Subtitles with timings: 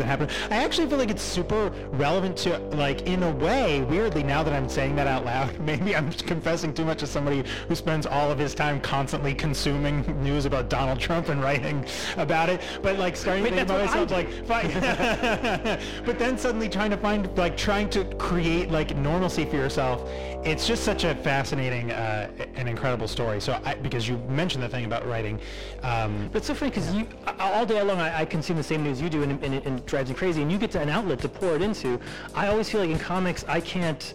[0.00, 0.30] that happened.
[0.50, 4.52] I actually feel like it's super relevant to, like, in a way, weirdly, now that
[4.52, 8.30] I'm saying that out loud, maybe I'm confessing too much to somebody who spends all
[8.30, 11.84] of his time constantly consuming news about Donald Trump and writing
[12.16, 14.46] about it, but like starting Wait, to think about myself, like,
[16.06, 20.08] but then suddenly trying to find, like, trying to create, like, normalcy for yourself.
[20.44, 23.40] It's just such a fascinating uh, and incredible story.
[23.40, 25.38] So, I, because you mentioned the thing about writing,
[25.82, 27.06] um, But it's so funny because you
[27.38, 30.08] all day long I, I consume the same news you do, and, and, and drives
[30.08, 30.40] me crazy.
[30.40, 32.00] And you get to an outlet to pour it into.
[32.34, 34.14] I always feel like in comics I can't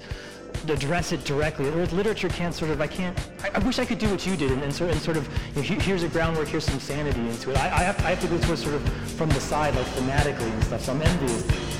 [0.69, 1.69] address it directly.
[1.69, 3.17] Whereas literature can't sort of I can't.
[3.43, 5.27] I, I wish I could do what you did and, and sort and sort of
[5.55, 7.57] you know, here's a groundwork, here's some sanity into it.
[7.57, 9.85] I, I have I have to go to it sort of from the side, like
[9.87, 10.81] thematically and stuff.
[10.81, 11.75] So I'm envious.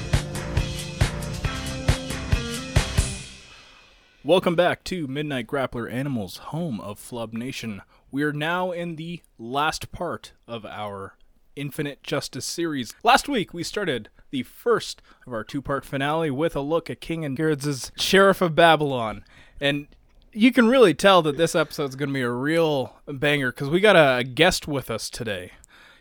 [4.24, 7.84] Welcome back to Midnight Grappler Animals, home of Flub Nation.
[8.12, 11.16] We are now in the last part of our
[11.56, 12.94] Infinite Justice series.
[13.04, 17.02] Last week, we started the first of our two part finale with a look at
[17.02, 19.24] King and Gerads' Sheriff of Babylon.
[19.62, 19.88] And
[20.34, 23.80] you can really tell that this episode's going to be a real banger because we
[23.80, 25.52] got a guest with us today.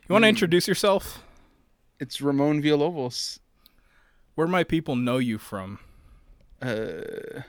[0.08, 1.22] You want to introduce yourself?
[2.00, 3.38] It's Ramon Villalobos.
[4.34, 5.78] Where my people know you from?
[6.60, 7.42] Uh,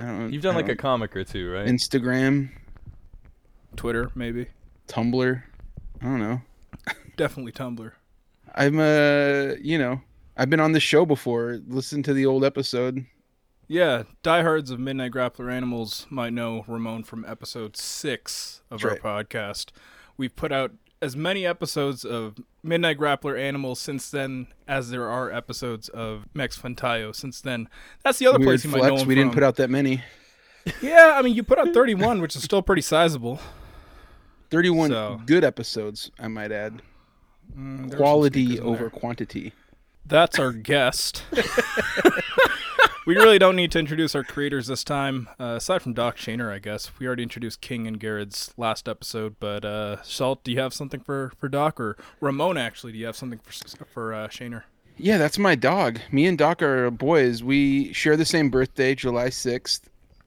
[0.00, 0.32] I don't.
[0.32, 1.66] You've done I like a don't- comic or two, right?
[1.68, 2.50] Instagram,
[3.76, 4.46] Twitter, maybe?
[4.88, 5.42] Tumblr.
[6.00, 6.40] I don't know.
[7.18, 7.92] Definitely Tumblr.
[8.54, 10.00] I'm uh, you know,
[10.36, 11.60] I've been on the show before.
[11.68, 13.04] Listen to the old episode.
[13.66, 19.22] Yeah, diehards of Midnight Grappler Animals might know Ramon from episode six of That's our
[19.24, 19.66] podcast.
[20.16, 20.72] We've put out
[21.02, 26.58] as many episodes of Midnight Grappler Animals since then as there are episodes of Mex
[26.58, 27.68] Fantayo since then.
[28.02, 29.02] That's the other Weird place you might know flex.
[29.02, 30.02] him We didn't put out that many.
[30.82, 33.38] Yeah, I mean you put out 31, which is still pretty sizable.
[34.50, 36.80] 31 So- good episodes, I might add.
[37.56, 39.52] Mm, there were some Quality over quantity.
[40.06, 41.22] That's our guest.
[43.06, 46.52] we really don't need to introduce our creators this time, uh, aside from Doc Shaner,
[46.52, 46.90] I guess.
[46.98, 51.00] We already introduced King and Gerads last episode, but uh, Salt, do you have something
[51.00, 51.78] for, for Doc?
[51.78, 54.62] Or Ramon, actually, do you have something for, for uh, Shaner?
[54.96, 56.00] Yeah, that's my dog.
[56.10, 57.42] Me and Doc are boys.
[57.42, 59.82] We share the same birthday, July 6th.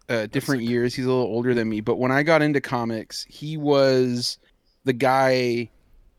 [0.09, 0.94] Uh, different years.
[0.94, 1.80] He's a little older than me.
[1.82, 4.40] But when I got into comics, he was
[4.84, 5.70] the guy,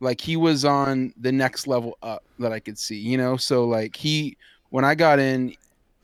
[0.03, 3.37] like, he was on the next level up that I could see, you know?
[3.39, 4.37] So, like, he,
[4.69, 5.55] when I got in,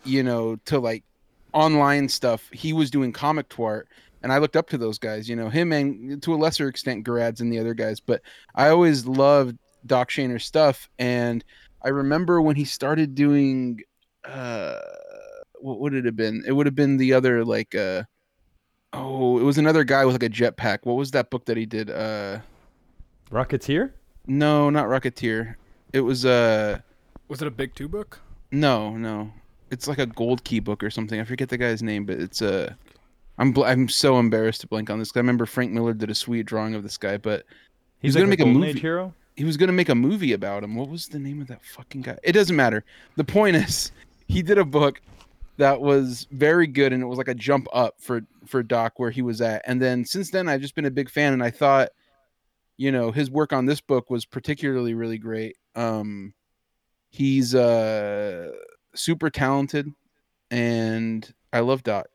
[0.04, 1.04] you know, to like
[1.53, 3.88] online stuff, he was doing comic twart.
[4.22, 7.06] And I looked up to those guys, you know, him and to a lesser extent,
[7.06, 8.00] Gerads and the other guys.
[8.00, 8.22] But
[8.54, 10.88] I always loved Doc Shaner's stuff.
[10.98, 11.44] And
[11.82, 13.80] I remember when he started doing
[14.25, 14.80] uh
[15.60, 16.44] what would it have been?
[16.47, 18.03] It would have been the other like uh
[18.92, 20.80] oh, it was another guy with like a jetpack.
[20.82, 21.91] What was that book that he did?
[21.91, 22.41] Uh
[23.31, 23.93] Rocketeer?
[24.27, 25.55] no, not Rocketeer.
[25.93, 26.78] It was uh
[27.28, 28.21] Was it a big two book?
[28.50, 29.33] no, no.
[29.71, 31.21] It's like a gold key book or something.
[31.21, 32.72] I forget the guy's name, but it's uh
[33.39, 36.11] I'm bl- I'm so embarrassed to blank on this 'cause I remember Frank Miller did
[36.11, 37.44] a sweet drawing of this guy, but
[38.00, 38.69] He's, gonna like make a movie.
[38.71, 39.12] Age hero.
[39.37, 40.75] he was gonna make a movie about him.
[40.75, 42.19] What was the name of that fucking guy?
[42.22, 42.84] It doesn't matter.
[43.16, 43.93] The point is,
[44.28, 45.00] he did a book
[45.59, 49.10] that was very good, and it was like a jump up for for Doc where
[49.10, 49.62] he was at.
[49.66, 51.91] And then since then, I've just been a big fan, and I thought,
[52.78, 55.56] you know, his work on this book was particularly really great.
[55.75, 56.33] Um,
[57.11, 58.50] he's uh
[58.94, 59.93] super talented,
[60.50, 62.06] and I love Doc.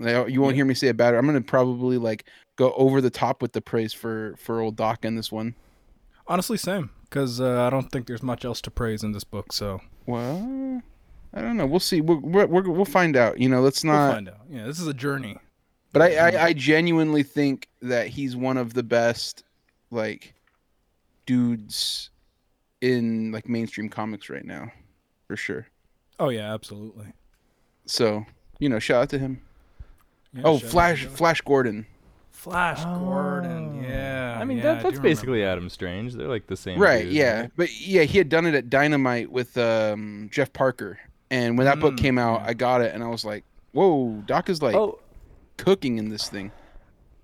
[0.00, 1.14] Like, You won't hear me say it bad.
[1.14, 2.24] I'm gonna probably like
[2.56, 5.54] go over the top with the praise for for old Doc in this one.
[6.26, 6.90] Honestly, same.
[7.04, 10.82] Because uh, I don't think there's much else to praise in this book, so Well,
[11.32, 11.64] I don't know.
[11.66, 12.00] We'll see.
[12.02, 13.38] We'll we're, we're, we'll find out.
[13.40, 14.12] You know, let's we'll not.
[14.14, 14.40] find out.
[14.50, 15.38] Yeah, this is a journey.
[15.92, 19.42] but I, I I genuinely think that he's one of the best
[19.90, 20.34] like
[21.26, 22.10] dudes
[22.80, 24.70] in like mainstream comics right now,
[25.26, 25.66] for sure.
[26.20, 27.06] Oh, yeah, absolutely.
[27.86, 28.24] So
[28.58, 29.40] you know, shout out to him.
[30.34, 31.06] Yeah, oh, Flash.
[31.06, 31.86] Flash Gordon.
[32.30, 34.36] Flash Gordon, yeah.
[34.40, 35.52] I mean, yeah, that, that's do remember basically that.
[35.52, 36.14] Adam Strange.
[36.14, 36.78] They're like the same.
[36.78, 37.04] Right.
[37.04, 37.40] dude, yeah.
[37.40, 37.50] right?
[37.56, 40.98] But yeah, he had done it at Dynamite with um, Jeff Parker,
[41.30, 42.48] and when that book Mm, came out, yeah.
[42.48, 45.00] I got it, and I was like, "Whoa, Doc is like Oh,
[45.56, 46.52] cooking in this thing."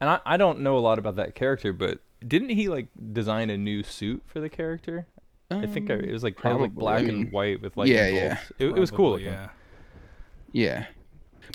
[0.00, 3.50] and I, I don't know a lot about that character, but didn't he like design
[3.50, 5.06] a new suit for the character?
[5.50, 7.02] I think I, it was like kind of like probably.
[7.02, 8.28] black and white with like yeah, yeah.
[8.28, 8.52] bolts.
[8.58, 9.12] It, it was cool.
[9.12, 9.26] Looking.
[9.26, 9.48] Yeah.
[10.52, 10.86] Yeah.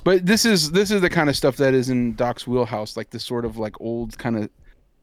[0.04, 3.10] But this is this is the kind of stuff that is in Doc's wheelhouse, like
[3.10, 4.50] this sort of like old kind of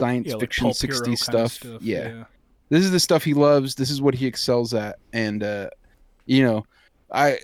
[0.01, 1.83] science Yeah, fiction pulp hero 60s kinda stuff.
[1.83, 2.25] Yeah.
[2.69, 3.75] This is the stuff he loves.
[3.75, 4.99] This is what he excels at.
[5.13, 5.71] And uh
[6.27, 6.65] you know,
[7.13, 7.39] I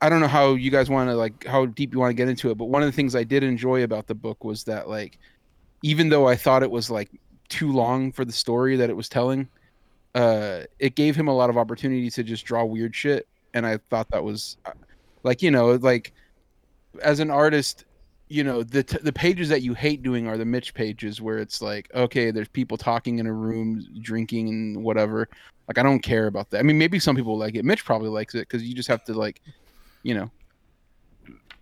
[0.00, 2.28] I don't know how you guys want to like how deep you want to get
[2.28, 4.88] into it, but one of the things I did enjoy about the book was that
[4.88, 5.18] like
[5.82, 7.10] even though I thought it was like
[7.48, 9.48] too long for the story that it was telling,
[10.14, 13.78] uh, it gave him a lot of opportunity to just draw weird shit, and I
[13.90, 14.72] thought that was, uh,
[15.22, 16.12] like you know, like
[17.02, 17.84] as an artist,
[18.28, 21.38] you know, the t- the pages that you hate doing are the Mitch pages where
[21.38, 25.28] it's like, okay, there's people talking in a room, drinking and whatever.
[25.68, 26.58] Like I don't care about that.
[26.58, 27.64] I mean, maybe some people like it.
[27.64, 29.40] Mitch probably likes it because you just have to like,
[30.02, 30.30] you know,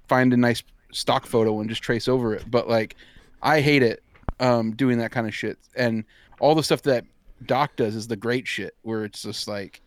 [0.09, 0.63] find a nice
[0.93, 2.51] stock photo and just trace over it.
[2.51, 2.97] But like,
[3.43, 4.03] I hate it
[4.41, 5.59] um, doing that kind of shit.
[5.75, 6.05] And
[6.41, 7.05] all the stuff that
[7.47, 9.81] Doc does is the great shit where it's just like,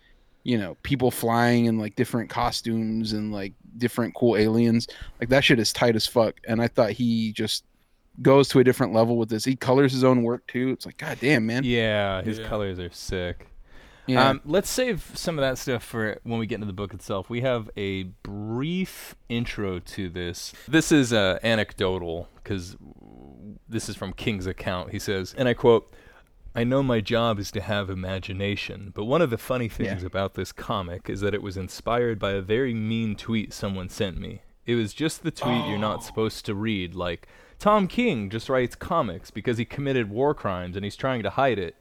[0.44, 4.88] you know, people flying in like different costumes and like different cool aliens.
[5.20, 6.40] Like that shit is tight as fuck.
[6.48, 7.64] And I thought he just
[8.22, 9.46] goes to a different level with this.
[9.46, 10.70] He colors his own work too.
[10.70, 11.64] It's like, god damn, man.
[11.64, 12.48] Yeah, his Yeah.
[12.48, 13.48] colors are sick.
[14.08, 14.30] Yeah.
[14.30, 17.30] Um, let's save some of that stuff for when we get into the book itself.
[17.30, 20.54] We have a brief intro to this.
[20.68, 22.76] This is uh, anecdotal because
[23.72, 24.92] this is from King's account.
[24.92, 25.92] He says, and I quote,
[26.54, 30.08] I know my job is to have imagination, but one of the funny things Yeah.
[30.08, 34.20] about this comic is that it was inspired by a very mean tweet someone sent
[34.20, 34.42] me.
[34.66, 36.02] It was just the tweet you're not oh.
[36.02, 37.28] supposed to read, like,
[37.58, 41.60] Tom King just writes comics because he committed war crimes and he's trying to hide
[41.60, 41.76] it.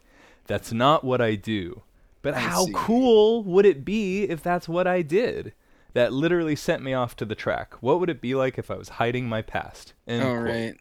[0.46, 1.82] That's not what I do.
[2.22, 2.72] But I how see.
[2.74, 5.52] cool would it be if that's what I did?
[5.94, 7.74] That literally sent me off to the track.
[7.80, 9.94] What would it be like if I was hiding my past?
[10.06, 10.74] End All right.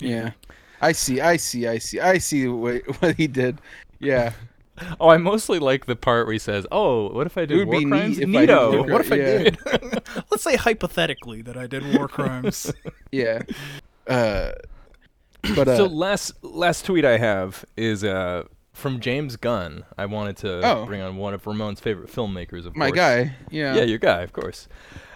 [0.00, 0.32] Yeah.
[0.80, 1.20] I see.
[1.20, 1.66] I see.
[1.66, 1.98] I see.
[2.00, 3.60] I see what, what he did.
[3.98, 4.32] Yeah.
[5.00, 7.66] Oh, I mostly like the part where he says, "Oh, what if I did would
[7.66, 8.78] war be crimes?" neat if I did Neato.
[8.78, 9.38] war What if I Yeah.
[9.38, 9.58] did?
[10.30, 12.72] Let's say hypothetically that I did war crimes.
[13.10, 13.40] Yeah.
[14.06, 14.52] Uh,
[15.56, 19.84] but uh, so last last tweet I have is uh from James Gunn.
[19.96, 20.86] I wanted to Oh.
[20.86, 22.98] bring on one of Ramon's favorite filmmakers, of my course.
[22.98, 23.34] guy.
[23.50, 23.74] Yeah.
[23.74, 24.68] Yeah, your guy, of course.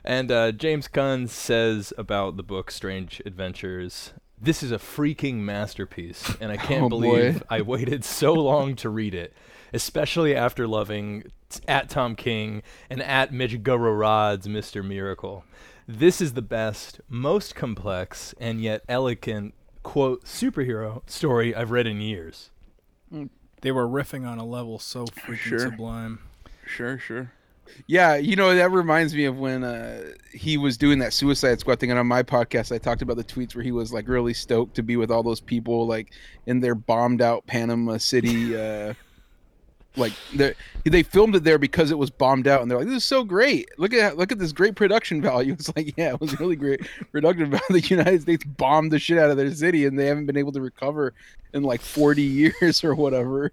[0.05, 4.13] And uh, James Gunn says about the book Strange Adventures.
[4.43, 7.47] This is a freaking masterpiece, and I can't Oh, believe boy.
[7.49, 9.33] I waited so long to read it,
[9.73, 14.85] especially after loving t- at Tom King and at Mitch Gerads' Mr.
[14.85, 15.45] Miracle.
[15.87, 19.55] This is the best, most complex, and yet elegant
[19.85, 22.51] quote superhero story I've read in years.
[23.13, 23.31] Mm.
[23.61, 25.59] They were riffing on a level so freaking Sure.
[25.61, 26.19] sublime.
[26.67, 27.31] Sure, sure.
[27.87, 31.81] Yeah, you know that reminds me of when uh, he was doing that Suicide Squad
[31.81, 34.35] thing, and on my podcast I talked about the tweets where he was like really
[34.35, 36.13] stoked to be with all those people like
[36.47, 38.57] in their bombed out Panama City.
[38.57, 38.95] Uh,
[39.97, 40.55] like they
[40.85, 43.25] they filmed it there because it was bombed out, and they're like, "This is so
[43.25, 43.69] great!
[43.79, 46.81] Look at look at this great production value." It's like, yeah, it was really great
[47.11, 47.63] production value.
[47.71, 50.53] The United States bombed the shit out of their city, and they haven't been able
[50.53, 51.15] to recover
[51.53, 53.53] in like forty years or whatever.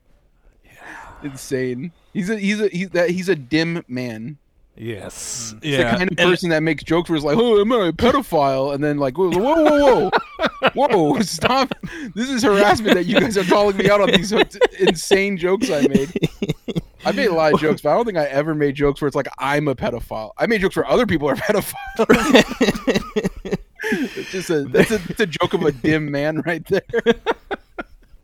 [1.24, 1.92] Insane.
[2.14, 4.38] He's a he's a he's that he's a dim man.
[4.76, 5.56] Yes.
[5.62, 7.92] He's the kind of person that makes jokes where it's like, "Oh, am I a
[7.92, 10.10] pedophile?" And then like, "Whoa, whoa, whoa,
[10.74, 11.74] whoa, whoa, stop!
[12.16, 14.32] This is harassment that you guys are calling me out on these
[14.80, 16.30] insane jokes I made."
[17.06, 19.08] I made a lot of jokes, but I don't think I ever made jokes where
[19.08, 20.32] it's like I'm a pedophile.
[20.38, 21.74] I made jokes where other people are pedophiles.
[23.84, 26.82] it's just a that's a, it's a joke of a dim man right there.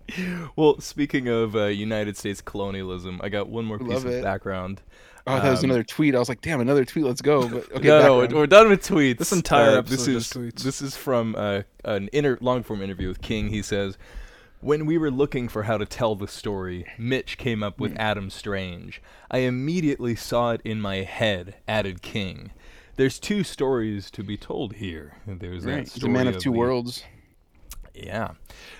[0.55, 4.23] Well, speaking of uh, United States colonialism, I got one more piece Love of it.
[4.23, 4.81] background.
[5.27, 6.13] Oh, that was Um, another tweet.
[6.15, 7.03] I was like, "Damn, another tweet.
[7.05, 8.31] Let's go." But okay, no, no, background.
[8.33, 9.17] we're, we're done with tweets.
[9.17, 10.63] This entire Uh, this episode is is tweets.
[10.63, 13.49] this is from uh, an inter- long form interview with King.
[13.49, 13.97] He says,
[14.61, 18.29] "When we were looking for how to tell the story, Mitch came up with Adam
[18.29, 19.01] Strange.
[19.31, 22.51] I immediately saw it in my head." Added King.
[22.95, 25.17] There's two stories to be told here.
[25.27, 25.73] There's right.
[25.73, 27.03] that He's story a man of two the- worlds.
[27.95, 28.31] Yeah.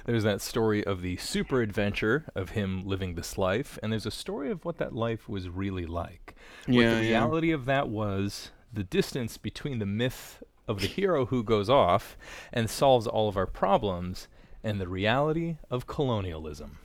[0.06, 4.12] There's that story of the super adventure of him living this life, and there's a
[4.12, 6.36] story of what that life was really like.
[6.68, 7.10] Yeah, what Yeah, the yeah.
[7.10, 12.18] reality of that was the distance between the myth of the hero who goes off
[12.52, 14.28] and solves all of our problems
[14.64, 16.78] and the reality of colonialism.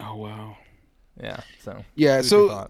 [0.00, 0.56] Oh wow.
[1.20, 1.84] Yeah, so.
[1.94, 2.20] Yeah.
[2.20, 2.68] So.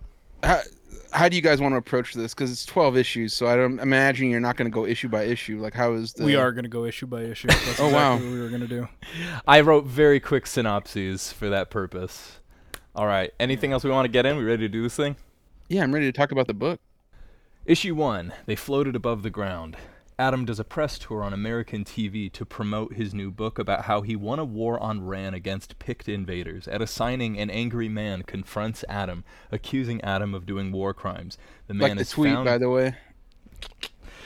[1.12, 2.34] How, how do you guys want to approach this?
[2.34, 5.24] Because it's twelve issues, so I don't imagine you're not going to go issue by
[5.24, 5.58] issue.
[5.60, 6.24] Like, how is the?
[6.24, 7.48] We are going to go issue by issue.
[7.48, 8.14] That's Oh, exactly wow.
[8.16, 8.88] what we were going to do.
[9.46, 12.38] I wrote very quick synopses for that purpose.
[12.94, 13.32] All right.
[13.38, 14.36] Anything else we want to get in?
[14.36, 15.16] We ready to do this thing?
[15.68, 16.80] Yeah, I'm ready to talk about the book.
[17.66, 19.76] Issue 1 They floated above the ground.
[20.18, 24.00] Adam does a press tour on American TV to promote his new book about how
[24.00, 26.66] he won a war on Rann against Pykkt invaders.
[26.66, 31.36] At a signing, an angry man confronts Adam, accusing Adam of doing war crimes.
[31.66, 32.94] The man like the is tweet, found by the way.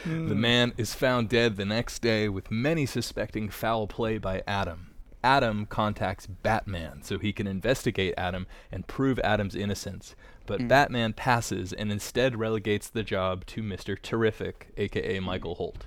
[0.04, 0.40] the hmm.
[0.40, 4.94] man is found dead the next day, with many suspecting foul play by Adam.
[5.24, 10.14] Adam contacts Batman so he can investigate Adam and prove Adam's innocence,
[10.50, 13.96] but Batman passes and instead relegates the job to Mr.
[14.00, 15.86] Terrific, aka Michael Holt.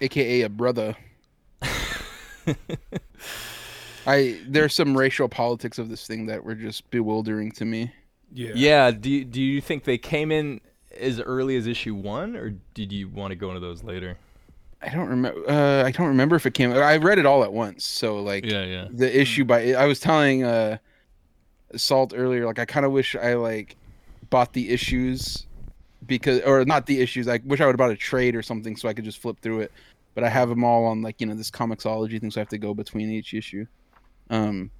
[0.00, 0.96] AKA a brother.
[4.06, 7.92] I there's some racial politics of this thing that were just bewildering to me.
[8.32, 8.52] Yeah.
[8.54, 8.90] Yeah.
[8.90, 10.60] Do you, do you think they came in
[10.98, 14.18] as early as issue one, or did you want to go into those later?
[14.82, 15.48] I don't remember.
[15.48, 16.72] Uh, I don't remember if it came.
[16.72, 18.88] I read it all at once, so like Yeah, yeah.
[18.90, 19.74] the issue by.
[19.74, 20.78] I was telling uh,
[21.74, 23.76] Salt earlier, like I kind of wish I like
[24.30, 25.46] bought the issues
[26.06, 27.28] because, or not the issues.
[27.28, 29.40] I wish I would have bought a trade or something so I could just flip
[29.40, 29.72] through it.
[30.14, 32.48] But I have them all on like you know this ComiXology thing, so I have
[32.50, 33.66] to go between each issue.
[34.30, 34.70] Um,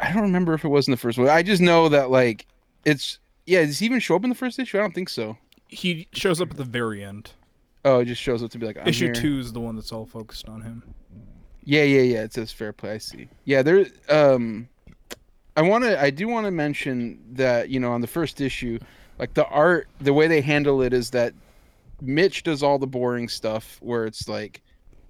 [0.00, 1.28] I don't remember if it was in the first one.
[1.28, 2.46] I just know that like
[2.84, 3.64] it's yeah.
[3.64, 4.78] Does he even show up in the first issue?
[4.78, 5.38] I don't think so.
[5.68, 7.30] He shows up at the very end.
[7.84, 9.14] Oh, it just shows up to be like Issue here.
[9.14, 10.82] two is the one that's all focused on him.
[11.64, 12.22] Yeah, yeah, yeah.
[12.22, 12.92] It says fair play.
[12.92, 13.28] I see.
[13.44, 13.86] Yeah, there.
[14.08, 14.68] Um,
[15.56, 16.00] I want to.
[16.00, 18.78] I do want to mention that you know on the first issue,
[19.18, 21.32] like the art, the way they handle it is that
[22.00, 24.62] Mitch does all the boring stuff where it's like,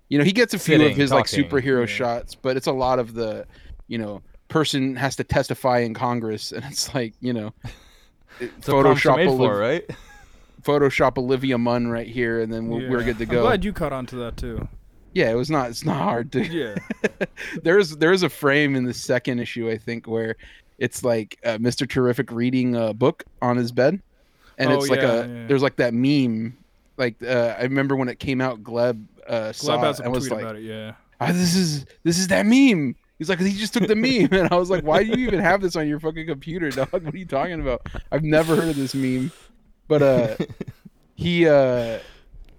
[0.09, 1.87] you know, he gets a few Sitting, of his like superhero yeah.
[1.87, 3.47] shots, but it's a lot of the,
[3.89, 7.53] you know, person has to testify in Congress, and it's like you know,
[8.41, 9.91] It's what prompts are Photoshop made Oliv- for, right?
[10.63, 13.05] Photoshop Olivia Munn right here, and then we're, we're Yeah.
[13.07, 13.43] good to I'm go.
[13.43, 14.67] glad you caught on to that too.
[15.15, 15.71] Yeah, it was not.
[15.71, 16.45] It's not hard to.
[16.45, 16.75] Yeah.
[17.63, 20.37] there's there's a frame in the second issue I think where
[20.79, 21.89] it's like uh, Mr.
[21.89, 24.03] Terrific reading a book on his bed,
[24.59, 25.47] and Oh, it's like yeah, a yeah.
[25.47, 26.57] there's like that meme.
[26.97, 30.05] Like uh, I remember when it came out, Gleb uh, saw Gleb has it a
[30.07, 30.63] and was like, about it.
[30.63, 30.95] Yeah.
[31.21, 34.49] ah, "This is this is that meme." He's like, "He just took the meme," and
[34.51, 36.91] I was like, "Why do you even have this on your fucking computer, dog?
[36.91, 37.87] What are you talking about?
[38.11, 39.31] I've never heard of this meme."
[39.87, 40.37] But uh,
[41.15, 42.01] he uh,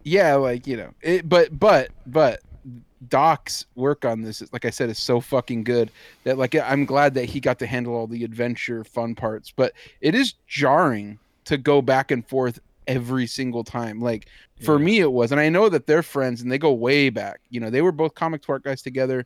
[0.06, 2.42] yeah, like you know, it, but but but
[3.10, 5.92] Doc's work on this, like I said, is so fucking good
[6.24, 9.52] that like I'm glad that he got to handle all the adventure fun parts.
[9.54, 14.00] But it is jarring to go back and forth every single time.
[14.00, 14.28] Like
[14.62, 14.86] for Yeah.
[14.86, 17.42] me, it was, and I know that they're friends and they go way back.
[17.50, 19.26] You know, they were both comic twart guys together.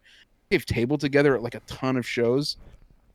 [0.49, 2.57] They've tabled together at like a ton of shows.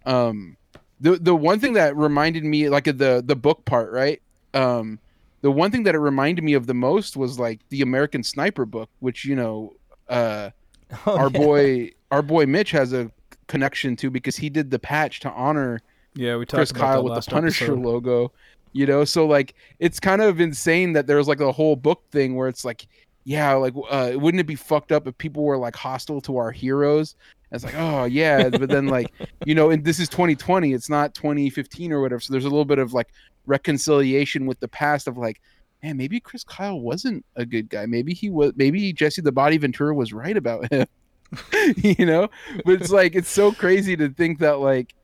[0.07, 0.57] Um,
[1.01, 4.23] the the one thing that reminded me, like the the book part, right?
[4.55, 4.99] Um,
[5.45, 8.65] the one thing that it reminded me of the most was like the American Sniper
[8.65, 9.75] book, which you know,
[10.09, 10.49] uh,
[11.07, 11.39] Oh, our yeah.
[11.39, 13.11] boy our boy Mitch has a
[13.47, 15.83] connection to because he did the patch to honor
[16.15, 17.85] Yeah, we talked Chris about Kyle with the Punisher episode.
[17.85, 18.33] logo.
[18.73, 22.37] You know, so like it's kind of insane that there's like a whole book thing
[22.37, 22.87] where it's like,
[23.25, 26.51] yeah, like uh, wouldn't it be fucked up if people were like hostile to our
[26.51, 27.17] heroes?
[27.51, 29.13] And it's like, oh yeah, but then like
[29.47, 32.21] you know, and this is 2020, it's not 2015 or whatever.
[32.21, 33.09] So there's a little bit of like
[33.47, 35.41] reconciliation with the past of like,
[35.83, 37.87] man, maybe Chris Kyle wasn't a good guy.
[37.87, 38.53] Maybe he was.
[38.57, 40.87] Maybe Jesse the Body Ventura was right about him.
[41.77, 42.29] you know,
[42.65, 44.95] but it's like it's so crazy to think that like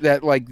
[0.00, 0.46] that like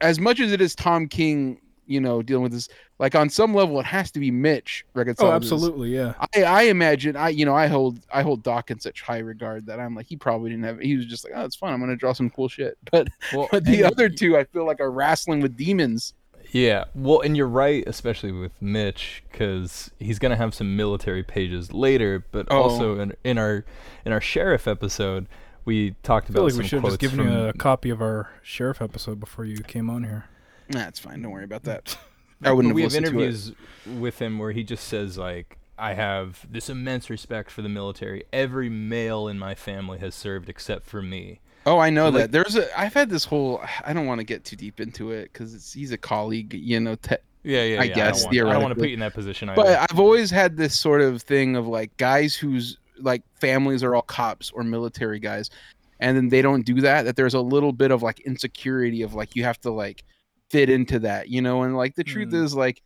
[0.00, 2.68] as much as it is Tom King, you know, dealing with this,
[2.98, 5.40] like on some level, it has to be Mitch Oh, reconciling.
[5.40, 5.50] this.
[5.52, 5.94] absolutely.
[5.94, 6.14] Yeah.
[6.34, 9.66] I, I imagine I you know I hold I hold Doc in such high regard
[9.66, 11.80] that I'm like he probably didn't have he was just like oh it's fun I'm
[11.80, 14.90] gonna draw some cool shit but Well, but the other two I feel like are
[14.90, 16.14] wrestling with demons
[16.52, 21.72] Yeah, well, and you're right, especially with Mitch, because he's gonna have some military pages
[21.74, 22.24] later.
[22.32, 22.62] But Oh.
[22.62, 23.64] also in, in our
[24.06, 25.26] in our sheriff episode,
[25.66, 27.28] we talked I feel about like some we should have just given from.
[27.28, 30.24] you a copy of our sheriff episode before you came on here.
[30.70, 31.96] Nah fine don't worry about that
[32.42, 33.14] I wouldn't have we have listened to it.
[33.24, 33.52] interviews
[33.98, 38.22] with him where he just says like, "I have this immense respect for the military.
[38.32, 42.18] Every male in my family has served except for me." Oh, I know So, that.
[42.20, 42.78] like- There's a.
[42.80, 43.60] I've had this whole.
[43.84, 46.94] I don't want to get too deep into it because he's a colleague, you know.
[46.94, 47.80] Te- Yeah, yeah.
[47.80, 49.48] I yeah, guess, I don't, want, I don't want to put you in that position
[49.48, 49.60] either.
[49.60, 53.96] but I've always had this sort of thing of like guys whose like families are
[53.96, 55.50] all cops or military guys,
[55.98, 57.02] and then they don't do that.
[57.04, 60.04] That there's a little bit of like insecurity of like you have to like
[60.50, 61.62] fit into that, you know.
[61.62, 62.44] And like the truth Mm.
[62.44, 62.82] is like,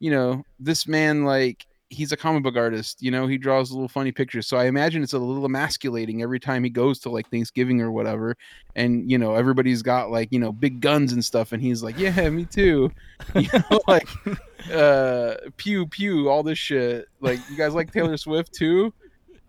[0.00, 3.00] you know, this man like he's a comic book artist.
[3.02, 4.48] You know, he draws little funny pictures.
[4.48, 7.92] So I imagine it's a little emasculating every time he goes to like Thanksgiving or
[7.92, 8.36] whatever.
[8.74, 11.96] And you know, everybody's got like you know big guns and stuff, and he's like,
[11.98, 12.90] yeah, me too.
[13.34, 14.08] You know, like
[14.72, 17.06] uh, pew pew, all this shit.
[17.20, 18.92] Like you guys like Taylor Swift too.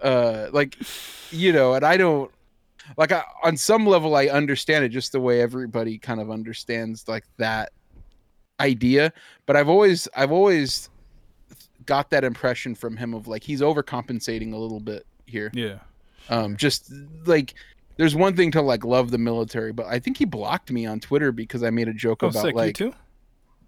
[0.01, 0.77] Uh, like
[1.31, 2.29] you know, and I don't
[2.97, 7.07] like I, on some level I understand it just the way everybody kind of understands
[7.07, 7.71] like that
[8.61, 9.11] idea
[9.45, 10.89] but i've always i've always
[11.85, 15.79] got that impression from him of like he's overcompensating a little bit here Yeah.
[16.29, 16.89] um just
[17.25, 17.53] like
[17.97, 21.01] there's one thing to like love the military but i think he blocked me on
[21.01, 22.55] twitter because i made a joke Oh, about sick.
[22.55, 22.97] like you too?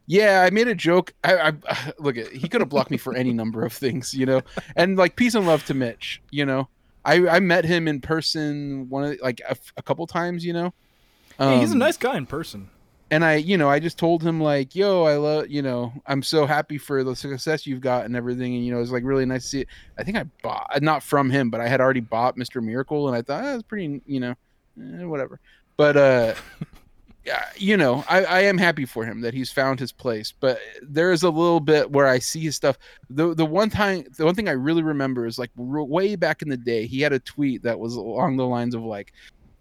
[0.06, 3.14] yeah i made a joke i, I look at he could have blocked me for
[3.14, 4.42] any number of things you know
[4.78, 6.70] and like peace and love to mitch you know
[7.08, 10.72] i i met him in person one of like a, a couple times you know
[11.40, 12.70] Yeah, he's a Um, nice guy in person.
[13.10, 16.22] and I, you know, I just told him like, "Yo, I love, you know, I'm
[16.24, 19.26] so happy for the success you've got and everything." And you know, it's like really
[19.26, 19.68] nice to see it.
[19.98, 22.62] I think I bought not from him, but I had already bought Mr.
[22.62, 24.34] Miracle, and I thought that's pretty, you know,
[24.82, 25.40] eh, whatever.
[25.78, 26.34] But uh,
[27.58, 30.32] you know, I, I am happy for him that he's found his place.
[30.32, 32.78] But there is a little bit where I see his stuff.
[33.10, 36.50] The the one time, the one thing I really remember is like way back in
[36.50, 39.14] the day, he had a tweet that was along the lines of like,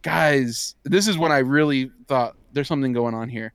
[0.02, 3.52] "Guys, this is when I really thought there's something going on here."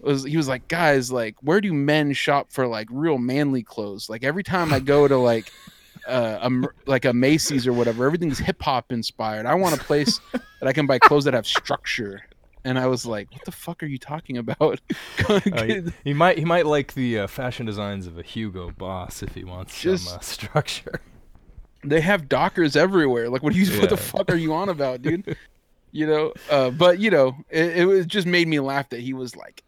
[0.00, 4.08] Was he was like, "Guys, like, where do men shop for like real manly clothes?
[4.08, 5.50] Like every time I go to like."
[6.06, 8.04] Uh, a, like a Macy's or whatever.
[8.04, 9.46] Everything's hip hop inspired.
[9.46, 12.20] I want a place that I can buy clothes that have structure.
[12.64, 14.80] And I was like, "What the fuck are you talking about?"
[15.26, 19.22] Uh, he, he might he might like the uh, fashion designs of a Hugo Boss
[19.22, 21.00] if he wants Just- some uh, structure.
[21.84, 23.30] they have dockers everywhere.
[23.30, 23.80] Like, what do you?
[23.80, 25.36] What the fuck are you on about, dude?
[25.92, 26.32] you know.
[26.50, 29.62] Uh, but you know, it, it was just made me laugh that he was like,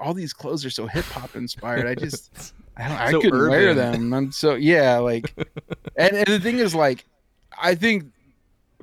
[0.00, 1.86] all these clothes are so hip hop inspired.
[1.86, 4.12] I just, I, don't, I couldn't wear them.
[4.12, 5.32] I'm so yeah, like,
[5.96, 7.06] and, and the thing is, like,
[7.60, 8.06] I think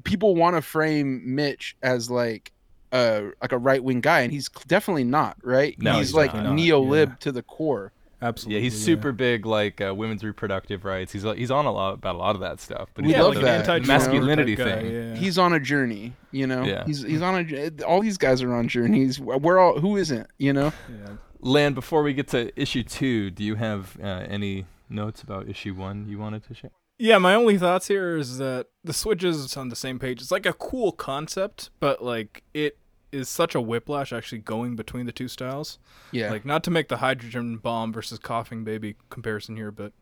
[0.03, 2.51] people want to frame Mitch as like.
[2.91, 5.37] Uh, like a right wing guy, and he's definitely not.
[5.43, 5.75] Right?
[5.81, 7.15] No, he's, he's like not, neo lib yeah.
[7.19, 7.91] to the core.
[8.19, 8.55] Absolutely.
[8.55, 11.11] yeah, he's super big like uh, women's reproductive rights.
[11.11, 12.89] He's he's on a lot about a lot of that stuff.
[12.95, 13.93] But We he's yeah, love got like the that, you know?
[13.93, 14.91] masculinity guy, thing.
[14.91, 15.15] Yeah.
[15.15, 16.13] He's on a journey.
[16.31, 16.63] You know.
[16.63, 16.85] Yeah.
[16.85, 17.43] He's he's on a.
[17.43, 19.19] j- All these guys are on journeys.
[19.19, 19.79] We're all.
[19.79, 20.27] Who isn't?
[20.39, 20.73] You know.
[20.89, 21.13] yeah.
[21.41, 25.75] Lan, before we get to issue two, do you have uh, any notes about issue
[25.75, 26.71] one you wanted to share?
[26.99, 30.21] Yeah, my only thoughts here is that the switches on the same page.
[30.21, 32.77] It's like a cool concept, but like it
[33.11, 35.77] is such a whiplash actually going between the two styles.
[36.11, 36.31] Yeah.
[36.31, 39.93] Like not to make the hydrogen bomb versus coughing baby comparison here, but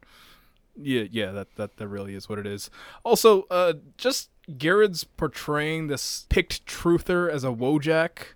[0.75, 2.69] yeah, yeah, that that that really is what it is.
[3.03, 8.35] Also, uh just Gerads portraying this Pykkt truther as a Wojak.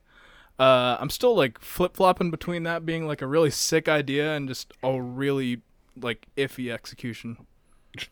[0.57, 4.73] Uh I'm still like flip-flopping between that being like a really sick idea and just
[4.83, 5.61] a really
[5.95, 7.45] like iffy execution.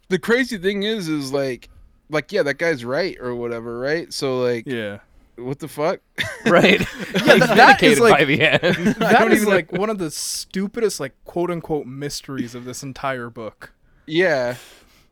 [0.09, 1.69] The crazy thing is, is like,
[2.09, 4.11] like yeah, that guy's right or whatever, right?
[4.13, 4.99] So like, Yeah.
[5.35, 5.99] what the fuck?
[6.45, 6.79] Right.
[6.79, 6.85] Yeah,
[7.35, 8.61] He's that is like- by the end.
[8.99, 13.73] That don't like one of the stupidest like quote unquote mysteries of this entire book.
[14.05, 14.55] yeah.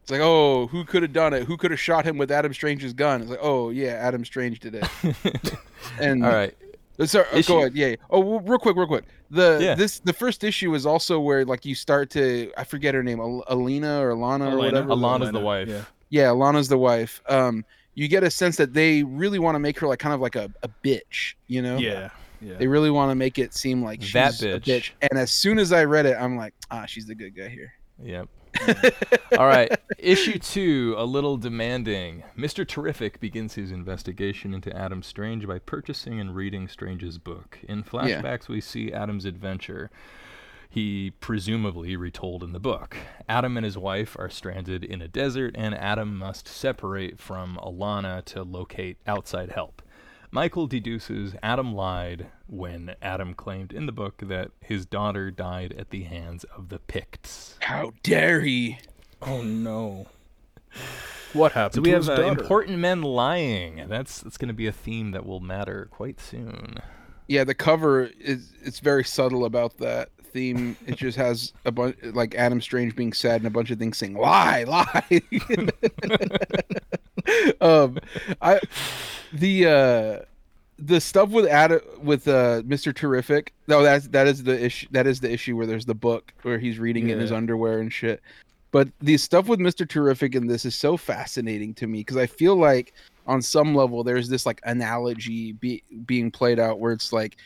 [0.01, 1.45] It's like, oh, who could have done it?
[1.45, 3.21] Who could have shot him with Adam Strange's gun?
[3.23, 4.86] It's like, oh yeah, Adam Strange did it.
[5.99, 6.56] and All right.
[6.99, 7.73] Uh, Sorry, uh, Issue- go ahead.
[7.75, 7.88] Yeah.
[7.88, 7.95] yeah.
[8.10, 9.05] Oh, w- real quick, real quick.
[9.31, 9.75] The Yeah.
[9.75, 13.19] this the first issue is also where like you start to I forget her name,
[13.19, 14.58] Al- Alina or Alana or Elena.
[14.58, 14.89] whatever.
[14.89, 15.67] Alana's the wife.
[15.67, 15.81] Yeah.
[16.10, 17.21] Yeah, Alana's the wife.
[17.27, 20.21] Um, you get a sense that they really want to make her like kind of
[20.21, 21.77] like a, a bitch, you know?
[21.77, 22.10] Yeah.
[22.41, 22.55] Yeah.
[22.58, 24.62] They really want to make it seem like she's That a bitch.
[24.63, 24.91] bitch.
[25.10, 27.73] And as soon as I read it, I'm like, ah, she's the good guy here.
[28.03, 28.27] Yep.
[29.38, 29.72] All right.
[29.98, 32.24] Issue two, a little demanding.
[32.38, 32.68] Mr.
[32.68, 37.60] Terrific begins his investigation into Adam Strange by purchasing and reading Strange's book.
[37.68, 39.89] In flashbacks, we see Adam's adventure.
[40.70, 42.98] He presumably retold in the book.
[43.30, 48.26] Adam and his wife are stranded in a desert, and Adam must separate from Alana
[48.26, 49.82] to locate outside help.
[50.36, 55.91] Michael deduces Adam lied when Adam claimed in the book that his daughter died at
[55.91, 57.54] the hands of the Pykkts.
[57.62, 58.80] How dare he?
[59.21, 60.08] Oh no.
[61.32, 62.41] What happened So we to have his uh, daughter?
[62.41, 63.86] important men lying.
[63.88, 66.80] That's that's going to be a theme that will matter quite soon.
[67.28, 70.76] Yeah, the cover is it's very subtle about that theme.
[70.86, 73.98] It just has a bunch like Adam Strange being sad and a bunch of things
[73.98, 75.21] saying lie, lie.
[77.62, 78.00] um,
[78.41, 78.60] I
[79.36, 80.26] the uh
[80.78, 82.93] the stuff with Adam with uh Mr.
[82.93, 83.54] Terrific.
[83.67, 84.88] No, that's that is the issue.
[84.91, 87.80] That is the issue where there's the book where he's reading it in his underwear
[87.80, 88.21] and shit.
[88.71, 89.88] But the stuff with Mr.
[89.88, 92.93] Terrific in this is so fascinating to me because I feel like
[93.26, 97.38] on some level there's this like analogy be, being played out where it's like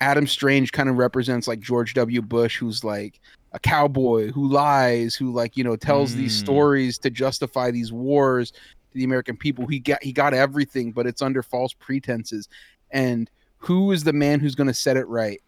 [0.00, 2.20] Adam Strange kind of represents like George W.
[2.20, 3.20] Bush, who's like
[3.52, 6.40] a cowboy who lies, who like you know tells these Mm.
[6.40, 8.52] stories to justify these wars
[8.92, 9.66] to the American people.
[9.66, 12.48] He got he got everything, but it's under false pretenses.
[12.90, 15.40] And who is the man who's going to set it right?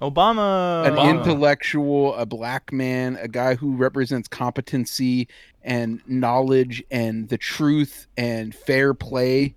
[0.00, 0.86] Obama.
[0.86, 1.10] An Obama.
[1.10, 5.26] intellectual, a black man, a guy who represents competency
[5.62, 9.54] and knowledge and the truth and fair play.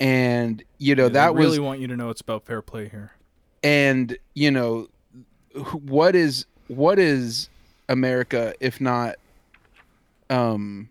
[0.00, 2.62] And you know Yeah, they that was really want you to know it's about fair
[2.62, 3.12] play here.
[3.64, 4.88] and you know
[5.72, 7.48] what is what is
[7.88, 9.16] america if not
[10.30, 10.88] um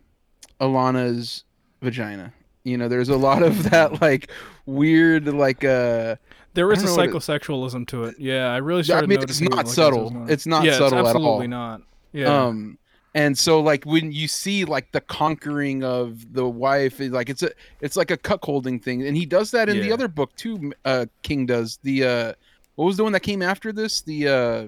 [0.60, 1.46] alana's
[1.82, 4.30] vagina you know there's a lot of that like
[4.66, 6.16] weird like uh
[6.54, 8.16] there is a what it- psychosexualism to it.
[8.18, 10.26] Yeah, I really I started mean, it's it, not like, subtle.
[10.28, 11.08] It's not yeah, subtle at all.
[11.10, 11.82] absolutely not.
[12.14, 12.46] Yeah.
[12.46, 12.80] um
[13.14, 17.44] and so like when you see like the conquering of the wife it- like it's
[17.44, 20.74] a it's like a cuckolding thing and he does that in the other book too
[20.84, 22.34] uh king does the uh
[22.76, 24.02] what was the one that came after this?
[24.02, 24.68] The uh,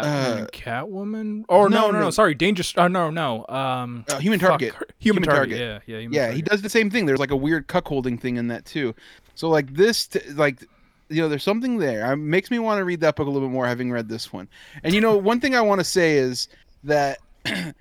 [0.00, 1.44] Batman Uh, Catwoman.
[1.48, 2.10] Or no, no, no, no.
[2.10, 2.76] Sorry, Dangerous.
[2.76, 3.44] Uh, no, no.
[3.48, 4.74] Um, uh, Human fuck, Target.
[4.98, 5.58] Human, Human Target.
[5.58, 5.82] Target.
[5.86, 6.00] Yeah, yeah.
[6.00, 6.36] Human yeah, Target.
[6.36, 7.06] he does the same thing.
[7.06, 8.94] There's like a weird cuckolding thing in that too.
[9.34, 10.62] So like this, t- like
[11.08, 12.10] you know, there's something there.
[12.12, 14.32] It makes me want to read that book a little bit more, having read this
[14.32, 14.48] one.
[14.82, 16.48] And you know, one thing I want to say is
[16.84, 17.18] that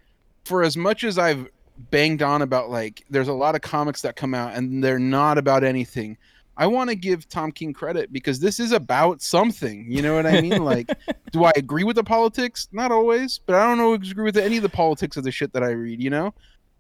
[0.46, 1.48] for as much as I've
[1.90, 5.38] banged on about like, there's a lot of comics that come out and they're not
[5.38, 6.18] about anything.
[6.58, 9.86] I want to give Tom King credit because this is about something.
[9.90, 10.64] You know what I mean?
[10.64, 10.90] Like,
[11.32, 12.68] do I agree with the politics?
[12.72, 15.54] Not always, but I don't know agree with any of the politics of the shit
[15.54, 16.02] that I read.
[16.02, 16.34] You know,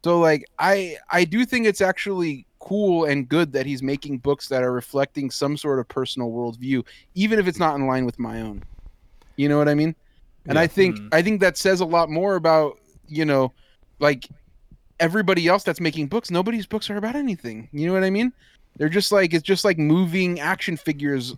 [0.03, 4.47] so like I I do think it's actually cool and good that he's making books
[4.49, 8.19] that are reflecting some sort of personal worldview, even if it's not in line with
[8.19, 8.63] my own.
[9.35, 9.95] You know what I mean?
[10.47, 11.09] And I think Mm.
[11.13, 13.51] I think that says a lot more about you know,
[13.99, 14.27] like
[14.99, 16.29] everybody else that's making books.
[16.31, 17.67] Nobody's books are about anything.
[17.71, 18.31] You know what I mean?
[18.77, 21.35] They're just like it's just like moving action figures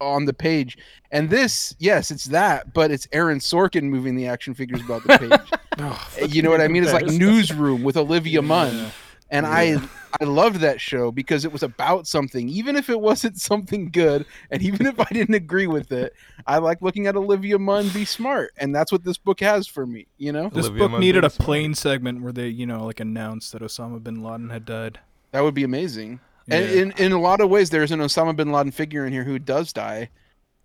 [0.00, 0.76] on the page.
[1.10, 5.18] And this, yes, it's that, but it's Aaron Sorkin moving the action figures about the
[5.18, 5.40] page.
[5.76, 6.84] Oh, you know what I mean?
[6.84, 7.06] It's like.
[7.06, 8.76] Newsroom with Olivia Munn.
[8.76, 8.90] Yeah.
[9.30, 9.76] And I
[10.20, 14.24] I loved that show because it was about something, even if it wasn't something good,
[14.52, 16.14] and even if I didn't agree with it,
[16.46, 19.84] I like looking at Olivia Munn be smart, and that's what this book has for
[19.84, 20.06] me.
[20.16, 21.44] You know, This Olivia book Munn needed being a smart.
[21.44, 25.00] plane segment where they, you know, like announced that Osama bin Laden had died.
[25.32, 26.20] that would be amazing.
[26.48, 29.24] And in in a lot of ways, there's an Osama bin Laden figure in here
[29.24, 30.10] who does die.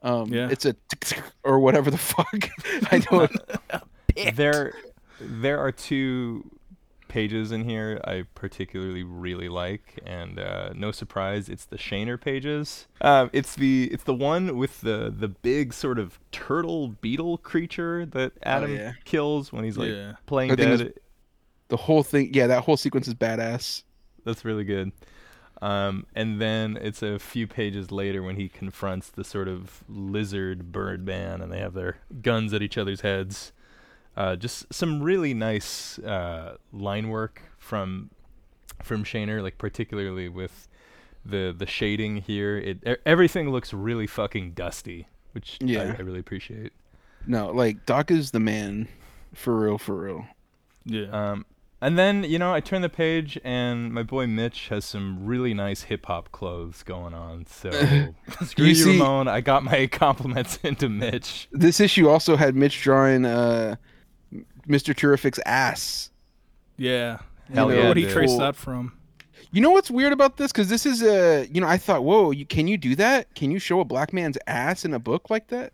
[0.02, 0.50] Um, Yeah.
[0.50, 0.76] it's a
[1.44, 2.50] or whatever the fuck.
[2.92, 3.32] I don't.
[4.36, 4.74] there
[5.22, 6.50] there are two
[7.08, 12.88] pages in here I particularly really like, and uh, no surprise, it's the Shaner pages.
[13.02, 18.06] Um, it's the it's the one with the the big sort of turtle beetle creature
[18.08, 18.94] that Adam yeah.
[19.06, 20.14] kills when he's like Yeah.
[20.28, 20.94] playing I dead.
[21.70, 23.84] The whole thing, yeah, that whole sequence is badass.
[24.26, 24.92] That's really good.
[25.62, 30.72] Um, and then it's a few pages later when he confronts the sort of lizard
[30.72, 33.52] bird man, and they have their guns at each other's heads.
[34.16, 38.10] Uh, just some really nice uh, line work from
[38.82, 40.68] from Shaner, like particularly with
[41.26, 42.58] the the shading here.
[42.58, 45.94] It e- everything looks really fucking dusty, which Yeah.
[45.98, 46.72] I, I really appreciate.
[47.28, 48.88] No, like Doc is the man,
[49.34, 50.26] for real, for real.
[50.86, 51.08] Yeah.
[51.32, 51.46] Um,
[51.82, 55.54] and then you know I turn the page and my boy Mitch has some really
[55.54, 57.46] nice hip hop clothes going on.
[57.48, 57.70] So
[58.46, 59.28] screw You you, see- Ramon.
[59.28, 61.48] I got my compliments into Mitch.
[61.52, 63.76] This issue also had Mitch drawing uh,
[64.68, 64.96] Mr.
[64.96, 66.10] Terrific's ass.
[66.78, 67.20] yeah.
[67.54, 68.12] Hell You yeah, What he dude.
[68.14, 68.94] traced that from?
[69.52, 70.52] You know what's weird about this?
[70.52, 73.34] Because this is a, you know, I thought, whoa, you can you do that?
[73.34, 75.74] Can you show a black man's ass in a book like that?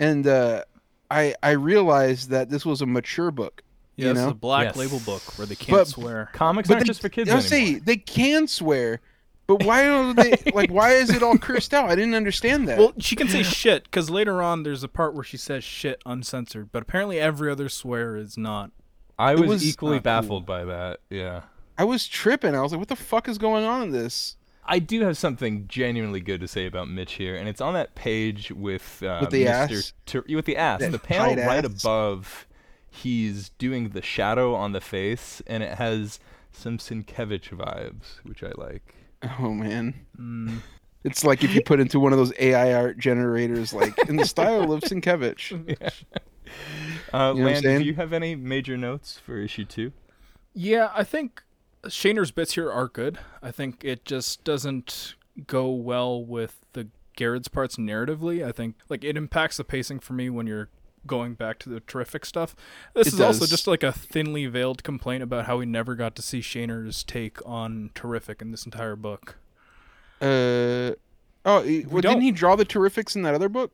[0.00, 0.64] And uh,
[1.12, 3.62] I I realized that this was a mature book.
[3.96, 4.28] Yeah, you it's know?
[4.30, 4.76] a black Yes.
[4.76, 6.30] label book where they can't But- swear.
[6.32, 7.48] Comics But aren't they, just for kids I anymore.
[7.48, 9.00] say they can swear,
[9.46, 10.36] but why don't they?
[10.54, 11.90] like, why is it all cursed out?
[11.90, 12.78] I didn't understand that.
[12.78, 16.00] Well, she can say shit because later on there's a part where she says shit
[16.06, 18.70] uncensored, but apparently every other swear is not.
[19.18, 20.12] I was, was equally not cool.
[20.22, 21.00] baffled by that.
[21.08, 21.42] Yeah.
[21.78, 22.54] I was tripping.
[22.54, 24.36] I was like, what the fuck is going on in this?
[24.66, 27.94] I do have something genuinely good to say about Mitch here, and it's on that
[27.94, 29.48] page with uh, With the Mr.
[29.78, 29.92] ass?
[30.06, 30.80] Tur- with the ass.
[30.80, 31.82] That the panel right ass?
[31.84, 32.46] above,
[32.94, 36.20] he's doing the shadow on the face, and it has
[36.52, 38.94] some Sienkiewicz vibes, which I like.
[39.40, 39.94] Oh man.
[40.20, 40.58] Mm,
[41.02, 44.26] It's like if you put into one of those AI art generators, like in the
[44.26, 45.76] style of Sienkiewicz.
[47.12, 49.92] Uh, You know Lan, do you have any major notes for issue two?
[50.52, 51.42] yeah, I think
[51.86, 53.18] Shaner's bits here are good.
[53.42, 55.14] I think it just doesn't
[55.46, 58.44] go well with the Gerads' parts narratively.
[58.46, 60.68] I think like it impacts the pacing for me when you're
[61.06, 62.54] going back to the terrific stuff.
[62.94, 66.14] This It is also just like a thinly veiled complaint about how we never got
[66.16, 69.36] to see Shaner's take on terrific in this entire book.
[70.20, 70.94] Uh
[71.44, 73.72] oh, well, didn't he draw the Terrifics in that other book?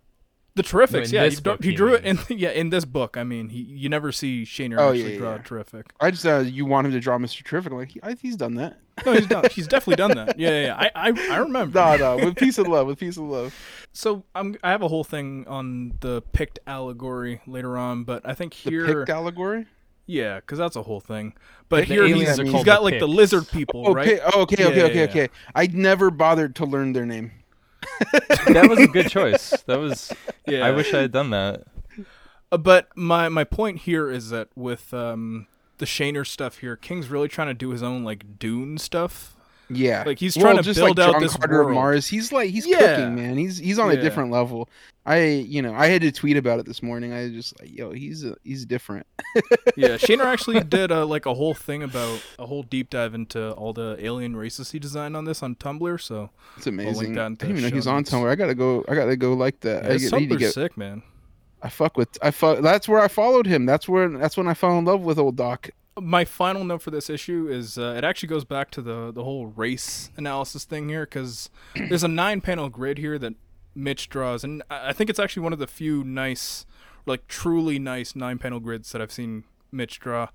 [0.56, 2.84] The terrifics, in yeah, he, drew- book, he you drew it in yeah in this
[2.84, 3.16] book.
[3.16, 5.42] I mean, he you never see Shaner Oh, actually yeah, draw yeah.
[5.42, 5.92] terrific.
[6.00, 7.44] I just uh, you want him to draw Mr.
[7.44, 7.70] Terrific.
[7.72, 8.78] I'm like he, I, he's done that.
[9.06, 9.44] No, he's done.
[9.52, 10.38] he's definitely done that.
[10.38, 10.90] Yeah, yeah, yeah.
[10.94, 11.78] I, I I remember.
[11.78, 13.54] No, no, with peace and love, with peace and love.
[13.92, 18.34] So I'm I have a whole thing on the Pykkt allegory later on, but I
[18.34, 19.66] think The here, Pykkt allegory.
[20.06, 21.32] yeah, because that's a whole thing.
[21.68, 23.94] But The here aliens he's, are he's called got the like the lizard people, Oh,
[23.94, 24.20] right?
[24.20, 25.28] pi- oh, okay, okay, Yeah, okay, yeah, okay.
[25.54, 27.30] I never bothered to learn their name.
[28.48, 29.50] that was a good choice.
[29.66, 30.12] That was.
[30.46, 30.66] Yeah.
[30.66, 31.64] I wish I had done that.
[32.52, 35.46] Uh, but my my point here is that with um
[35.78, 39.36] the Shaner stuff here, King's really trying to do his own like Dune stuff.
[39.72, 41.74] Yeah, Like, he's well, trying to just build like out John this Carter of world.
[41.76, 42.06] Mars.
[42.08, 42.96] He's like he's Yeah.
[42.96, 43.36] cooking, man.
[43.36, 43.98] He's he's on Yeah.
[43.98, 44.68] a different level.
[45.06, 47.12] I you know I had to tweet about it this morning.
[47.12, 49.06] I was just like, yo, he's a, he's different.
[49.76, 53.52] yeah, Shaner actually did uh, like a whole thing about a whole deep dive into
[53.52, 56.00] all the alien races he designed on this on Tumblr.
[56.00, 57.16] So It's amazing.
[57.18, 58.04] I didn't even know he's on.
[58.04, 58.28] Tumblr.
[58.28, 58.84] I gotta go.
[58.88, 59.84] I gotta go like that.
[59.84, 60.52] yeah, I get, to Tumblr's get.
[60.52, 61.02] sick, man.
[61.62, 62.08] I fuck with.
[62.22, 62.60] I fuck.
[62.60, 63.66] That's where I followed him.
[63.66, 64.08] That's where.
[64.08, 65.70] That's when I fell in love with old Doc.
[65.98, 69.24] My final note for this issue is uh, it actually goes back to the the
[69.24, 73.34] whole race analysis thing here because there's a nine panel grid here that
[73.74, 76.64] Mitch draws, and I I think it's actually one of the few nice,
[77.06, 80.28] like truly nice nine panel grids that I've seen Mitch draw.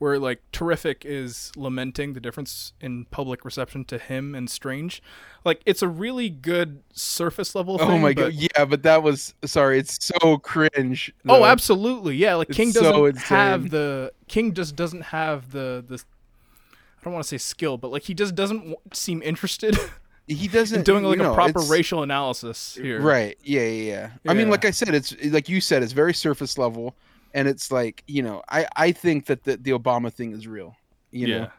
[0.00, 5.02] Where like terrific is lamenting the difference in public reception to him and Strange,
[5.44, 7.90] like it's a really good surface level oh thing.
[7.90, 8.32] oh my but- god.
[8.32, 9.78] Yeah, but that was sorry.
[9.78, 11.12] It's so cringe.
[11.28, 12.16] Oh, absolutely.
[12.16, 13.36] Yeah, like It's King so doesn't insane.
[13.38, 17.92] have the King just doesn't have the the I don't want to say skill, but
[17.92, 19.78] like he just doesn't seem interested
[20.26, 23.00] He doesn't doing like you a proper racial analysis here.
[23.02, 23.36] Right.
[23.42, 24.10] Yeah, yeah, yeah.
[24.28, 26.94] I mean, like I said, it's like you said, it's very surface level,
[27.34, 30.76] and it's like you know, I I think that the the Obama thing is real.
[31.10, 31.38] You Yeah.
[31.38, 31.50] know.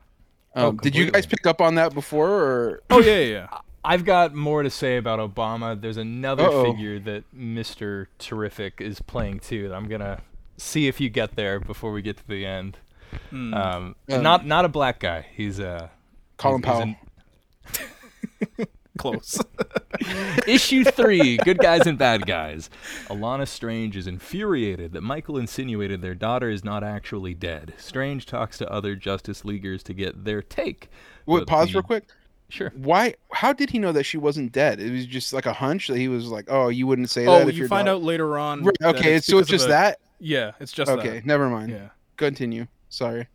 [0.55, 3.25] Oh, Um, did you guys pick up on that before, or Oh yeah, yeah.
[3.25, 3.47] yeah.
[3.83, 5.79] I've got more to say about Obama.
[5.79, 6.65] There's another Uh-oh.
[6.71, 8.07] figure that Mr.
[8.19, 9.69] Terrific is playing too.
[9.69, 10.21] That I'm gonna
[10.57, 12.77] see if you get there before we get to the end.
[13.29, 13.53] Hmm.
[13.53, 15.25] Um, Um, not not a black guy.
[15.35, 15.87] He's uh,
[16.37, 16.97] Colin he's-
[17.67, 17.87] he's Powell?
[18.59, 18.67] an-
[19.01, 19.39] Close.
[20.47, 22.69] Issue three Good Guys and Bad Guys.
[23.07, 27.73] Alana Strange is infuriated that Michael insinuated their daughter is not actually dead.
[27.77, 30.89] Strange talks to other Justice Leaguers to get their take.
[31.25, 32.05] Wait, pause the- real quick.
[32.49, 32.71] Sure.
[32.75, 33.15] Why?
[33.31, 34.81] How did he know that she wasn't dead?
[34.81, 37.39] It was just like a hunch that he was like, "Oh, you wouldn't say oh,
[37.39, 38.63] that." if you your find daughter- out later on.
[38.65, 39.99] Right, that okay, so it's just a- that.
[40.19, 41.25] Yeah, it's just Okay, that.
[41.25, 41.71] never mind.
[41.71, 41.89] Yeah.
[42.17, 42.67] Continue.
[42.89, 43.27] Sorry.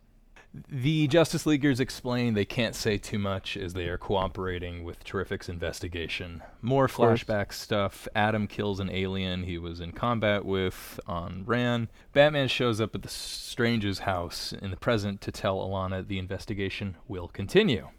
[0.69, 5.49] The Justice Leaguers explain they can't say too much as they are cooperating with Terrific's
[5.49, 6.41] investigation.
[6.61, 8.07] More flashback stuff.
[8.15, 11.89] Adam kills an alien he was in combat with on Rann.
[12.13, 16.95] Batman shows up at the Strange's house in the present to tell Alana the investigation
[17.07, 17.89] will continue.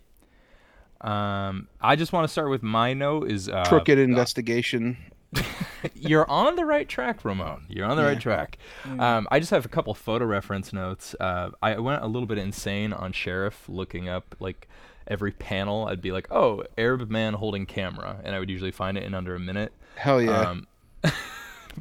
[1.00, 4.96] Um, I just want to start with my note is uh, Crooked investigation.
[5.94, 7.66] you're on the right track, Ramon.
[7.68, 8.58] You're on the right track.
[8.98, 11.14] Um, I just have a couple photo reference notes.
[11.20, 14.68] Uh, I went a little bit insane on Sheriff, looking up like
[15.06, 15.86] every panel.
[15.86, 19.14] I'd be like, "Oh, Arab man holding camera," and I would usually find it in
[19.14, 19.72] under a minute.
[19.96, 20.40] Hell yeah.
[20.40, 20.66] Um,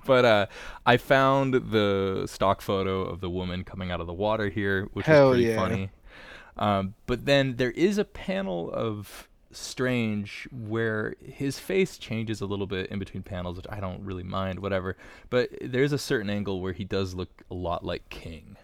[0.06, 0.46] but uh,
[0.86, 5.06] I found the stock photo of the woman coming out of the water here, which
[5.06, 5.56] Hell was pretty yeah.
[5.56, 5.90] funny.
[6.58, 12.67] Um, but then there is a panel of Strange where his face changes a little
[12.67, 14.96] bit in between panels, which I don't really mind, whatever.
[15.30, 18.58] But there's a certain angle where he does look a lot like King.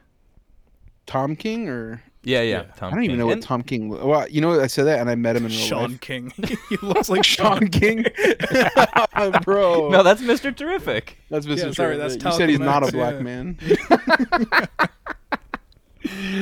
[1.06, 2.62] Tom King or Yeah, yeah.
[2.62, 2.64] Yeah.
[2.78, 3.90] Tom I don't even know what And- Tom King.
[3.90, 6.00] lo- Well, you know, I said that and I met him in real Shaun life.
[6.00, 6.32] King.
[6.70, 8.06] he looks like Sean King,
[9.16, 9.90] oh, bro.
[9.90, 10.56] No, that's Mr.
[10.56, 11.18] Terrific.
[11.30, 11.58] that's Mr.
[11.58, 12.32] Yeah, sorry, that's Terrific.
[12.32, 13.20] You said he's Talcum not a black yeah.
[13.22, 13.58] man.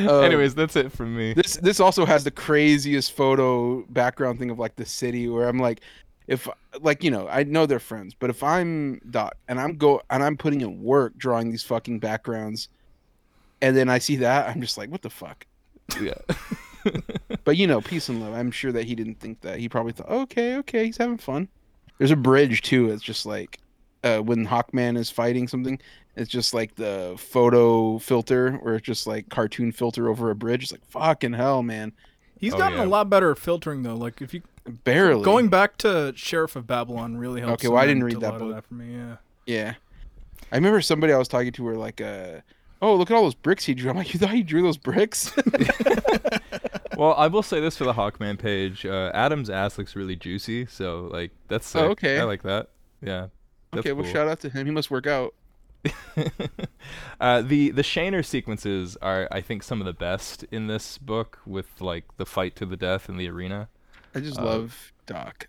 [0.07, 1.33] Um, Anyways, that's it from me.
[1.33, 5.59] this this also has the craziest photo background thing of like the city where I'm
[5.59, 5.81] like,
[6.27, 6.47] if
[6.81, 10.23] like you know I know they're friends, but if I'm Doc and I'm go and
[10.23, 12.69] I'm putting in work drawing these fucking backgrounds,
[13.61, 15.45] and then I see that I'm just like, what the fuck.
[16.01, 16.13] yeah.
[17.43, 18.33] But you know, peace and love.
[18.33, 19.59] I'm sure that he didn't think that.
[19.59, 21.47] He probably thought, okay, okay, he's having fun.
[21.99, 22.89] There's a bridge too.
[22.89, 23.59] It's just like
[24.03, 25.79] uh, when Hawkman is fighting something.
[26.15, 30.63] It's just like the photo filter, or it's just like cartoon filter over a bridge.
[30.63, 31.93] It's like fucking hell, man.
[32.37, 32.85] He's Oh, gotten yeah.
[32.85, 33.95] a lot better at filtering though.
[33.95, 34.41] Like if you
[34.83, 37.63] Barely going back to Sheriff of Babylon really helps.
[37.63, 38.53] Okay, well, I didn't read that book.
[38.53, 38.93] that for me.
[38.93, 39.15] Yeah.
[39.47, 39.73] Yeah.
[40.51, 42.41] I remember somebody I was talking to were like, uh,
[42.81, 44.77] "Oh, look at all those bricks he drew." I'm like, "You thought he drew those
[44.77, 45.33] bricks?"
[46.97, 48.85] Well, I will say this for the Hawkman page.
[48.85, 51.81] Uh, Adam's ass looks really juicy, so like that's sick.
[51.81, 52.19] Oh, okay.
[52.19, 52.67] I like that.
[53.01, 53.27] Yeah.
[53.73, 54.11] That's okay, well, cool.
[54.11, 54.65] shout out to him.
[54.65, 55.33] He must work out.
[57.19, 61.39] uh, the the Shaner sequences are, I think, some of the best in this book,
[61.45, 63.69] with like the fight to the death in the arena.
[64.13, 65.47] I just Uh, love Doc.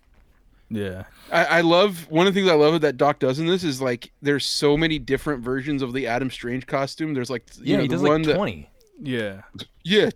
[0.69, 1.03] Yeah.
[1.31, 3.81] I, I love one of the things I love that Doc does in this is
[3.81, 7.13] like there's so many different versions of the Adam Strange costume.
[7.13, 8.69] There's like you Yeah, know, he the does one like that twenty.
[9.01, 9.41] Yeah.
[9.83, 10.09] yeah,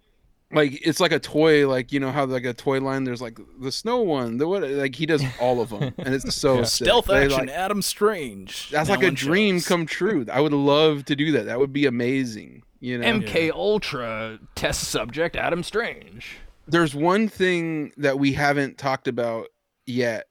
[0.52, 1.68] like it's like a toy.
[1.68, 3.04] Like you know how like a toy line.
[3.04, 4.38] There's like the snow one.
[4.38, 4.64] The what?
[4.64, 6.64] Like he does all of them, and it's so Yeah.
[6.64, 6.86] sick.
[6.86, 8.70] Stealth They, action, like- Adam Strange.
[8.70, 9.68] that's Now like a dream shelves.
[9.68, 10.26] come true.
[10.32, 11.46] I would love to do that.
[11.48, 12.64] That would be amazing.
[12.80, 16.38] You know, MK Ultra test subject Adam Strange.
[16.68, 19.48] there's one thing that we haven't talked about
[19.86, 20.28] yet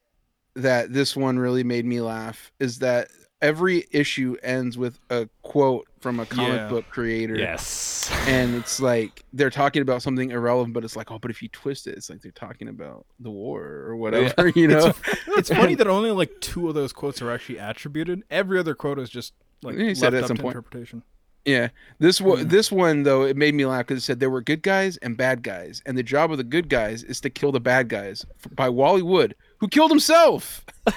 [0.55, 3.09] that this one really made me laugh is that
[3.43, 6.69] every issue ends with a quote from a comic Yeah.
[6.69, 7.37] book creator.
[7.37, 8.11] Yes.
[8.27, 11.49] And it's like they're talking about something irrelevant, but it's like, oh, but if you
[11.49, 14.93] twist it, it's like they're talking about the war or whatever, you know?
[15.29, 18.23] It's funny that only like two of those quotes are actually attributed.
[18.31, 20.55] Every other quote is just like he said left at up some to point.
[20.57, 21.03] interpretation.
[21.45, 21.69] Yeah,
[22.01, 22.45] this one, Yeah.
[22.45, 25.17] this one though, it made me laugh because it said there were good guys and
[25.17, 28.27] bad guys, and the job of the good guys is to kill the bad guys.
[28.53, 30.65] By Wally Wood, who killed himself.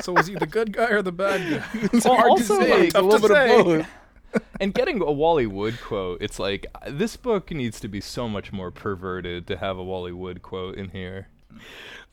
[0.00, 1.80] So was he the good guy or the bad guy?
[1.92, 2.80] It's Well, hard also, to say.
[2.86, 3.60] like, a little to bit say.
[3.60, 3.86] of both.
[4.60, 8.52] and getting a Wally Wood quote, it's like this book needs to be so much
[8.52, 11.28] more perverted to have a Wally Wood quote in here.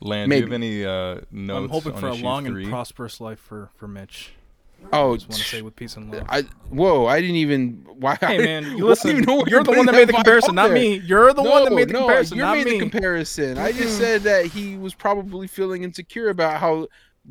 [0.00, 1.64] Lan, do you have any uh, notes?
[1.64, 2.62] I'm hoping on for a long three?
[2.62, 4.34] and prosperous life for for Mitch.
[4.92, 6.24] Oh, Just want to say with peace and love.
[6.28, 7.06] I whoa!
[7.06, 7.86] I didn't even.
[7.98, 8.16] Why?
[8.20, 9.10] Hey man, you listen.
[9.10, 10.96] Even know you're the one that made the comparison, not me.
[10.96, 12.72] You're the one that made the no, comparison, you made me.
[12.72, 13.58] the comparison.
[13.58, 16.88] I just said that he was probably feeling insecure about how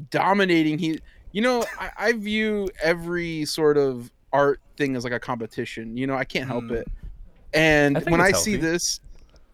[0.10, 1.00] dominating he.
[1.32, 5.98] You know, I, I view every sort of art thing as like a competition.
[5.98, 6.74] You know, I can't help Hmm.
[6.76, 6.88] it.
[7.54, 8.68] And I when I it's see healthy.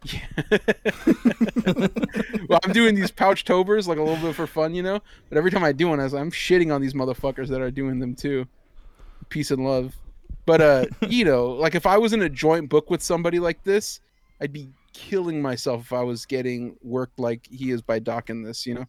[0.05, 1.89] This,
[2.49, 4.99] well, I'm doing these pouch tobers like a little bit for fun, you know.
[5.29, 7.71] But every time I do one, I was, I'm shitting on these motherfuckers that are
[7.71, 8.45] doing them too.
[9.29, 9.95] Peace and love.
[10.45, 13.63] But uh, you know, like if I was in a joint book with somebody like
[13.63, 13.99] this,
[14.41, 18.43] I'd be killing myself if I was getting worked like he is by Doc in
[18.43, 18.85] this, you know.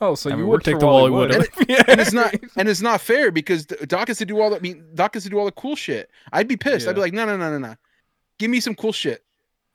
[0.00, 1.48] Oh, so I you mean, would worked take for the Wally Wally Wood.
[1.56, 1.66] Wood.
[1.68, 1.82] yeah.
[1.88, 4.56] And it's not and it's not fair because Doc has to do all that.
[4.56, 6.10] I mean, Doc has to do all the cool shit.
[6.32, 6.88] I'd be pissed.
[6.88, 7.02] I'd be Yeah.
[7.04, 7.76] like, no, no, no, no, no.
[8.38, 9.23] Give me some cool shit.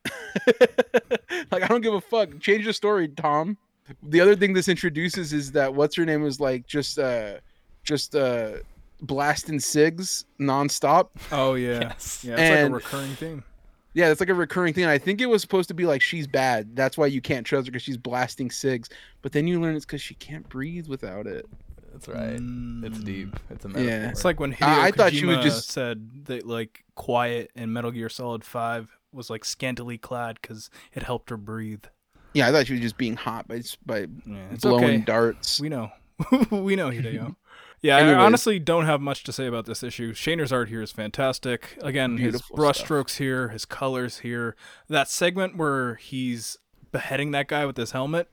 [1.51, 2.39] like I don't give a fuck.
[2.39, 3.57] Change the story, Tom.
[4.03, 7.35] The other thing this introduces is that what's her name was like just uh
[7.83, 8.53] just uh
[9.01, 11.09] blasting cigs nonstop.
[11.31, 11.79] Oh yeah.
[11.81, 12.23] Yes.
[12.23, 13.43] Yeah, it's And- like a recurring theme.
[13.95, 14.85] Yeah, it's like a recurring thing.
[14.85, 16.75] I think it was supposed to be like she's bad.
[16.75, 18.87] That's why you can't trust her because she's blasting cigs.
[19.23, 21.47] But then you learn it's because she can't breathe without it.
[21.91, 22.33] That's right.
[22.33, 23.03] It's Mm.
[23.03, 23.39] deep.
[23.49, 24.09] It's a Yeah.
[24.09, 27.49] It's like when Hideo I- I thought she would Kojima just- said that like quiet
[27.55, 31.85] in Metal Gear Solid Five was like scantily clad because it helped her breathe.
[32.33, 34.97] Yeah, I thought she was just being hot by by Yeah, it's blowing okay.
[34.97, 35.59] darts.
[35.59, 35.91] We know.
[36.51, 37.35] we know Hideo.
[37.81, 40.13] Yeah, I honestly don't have much to say about this issue.
[40.13, 41.77] Shaner's art here is fantastic.
[41.81, 44.57] Again, Beautiful his brushstrokes here, his colors here.
[44.89, 46.57] That segment where he's
[46.91, 48.29] beheading that guy with his helmet,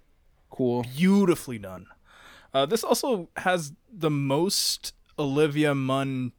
[0.50, 0.82] Cool.
[0.96, 1.86] beautifully done.
[2.52, 6.32] Uh, this also has the most Olivia Munn.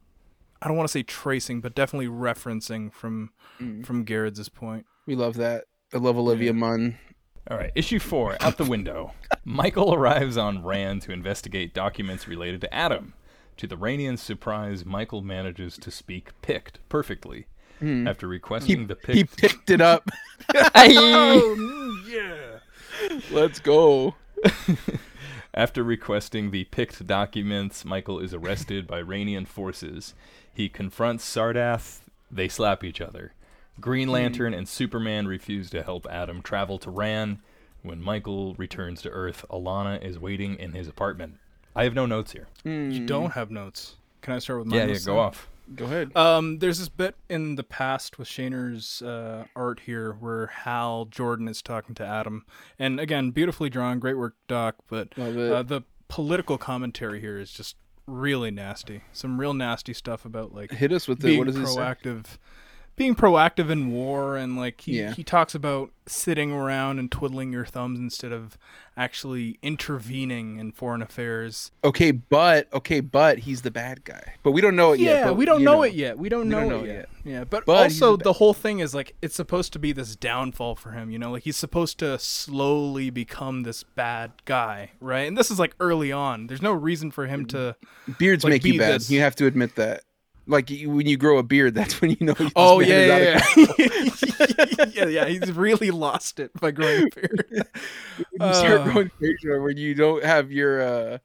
[0.62, 3.86] I don't want to say tracing, but definitely referencing from Mm.
[3.86, 4.86] from Gerads' point.
[5.06, 5.65] We love that.
[5.93, 6.98] I love Olivia Munn.
[7.50, 9.13] All right, issue four, out the window.
[9.46, 13.13] Michael arrives on Rann to investigate documents related to Adam.
[13.58, 17.48] To the Rannian's surprise, Michael manages to speak Pykkt perfectly.
[17.82, 20.10] After He, requesting the he picked it up.
[20.76, 22.60] Oh yeah.
[23.32, 24.15] Let's go.
[25.54, 30.13] after requesting the Pykkt documents, Michael is arrested by Rannian forces.
[30.58, 32.00] He confronts Sardath.
[32.32, 33.34] They slap each other.
[33.80, 37.43] Green Lantern and Superman refuse to help Adam travel to Rann.
[37.84, 41.36] When Michael returns to Earth, Alanna is waiting in his apartment.
[41.76, 42.48] I have no notes here.
[42.63, 43.98] You don't have notes.
[44.24, 44.80] Can I start with mine?
[44.80, 45.48] Yeah, yeah, go off.
[45.76, 46.17] Go ahead.
[46.17, 51.48] Um, there's this bit in the past with Shaner's uh, art here where Hal Jordan
[51.48, 52.48] is talking to Adam,
[52.80, 54.78] and again, beautifully drawn, great work, Doc.
[54.89, 55.52] But Love it.
[55.52, 57.76] uh, the political commentary here is just
[58.08, 59.04] really nasty.
[59.12, 61.24] Some real nasty stuff about like Hit us with it.
[61.24, 62.38] being What it proactive,
[62.98, 65.14] being proactive in war, and like he Yeah.
[65.14, 68.58] he talks about sitting around and twiddling your thumbs instead of
[68.96, 71.72] actually intervening in foreign affairs.
[71.84, 74.34] Okay, but okay, but he's the bad guy.
[74.42, 75.26] But we don't know it yet.
[75.26, 76.18] Yeah, we don't you know, it yet.
[76.18, 77.10] We don't We know, don't it, know it yet.
[77.24, 80.16] Yeah, but, But also the the whole thing is like it's supposed to be this
[80.16, 81.12] downfall for him.
[81.12, 85.28] You know, like he's supposed to slowly become this bad guy, right?
[85.28, 86.48] And this is like early on.
[86.48, 87.58] There's no reason for him mm-hmm.
[88.08, 88.16] to.
[88.18, 88.96] Beards like, make you bad.
[88.96, 90.02] this- You have to admit that.
[90.50, 92.36] Like you, when you grow a beard, that's when you know.
[92.56, 94.86] Oh yeah, yeah, yeah.
[94.94, 95.26] yeah, yeah.
[95.26, 97.68] He's really lost it by growing a beard.
[98.38, 98.84] When you start Uh.
[98.86, 101.18] growing facial when you don't have your uh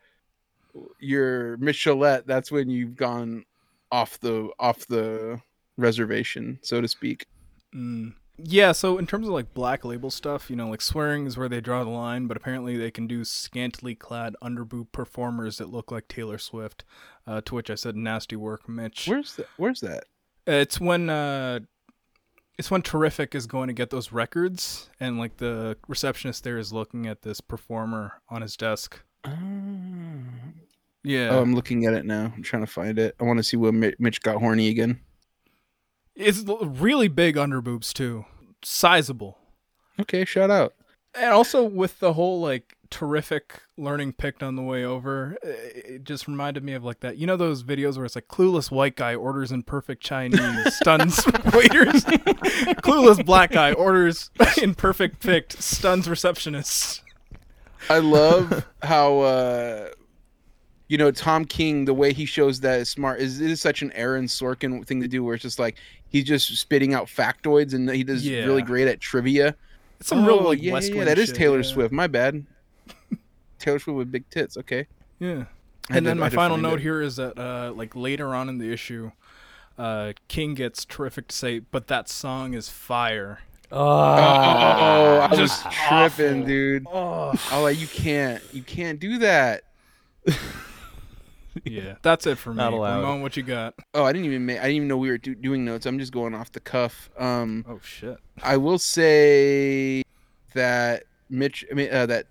[0.98, 3.44] your Michelet, that's when you've gone
[3.92, 5.40] off the off the
[5.76, 7.26] reservation, so to speak.
[7.74, 8.14] Mm.
[8.44, 11.48] Yeah, so in terms of like black label stuff, you know, like swearing is where
[11.48, 15.90] they draw the line, but apparently they can do scantily clad underboob performers that look
[15.92, 16.84] like Taylor Swift.
[17.26, 19.46] Uh, to which I said, "Nasty work, Mitch." Where's that?
[19.56, 20.04] Where's that?
[20.46, 21.60] It's when uh,
[22.58, 26.72] it's when Terrific is going to get those records, and like the receptionist there is
[26.72, 29.00] looking at this performer on his desk.
[31.04, 32.32] Yeah, Oh, I'm looking at it now.
[32.34, 33.14] I'm trying to find it.
[33.20, 35.00] I want to see when Mitch got horny again.
[36.14, 38.24] it's really big underboobs too,
[38.62, 39.38] sizable.
[40.00, 40.74] Okay, shout out.
[41.14, 45.36] and also with the whole like terrific learning Pykkt on the way over.
[45.42, 47.16] It it just reminded me of like that.
[47.16, 51.24] You know those videos where it's like clueless white guy orders in perfect Chinese, stuns
[51.52, 52.04] waiters.
[52.84, 54.30] clueless black guy orders
[54.62, 57.00] in perfect Pykkt, stuns receptionists.
[57.90, 59.88] I love how uh
[60.92, 63.80] you know Tom King the way he shows that is smart is it is such
[63.80, 65.76] an Aaron Sorkin thing to do where it's just like
[66.10, 68.44] he's just spitting out factoids and he does Yeah.
[68.44, 69.56] really great at trivia.
[70.00, 71.72] It's some real Oh, like yeah, West yeah, that is shit, Taylor yeah.
[71.72, 71.92] Swift.
[71.94, 72.44] My bad.
[73.58, 74.58] Taylor Swift with big tits.
[74.58, 74.86] Okay.
[75.18, 75.44] Yeah.
[75.90, 76.82] I And then I my final note it.
[76.82, 79.12] here is that uh like later on in the issue,
[79.78, 83.38] uh King gets terrific to say, but that song is fire.
[83.70, 83.80] Oh,
[85.22, 86.46] I was Just tripping, awful.
[86.46, 86.86] dude.
[86.92, 89.62] Oh Oh, like you can't, you can't do that.
[91.64, 91.94] yeah.
[92.02, 92.56] That's it for me.
[92.56, 93.00] Not allowed.
[93.00, 93.74] Ramon, what you got?
[93.94, 94.58] Oh, I didn't even make.
[94.58, 95.86] I didn't even know we were do- doing notes.
[95.86, 97.10] I'm just going off the cuff.
[97.18, 98.16] Um, Oh shit.
[98.42, 100.02] I will say
[100.54, 102.26] that Mitch, I mean, uh, that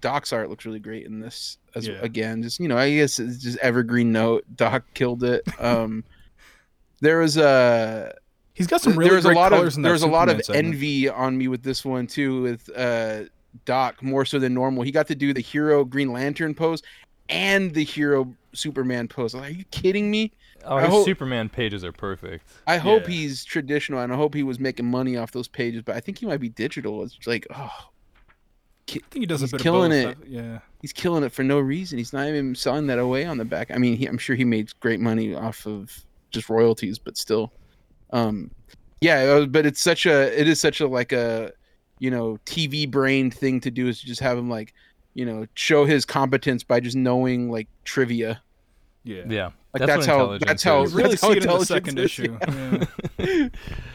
[0.00, 1.96] Doc's art looks really great in this as Yeah.
[2.02, 2.42] again.
[2.42, 4.44] Just you know, I guess it's just evergreen note.
[4.56, 5.42] Doc killed it.
[5.60, 6.04] Um,
[7.00, 8.14] there was a
[8.54, 10.28] He's got some really there was a lot colors of in there was a lot
[10.28, 10.66] of segment.
[10.74, 13.24] envy on me with this one too with uh
[13.64, 14.82] Doc more so than normal.
[14.82, 16.82] He got to do the hero Green Lantern pose
[17.28, 19.34] and the hero Superman pose.
[19.34, 20.32] Like, are you kidding me?
[20.64, 22.44] Oh, I his hope- Superman pages are perfect.
[22.66, 23.08] I hope Yeah.
[23.14, 26.18] he's traditional and I hope he was making money off those pages, but I think
[26.18, 27.02] he might be digital.
[27.04, 27.70] It's like, oh,
[28.88, 30.18] I think he does he's a bit killing of it.
[30.18, 30.28] both.
[30.28, 30.58] Yeah.
[30.80, 31.98] he's killing it for no reason.
[31.98, 33.70] He's not even selling that away on the back.
[33.70, 37.52] I mean, he, I'm sure he made great money off of just royalties, but still,
[38.12, 38.50] um,
[39.00, 39.44] yeah.
[39.44, 41.52] But it's such a, it is such a like a,
[41.98, 44.72] you know, TV brained thing to do is to just have him like,
[45.18, 48.40] you know, show his competence by just knowing like trivia.
[49.02, 49.22] Yeah.
[49.28, 49.44] Yeah,
[49.74, 50.94] Like that's, that's, what how that's how You is.
[50.94, 52.38] really that's how see it in the second is, issue.
[52.40, 52.84] yeah.
[53.18, 53.48] Yeah.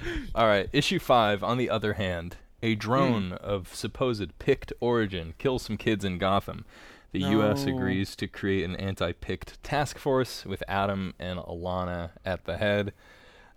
[0.36, 1.44] All right, issue five.
[1.44, 2.68] On the other hand, Hmm.
[2.68, 6.66] a drone of supposed Pykkt origin kills some kids in Gotham.
[7.12, 7.66] The U.S.
[7.66, 12.92] Agrees to create an anti-Pykkt task force with Adam and Alanna at the head.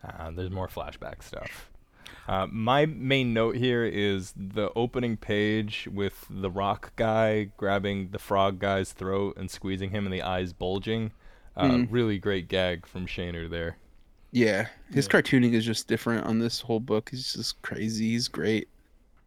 [0.05, 1.71] Uh, there's more flashback stuff.
[2.29, 8.19] Uh, my main note here is the opening page with the rock guy grabbing the
[8.19, 11.13] frog guy's throat and squeezing him and the eyes bulging.
[11.57, 11.89] Uh, Mhm.
[11.91, 13.77] Really great gag from Shaner there.
[14.33, 15.13] Yeah, his Yeah.
[15.13, 17.11] cartooning is just different on this whole book.
[17.11, 18.11] He's just crazy.
[18.11, 18.69] He's great.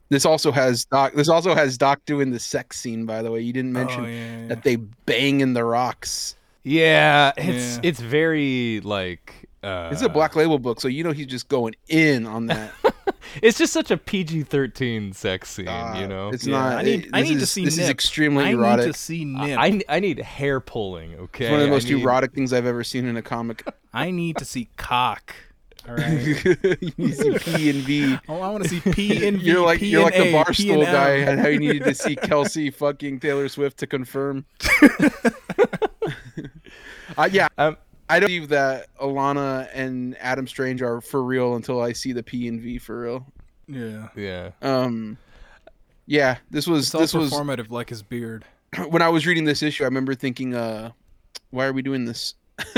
[0.10, 1.14] This also has Doc.
[1.14, 3.06] This also has Doc doing the sex scene.
[3.06, 4.48] By the way, you didn't mention oh, yeah, yeah.
[4.48, 6.36] that they bang in the rocks.
[6.64, 7.82] Yeah, it's Yeah.
[7.84, 11.76] it's very like uh, It's a black label book, so you know he's just going
[11.88, 12.72] in on that.
[13.44, 16.30] It's just such a PG thirteen sex scene, Uh, you know.
[16.30, 16.78] it's Yeah, not.
[16.78, 17.90] I need- it- I this need to see This is Nip.
[17.92, 18.86] extremely I erotic.
[18.88, 19.60] need to see I, Nip.
[19.60, 21.14] I I need hair pulling.
[21.16, 23.68] Okay, it's one of the most need- erotic things I've ever seen in a comic.
[23.94, 25.36] I need to see cock.
[25.88, 26.12] All right.
[26.82, 28.18] you need to see P and V.
[28.30, 29.46] Oh, I want to see P and V.
[29.46, 31.94] You're like P you're like the A, P barstool guy and how you needed to
[31.94, 34.46] see Kelce fucking Taylor Swift to confirm.
[37.18, 37.78] uh, yeah, Um,
[38.10, 42.24] I don't believe that Alanna and Adam Strange are for real until I see the
[42.24, 43.26] P and V for real.
[43.68, 44.08] Yeah.
[44.16, 44.52] yeah.
[44.62, 45.18] Um,
[46.08, 48.46] yeah, this was It's all this was performative, like his beard.
[48.90, 49.84] when I was reading this issue.
[49.84, 50.92] I remember thinking, uh,
[51.52, 52.36] why are we doing this?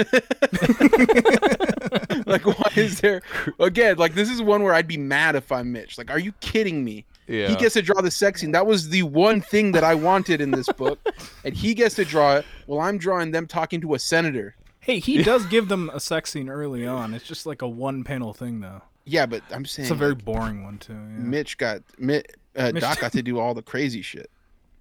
[2.26, 3.22] like, why is there
[3.60, 3.98] again?
[3.98, 5.98] Like, this is one where I'd be mad if I'm Mitch.
[5.98, 7.06] Like, are you kidding me?
[7.28, 7.48] Yeah.
[7.48, 8.52] He gets to draw the sex scene.
[8.52, 11.00] That was the one thing that I wanted in this book,
[11.46, 12.46] and he gets to draw it.
[12.68, 14.56] Well, I'm drawing them talking to a senator.
[14.82, 17.14] Hey, he does give them a sex scene early on.
[17.14, 18.82] It's just like a one panel thing, though.
[19.06, 20.94] Yeah, but I'm saying It's a very like, boring one too.
[20.94, 21.00] Yeah.
[21.00, 22.26] Mitch got Mitch,
[22.56, 24.30] uh, Mitch- Doc got to do all the crazy shit.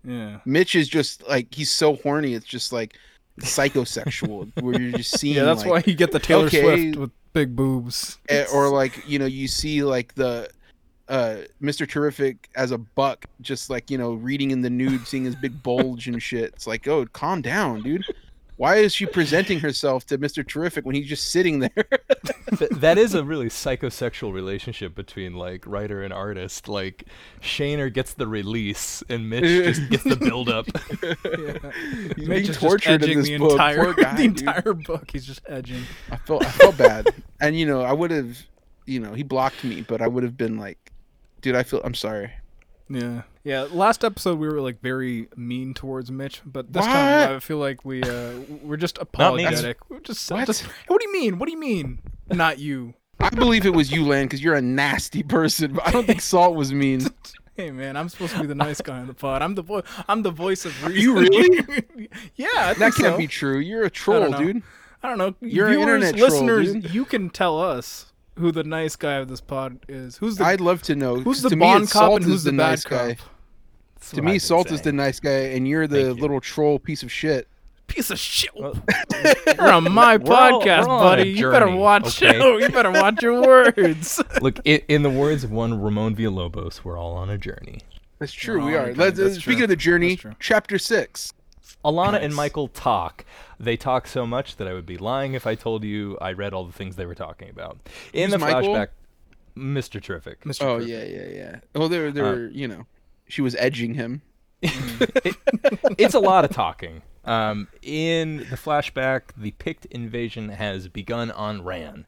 [0.05, 0.39] yeah.
[0.45, 2.35] Mitch is just like he's so horny.
[2.35, 2.97] It's just like
[3.41, 6.63] psychosexual, where you're just seeing Yeah, that's like, why you get the Taylor okay.
[6.63, 8.19] Swift with big boobs.
[8.29, 10.49] eh, or like you know you see like the
[11.09, 11.89] uh Mr.
[11.89, 15.63] Terrific as a buck, just like you know reading in the nude, seeing his big
[15.63, 16.53] bulge and shit.
[16.55, 18.05] It's like, oh, calm down, dude.
[18.61, 20.47] Why is she presenting herself to Mr.
[20.47, 21.71] Terrific when he's just sitting there?
[22.59, 26.69] Th- that is a really psychosexual relationship between like writer and artist.
[26.69, 27.05] Like
[27.41, 29.45] Shaner gets the release and Mitch
[29.77, 30.67] just gets the build up.
[31.01, 31.73] Yeah.
[32.17, 33.53] He's Mitch being is just tortured in this the book.
[33.53, 34.41] entire guy, the dude.
[34.41, 35.11] entire book.
[35.11, 35.83] He's just edging.
[36.11, 37.09] I felt I felt bad,
[37.41, 38.37] and you know I would have,
[38.85, 40.93] you know, he blocked me, but I would have been like,
[41.41, 42.31] dude, I feel I'm sorry.
[42.91, 43.23] Yeah.
[43.45, 43.67] Yeah.
[43.71, 46.93] Last episode we were like very mean towards Mitch, but this What?
[46.93, 49.89] time I feel like we uh we're just apologetic.
[49.89, 50.47] We're just, What?
[50.47, 51.39] just what do you mean?
[51.39, 52.01] What do you mean?
[52.31, 52.95] Not you.
[53.21, 55.75] I believe it was you, Lan, because you're a nasty person.
[55.75, 57.07] But I don't think Salt was mean.
[57.57, 59.43] Hey man, I'm supposed to be the nice guy on the pod.
[59.43, 59.83] I'm the voice.
[60.09, 61.03] I'm the voice of reason.
[61.03, 62.09] you really?
[62.37, 63.19] yeah, I That can't so.
[63.19, 63.59] be true.
[63.59, 64.39] You're a troll, know.
[64.39, 64.63] dude.
[65.03, 65.35] I don't know.
[65.43, 66.95] You're an Viewers, internet troll, listeners, dude.
[66.95, 68.10] you can tell us
[68.41, 70.17] who the nice guy of this pod is.
[70.19, 71.17] Who's the I'd love to know.
[71.21, 72.91] Who's the to bond it's cop Salt and who's is the, bad nice cop?
[72.99, 73.17] guy.
[73.95, 76.23] That's To me, I've Salt is the nice guy, and you're the Thank you.
[76.23, 77.47] little troll piece of shit.
[77.87, 78.51] Piece of shit.
[78.57, 78.75] Well,
[79.47, 81.31] You're on my We're podcast, all buddy.
[81.31, 82.23] You better watch.
[82.23, 82.39] okay?
[82.63, 84.23] you better watch your words.
[84.41, 87.81] Look, i in the words of one Ramon Villalobos, we're all on a journey.
[88.21, 88.65] That's true.
[88.65, 88.87] We are.
[88.87, 89.65] okay, Let's, uh, that's speaking true.
[89.65, 91.33] of the journey, chapter six.
[91.85, 93.25] Alanna and Michael talk.
[93.59, 96.53] They talk so much that I would be lying if I told you I read
[96.53, 97.79] all the things they were talking about.
[98.13, 98.75] In Who's the Michael?
[98.75, 98.89] flashback,
[99.57, 100.03] Mr.
[100.03, 100.45] Terrific.
[100.45, 100.63] Mr.
[100.63, 100.89] Oh Crook.
[100.89, 101.57] yeah, yeah, yeah.
[101.75, 102.87] Oh, they're they're you know,
[103.29, 104.23] she was edging him.
[104.63, 107.03] it's a lot of talking.
[107.25, 112.07] Um, in the flashback, the Pykkt invasion has begun on Rann.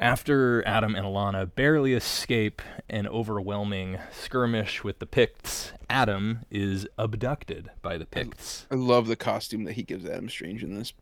[0.00, 7.70] After Adam and Alanna barely escape an overwhelming skirmish with the Pykkts, Adam is abducted
[7.82, 8.64] by the Pykkts.
[8.70, 10.94] I love the costume that he gives Adam Strange in this.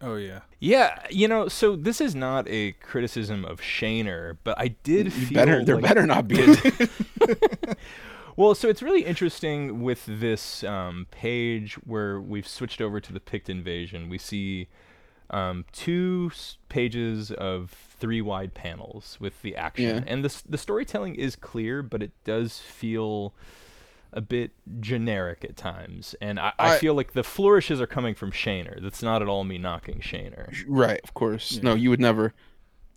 [0.00, 0.42] Oh yeah.
[0.60, 5.10] Yeah, you know, so this is not a criticism of Shaner, but I did You
[5.10, 6.36] feel better, there like better not be.
[8.36, 13.20] Well, so it's really interesting with this um, page where we've switched over to the
[13.20, 14.08] Pykkt invasion.
[14.08, 14.66] We see
[15.30, 16.30] um, two
[16.68, 20.04] pages of three wide panels with the action, Yeah.
[20.06, 23.32] and the the storytelling is clear, but it does feel
[24.12, 26.14] a bit generic at times.
[26.20, 28.80] And I, I, I- feel like the flourishes are coming from Shaner.
[28.80, 30.52] That's not at all me knocking Shaner.
[30.68, 31.60] right, of course.
[31.62, 32.32] No, you would never.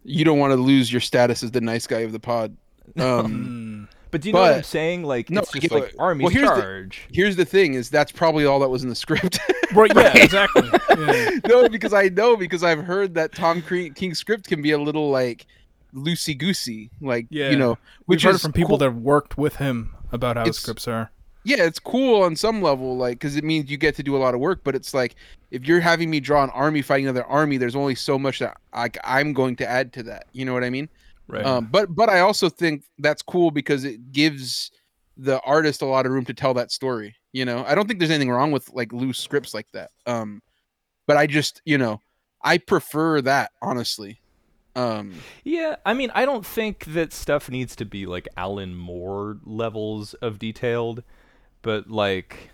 [0.04, 2.56] You don't want to lose your status as the nice guy of the pod.
[2.98, 5.04] Um, But do you know what I'm saying?
[5.04, 7.08] Like No, it's just yeah, like well, army's here's the- charge.
[7.12, 9.40] here's the thing: is that's probably all that was in the script.
[9.74, 9.92] Right.
[9.94, 10.18] Yeah.
[10.18, 10.70] Exactly.
[10.98, 11.30] Yeah.
[11.48, 14.78] no, because I know because I've heard that Tom Cre- King's script can be a
[14.78, 15.46] little like
[15.94, 17.50] loosey goosey, like Yeah.
[17.50, 17.78] you know,
[18.08, 18.78] We've which heard from people cool.
[18.78, 21.12] that have worked with him about how It's- scripts are.
[21.44, 24.20] yeah, it's cool on some level, like because it means you get to do a
[24.20, 24.62] lot of work.
[24.64, 25.16] But it's like
[25.52, 28.56] if you're having me draw an army fighting another army, there's only so much that
[28.74, 30.28] like I'm going to add to that.
[30.32, 30.88] You know what I mean?
[31.28, 31.46] Right.
[31.46, 34.72] Um, but but I also think that's cool because it gives
[35.18, 37.16] the artist a lot of room to tell that story.
[37.34, 39.92] You know, I don't think there's anything wrong with like loose scripts like that.
[40.06, 40.42] Um,
[41.06, 42.00] but I just you know
[42.42, 44.22] I prefer that honestly.
[44.76, 49.38] Um, Yeah, I mean, I don't think that stuff needs to be like Alan Moore
[49.44, 51.02] levels of detailed,
[51.64, 52.52] but like,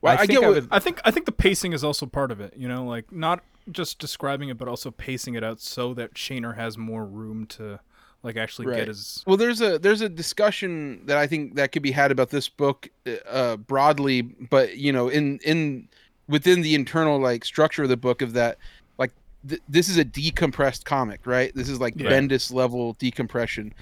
[0.00, 2.30] Well, I think get what- would- I think I think the pacing is also part
[2.30, 2.54] of it.
[2.56, 6.54] You know, like not just describing it, but also pacing it out so that Shaner
[6.56, 7.80] has more room to
[8.26, 8.78] like actually Right.
[8.78, 9.22] get his.
[9.26, 12.48] Well, there's a there's a discussion that I think that could be had about this
[12.48, 12.88] book
[13.30, 15.88] uh, broadly, but you know, in in
[16.28, 18.58] within the internal like structure of the book of that,
[18.98, 19.12] like
[19.48, 21.54] th- this is a decompressed comic, right?
[21.54, 22.10] This is like Yeah.
[22.10, 23.72] Bendis level decompression,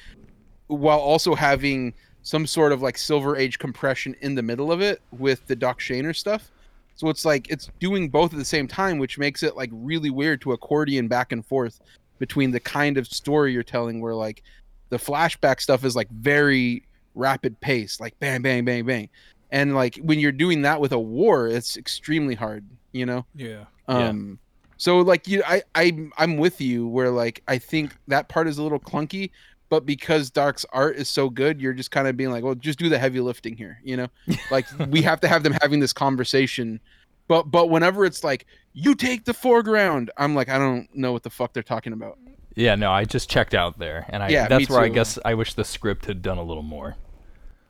[0.66, 5.00] while also having some sort of like Silver Age compression in the middle of it
[5.10, 6.50] with the Doc Shaner stuff.
[6.96, 10.10] So it's like it's doing both at the same time, which makes it like really
[10.10, 11.80] weird to accordion back and forth
[12.18, 14.42] between the kind of story you're telling where like
[14.90, 16.84] the flashback stuff is like very
[17.14, 19.08] rapid pace, like bang, bang, bang, bang.
[19.50, 23.24] And like when you're doing that with a war, it's extremely hard, you know?
[23.34, 23.64] Yeah.
[23.88, 24.08] Yeah.
[24.08, 24.38] Um
[24.76, 28.58] so like you I, I I'm with you where like I think that part is
[28.58, 29.30] a little clunky,
[29.68, 32.78] but because Doc's art is so good, you're just kind of being like, well, just
[32.78, 34.08] do the heavy lifting here, you know?
[34.50, 36.80] Like we have to have them having this conversation.
[37.28, 41.22] But but whenever it's like, you take the foreground, I'm like, I don't know what
[41.22, 42.18] the fuck they're talking about.
[42.54, 45.18] yeah, no, I just checked out there, and I Yeah, that's me where I guess
[45.24, 46.96] I wish the script had done a little more.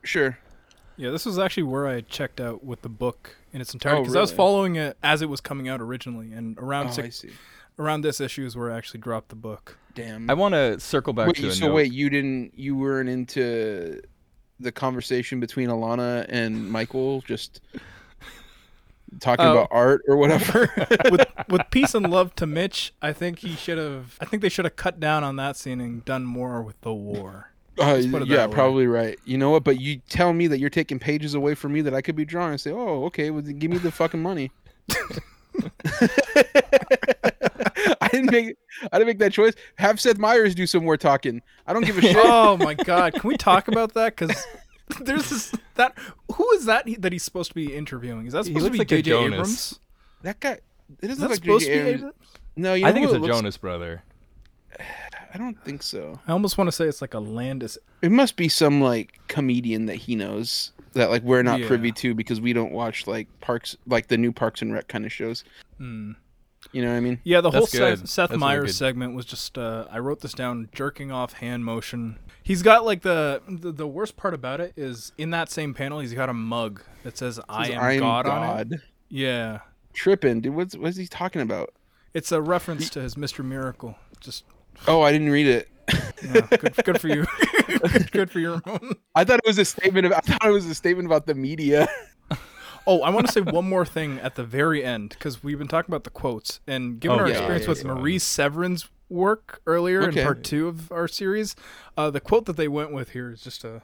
[0.03, 0.37] Sure.
[0.97, 4.03] Yeah, this was actually where I checked out with the book in its entirety Oh,
[4.03, 6.93] because I was following it as it was coming out originally, and around Oh, I
[6.93, 7.31] six, see.
[7.79, 9.77] around this issue is where I actually dropped the book.
[9.93, 10.29] Damn.
[10.29, 11.73] I want to circle back Wait, to so note.
[11.75, 14.01] wait, you didn't you weren't into
[14.59, 17.59] the conversation between Alanna and Michael just
[19.19, 19.51] talking Oh.
[19.51, 20.71] about art or whatever?
[21.11, 24.17] with with peace and love to Mitch, I think he should have.
[24.21, 26.93] I think they should have cut down on that scene and done more with the
[26.93, 27.51] war.
[27.77, 27.95] Uh,
[28.25, 29.19] yeah, probably right.
[29.25, 29.65] You know what?
[29.65, 32.23] But you tell me that you're taking pages away from me that I could be
[32.23, 32.53] drawing.
[32.53, 34.49] I say, oh, okay, well, give me the fucking money.
[38.01, 38.55] I didn't make
[38.91, 39.53] I didn't make that choice.
[39.77, 41.41] Have Seth Meyers do some more talking.
[41.67, 42.15] I don't give a shit.
[42.17, 44.15] Oh my god, can we talk about that?
[44.15, 44.45] Because
[45.01, 45.93] there's this that
[46.33, 48.27] who is that he, that he's supposed to be interviewing?
[48.27, 49.09] Is that He supposed to looks be like a J.J.
[49.11, 49.33] Jonas.
[49.33, 49.79] Abrams?
[50.23, 50.51] That guy.
[50.51, 50.61] It
[51.01, 51.93] Is doesn't that look supposed like to be J.J.
[51.95, 52.15] Abrams?
[52.55, 54.03] No, you know I think who it's it a looks- Jonas brother.
[55.33, 56.19] I don't think so.
[56.27, 57.77] I almost want to say it's like a Landis.
[58.01, 61.67] It must be some like comedian that he knows that like we're not Yeah.
[61.67, 65.05] privy to because we don't watch like parks like the new Parks and Rec kind
[65.05, 65.43] of shows.
[65.77, 66.11] Hmm.
[66.75, 67.21] You know what I mean?
[67.23, 67.99] Yeah, the whole good.
[67.99, 68.75] Seth, Seth That's really Meyers good.
[68.75, 72.19] segment was just uh, I wrote this down jerking off hand motion.
[72.43, 76.01] He's got like the, the the worst part about it is in that same panel
[76.01, 78.81] he's got a mug that says I Says, am God, on it.
[79.07, 79.59] Yeah.
[79.93, 80.53] Tripping, dude.
[80.53, 81.73] What's what's he talking about?
[82.13, 83.45] It's a reference to his Mr.
[83.45, 83.95] Miracle.
[84.19, 84.43] Just
[84.85, 85.69] Oh, I didn't read it.
[86.25, 87.25] yeah, good, good for you.
[88.11, 88.95] Good for your Ramon.
[89.13, 90.05] I thought it was a statement.
[90.07, 91.87] Of, I thought it was a statement about the media.
[92.87, 95.67] Oh, I want to say one more thing at the very end because we've been
[95.67, 97.93] talking about the quotes and given Oh, our yeah, experience yeah, with yeah.
[97.93, 100.19] Marie Severin's work earlier Okay.
[100.19, 101.55] in part two of our series,
[101.97, 103.81] uh, the quote that they went with here is just a,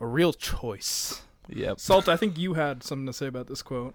[0.00, 1.22] a real choice.
[1.48, 1.80] Yep.
[1.80, 3.94] Salt, I think you had something to say about this quote.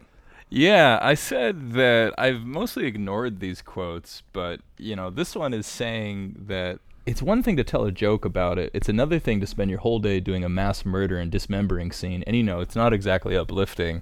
[0.49, 5.67] Yeah, I said that I've mostly ignored these quotes, but you know, this one is
[5.67, 8.71] saying that it's one thing to tell a joke about it.
[8.73, 12.23] It's another thing to spend your whole day doing a mass murder and dismembering scene,
[12.27, 14.01] and you know, it's not exactly uplifting.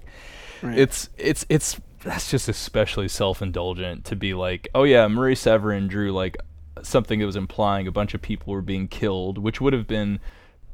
[0.62, 0.78] Right.
[0.78, 6.12] It's it's it's that's just especially self-indulgent to be like, "Oh yeah, Marie Severin drew
[6.12, 6.36] like
[6.82, 10.20] something that was implying a bunch of people were being killed, which would have been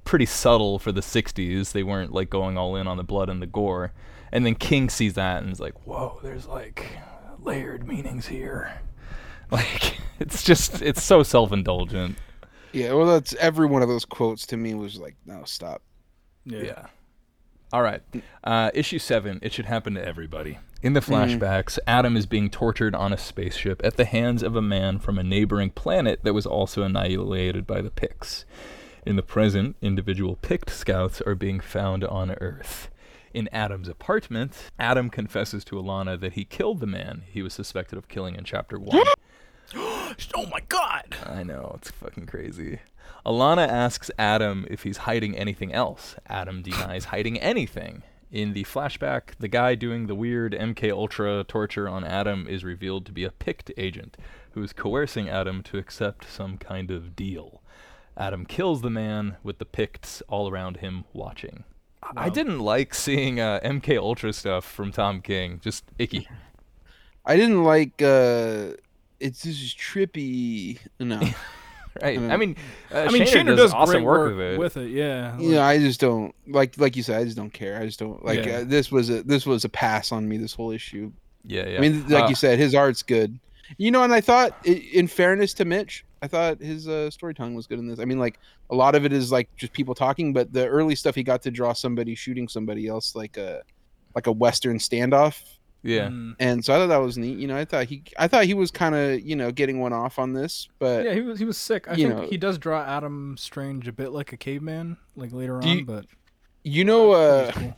[0.04, 1.72] pretty subtle for the 60s.
[1.72, 3.92] They weren't like going all in on the blood and the gore.
[4.32, 6.86] And then King sees that and is like, "Whoa, there's like
[7.40, 8.80] layered meanings here."
[9.50, 12.16] Like it's just it's so self-indulgent.
[12.72, 15.82] Yeah, well, that's every one of those quotes to me was like, no, stop.
[16.46, 16.86] Yeah.
[17.72, 18.02] All right.
[18.44, 19.38] Uh, issue seven.
[19.42, 20.58] It should happen to everybody.
[20.82, 24.62] In the flashbacks, Adam is being tortured on a spaceship at the hands of a
[24.62, 28.44] man from a neighboring planet that was also annihilated by the Pykkts.
[29.06, 32.90] In the present, individual Pykkt scouts are being found on Earth.
[33.32, 37.96] In Adam's apartment, Adam confesses to Alanna that he killed the man he was suspected
[37.96, 39.06] of killing in chapter one.
[40.34, 41.16] Oh my god!
[41.24, 42.80] I know, it's fucking crazy.
[43.24, 46.16] Alanna asks Adam if he's hiding anything else.
[46.26, 48.02] Adam denies hiding anything.
[48.30, 53.04] In the flashback, the guy doing the weird MK Ultra torture on Adam is revealed
[53.06, 54.16] to be a Pykkt agent
[54.52, 57.62] who is coercing Adam to accept some kind of deal.
[58.16, 61.64] Adam kills the man with the Pykkts all around him watching.
[62.16, 65.60] I didn't like seeing uh, MK Ultra stuff from Tom King.
[65.62, 66.28] Just icky.
[67.24, 68.02] I didn't like.
[68.02, 68.72] uh
[69.20, 70.78] It's just trippy.
[70.98, 71.20] No,
[72.02, 72.18] Right.
[72.18, 72.56] I mean,
[72.90, 74.58] uh, I mean, Shaner Shaner does awesome great work, with it.
[74.58, 75.36] With it, yeah.
[75.38, 76.78] yeah, I just don't like.
[76.78, 77.78] Like you said, I just don't care.
[77.78, 78.46] I just don't like.
[78.46, 78.58] Yeah.
[78.58, 80.38] Uh, this was a this was a pass on me.
[80.38, 81.12] This whole issue.
[81.44, 81.76] yeah, yeah.
[81.76, 83.38] I mean, like Uh, you said, his art's good.
[83.76, 87.66] You know, and I thought, in fairness to Mitch, I thought his uh, storytelling was
[87.66, 87.98] good in this.
[87.98, 88.38] I mean, like
[88.70, 91.42] a lot of it is like just people talking, but the early stuff he got
[91.42, 93.62] to draw somebody shooting somebody else, like a
[94.14, 95.42] like a western standoff,
[95.82, 96.08] yeah.
[96.08, 96.34] Mm.
[96.40, 97.38] and so I thought that was neat.
[97.38, 99.92] You know, I thought he I thought he was kind of you know getting one
[99.92, 101.88] off on this, but Yeah, he was he was sick.
[101.88, 105.32] I you think know- he does draw Adam Strange a bit like a caveman, like
[105.32, 105.78] later Do on.
[105.78, 106.06] you- but
[106.64, 107.76] you know, uh, cool.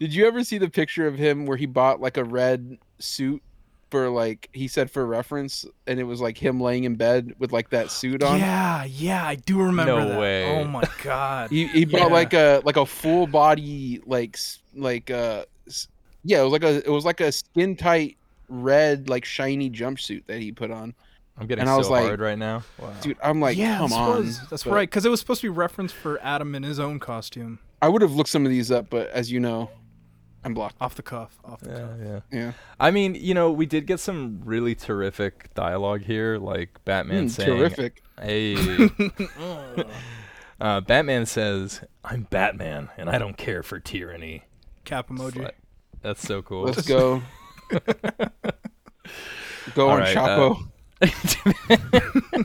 [0.00, 3.42] did you ever see the picture of him where he bought like a red suit?
[3.90, 7.52] For like he said for reference, and it was like him laying in bed with
[7.52, 8.40] like that suit on.
[8.40, 10.18] yeah, yeah, I do remember No that.
[10.18, 10.58] way.
[10.58, 11.50] Oh my god.
[11.50, 14.36] He he bought like a like a full body like
[14.74, 15.46] like uh s-
[16.26, 18.16] yeah it was like a it was like a skin tight
[18.48, 20.94] red like shiny jumpsuit that he put on.
[21.38, 22.62] I'm getting And I was so like, hard right now.
[22.78, 22.92] Wow.
[23.02, 24.16] Dude, I'm like, yeah, come this on.
[24.24, 26.78] was- that's But right, because it was supposed to be reference for Adam in his
[26.80, 29.70] own costume, I would have looked some of these up, but as you know,
[30.44, 30.76] I'm blocked.
[30.80, 31.90] off the cuff, off the Yeah, cuff.
[32.32, 32.38] yeah.
[32.38, 37.26] Yeah, I mean, you know, we did get some really terrific dialogue here, like Batman
[37.26, 38.02] Mm, saying, terrific.
[38.22, 38.56] "Hey."
[40.60, 44.44] uh, Batman says, "I'm Batman, and I don't care for tyranny."
[44.84, 45.42] Cap emoji.
[45.44, 45.56] like-
[46.06, 46.66] That's so cool.
[46.66, 47.20] Let's go.
[49.74, 50.68] go All on, right, Chapo.
[51.02, 52.44] Uh,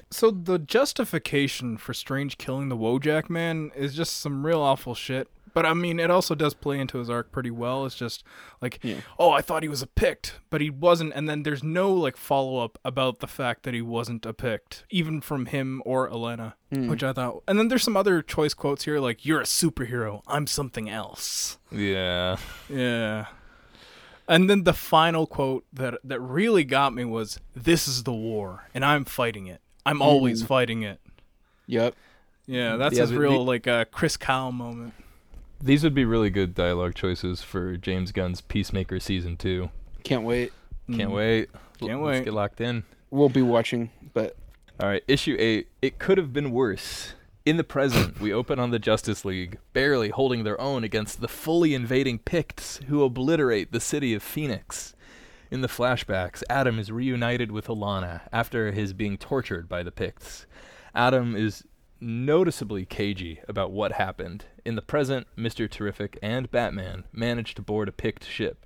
[0.12, 5.26] so the justification for Strange killing the Wojak man is just some real awful shit.
[5.54, 7.86] But I mean, it also does play into his arc pretty well.
[7.86, 8.24] It's just
[8.60, 8.96] like, Yeah.
[9.18, 11.12] oh, I thought he was a Pykkt, but he wasn't.
[11.14, 14.82] And then there's no like follow up about the fact that he wasn't a Pykkt,
[14.90, 17.42] even from him or Elena, which I thought.
[17.46, 21.58] And then there's some other choice quotes here, like "You're a superhero, I'm something else."
[21.70, 22.36] yeah.
[22.68, 23.26] Yeah.
[24.26, 28.68] And then the final quote that that really got me was, "This is the war,
[28.74, 29.60] and I'm fighting it.
[29.86, 30.98] I'm always fighting it."
[31.66, 31.94] Yep.
[32.46, 34.94] Yeah, that's Yeah, his the- real the- like uh, Chris Kyle moment.
[35.64, 39.70] These would be really good dialogue choices for James Gunn's Peacemaker season two.
[40.02, 40.52] Can't wait.
[40.92, 41.14] Can't mm.
[41.14, 41.48] wait.
[41.80, 42.06] L- Can't wait!
[42.06, 42.24] Let's wait.
[42.26, 42.84] get locked in.
[43.10, 44.36] We'll be watching, but
[44.78, 45.68] All right, issue eight.
[45.80, 47.14] It could have been worse.
[47.46, 51.28] In the present, we open on the Justice League, barely holding their own against the
[51.28, 54.94] fully invading Pykkts who obliterate the city of Phoenix.
[55.50, 60.44] In the flashbacks, Adam is reunited with Alanna after his being tortured by the Picts.
[60.94, 61.64] Adam is
[62.04, 64.44] noticeably cagey about what happened.
[64.64, 65.68] In the present, Mr.
[65.70, 68.64] Terrific and Batman manage to board a Pykkt ship.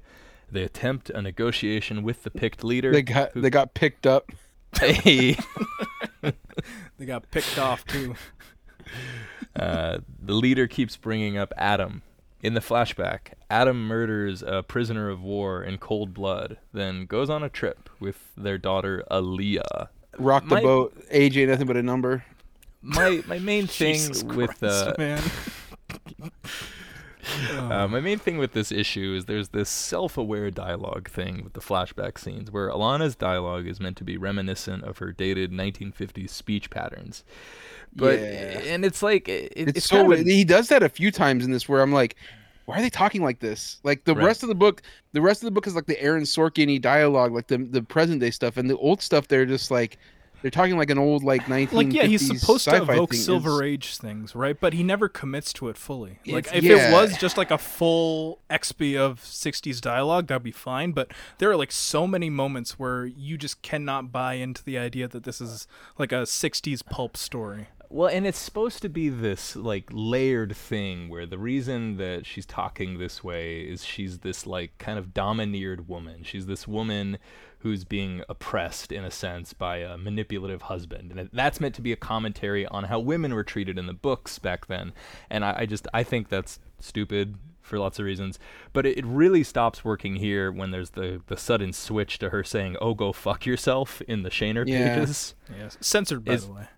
[0.50, 2.92] They attempt a negotiation with the Pykkt leader.
[2.92, 4.30] they got who- they got picked up.
[4.78, 5.36] Hey.
[6.98, 8.16] They got picked off too.
[9.54, 12.02] Uh, the leader keeps bringing up Adam.
[12.42, 17.42] In the flashback, Adam murders a prisoner of war in cold blood, then goes on
[17.44, 19.88] a trip with their daughter Aaliyah.
[20.18, 20.96] Rock the My- boat.
[21.12, 22.24] AJ, nothing but a number.
[22.82, 24.00] My my main thing
[24.36, 25.22] with Christ, uh, man.
[27.52, 31.60] Uh, my main thing with this issue is there's this self-aware dialogue thing with the
[31.60, 36.70] flashback scenes where Alanna's dialogue is meant to be reminiscent of her dated 1950s speech
[36.70, 37.24] patterns.
[37.94, 38.24] But Yeah.
[38.64, 41.10] and it's like it, It's, it's, so kind of a- he does that a few
[41.10, 42.16] times in this where I'm like,
[42.64, 43.78] why are they talking like this?
[43.82, 44.24] Like the Right.
[44.24, 44.80] rest of the book,
[45.12, 48.20] the rest of the book is like the Aaron Sorkin dialogue, like the the present
[48.20, 49.98] day stuff, and the old stuff they're just like
[50.42, 53.18] they're talking like an old like 1950s like yeah, he's supposed to evoke thing.
[53.18, 54.58] Silver It's- Age things, right?
[54.58, 56.18] But he never commits to it fully.
[56.26, 56.90] Like if yeah.
[56.90, 60.92] it was just like a full XP of '60s dialogue, that'd be fine.
[60.92, 65.08] But there are like so many moments where you just cannot buy into the idea
[65.08, 65.66] that this is
[65.98, 67.68] like a '60s pulp story.
[67.90, 72.44] Well, and it's supposed to be this like layered thing where the reason that she's
[72.44, 76.22] talking this way is she's this like kind of domineered woman.
[76.22, 77.18] She's this woman
[77.60, 81.92] who's being oppressed in a sense by a manipulative husband, and that's meant to be
[81.92, 84.92] a commentary on how women were treated in the books back then.
[85.30, 88.38] And I, I just I think that's stupid for lots of reasons.
[88.72, 92.44] But it, it really stops working here when there's the the sudden switch to her
[92.44, 94.96] saying, "Oh, go fuck yourself" in the Shaner Yeah.
[94.96, 95.34] pages.
[95.58, 96.68] Yes, censored by Is- the way.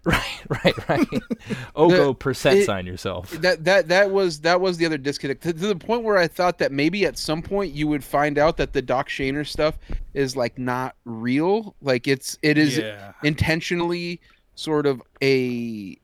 [0.06, 1.06] Right, right, right.
[1.76, 3.32] oh, go percent it- sign yourself.
[3.32, 6.26] that that that was that was the other disconnect to, to the point where I
[6.26, 9.78] thought that maybe at some point you would find out that the Doc Shaner stuff
[10.14, 13.12] is like not real, like it's it is yeah.
[13.22, 14.22] intentionally
[14.54, 15.98] sort of a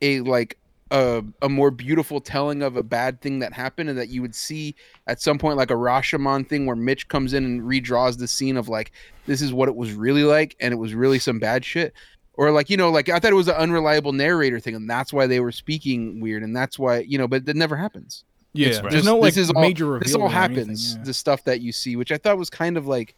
[0.00, 0.56] a like
[0.90, 4.34] a, a more beautiful telling of a bad thing that happened and that you would
[4.34, 4.74] see
[5.06, 8.56] at some point like a Rashomon thing where Mitch comes in and redraws the scene
[8.56, 8.92] of like
[9.26, 11.94] this is what it was really like and it was really some bad shit
[12.36, 15.12] or like you know like I thought it was an unreliable narrator thing and that's
[15.12, 18.68] why they were speaking weird and that's why you know but that never happens Yeah,
[18.68, 20.04] It's there's no like this is all- major reveal.
[20.04, 21.02] this all or anything, happens yeah.
[21.04, 23.14] the stuff that you see which I thought was kind of like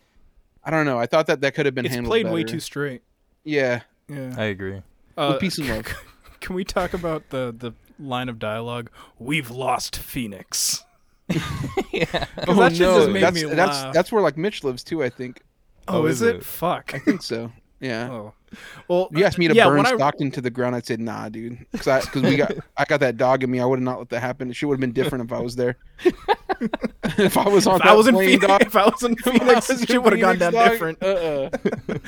[0.64, 2.60] I don't know I thought that that could have been It's handled played way too
[2.60, 3.02] straight.
[3.44, 4.34] yeah Yeah.
[4.36, 4.82] I agree.
[5.16, 5.86] Uh, with peace and love
[6.40, 8.90] Can we talk about the the line of dialogue?
[9.18, 10.84] We've lost Phoenix.
[11.92, 12.26] yeah.
[12.48, 15.02] Oh, that shit just made that's me that's that's where like Mitch lives too.
[15.02, 15.42] I think.
[15.88, 16.36] Oh, Oh, is is it?
[16.36, 16.44] it?
[16.44, 16.92] Fuck.
[16.94, 17.50] I think so.
[17.80, 18.10] Yeah.
[18.10, 18.32] Oh.
[18.88, 20.96] Well, you asked me to yeah, burn when I- Stockton to the ground, I'd say
[20.96, 21.58] nah, dude.
[21.72, 23.60] Because because we got I got that dog in me.
[23.60, 24.48] I would have not let that happen.
[24.50, 25.76] It should have been different if I was there.
[27.18, 29.02] if I was on if that I was in plane, Phoenix, dog, if I was
[29.02, 31.02] in I Phoenix, was shit would have gone down dog, different.
[31.02, 31.50] Uh-uh.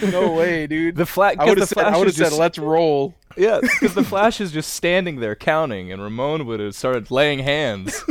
[0.10, 0.96] No way, dude.
[0.96, 1.38] The flat.
[1.38, 3.14] I would have said flash I would have said let's roll.
[3.36, 7.38] Yeah, because the Flash is just standing there counting, and Ramon would have started laying
[7.40, 8.02] hands.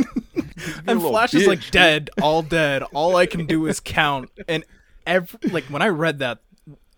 [0.86, 2.82] and Flash is like dead, all dead.
[2.94, 4.30] All I can do is count.
[4.46, 4.64] And
[5.06, 6.38] every like when I read that,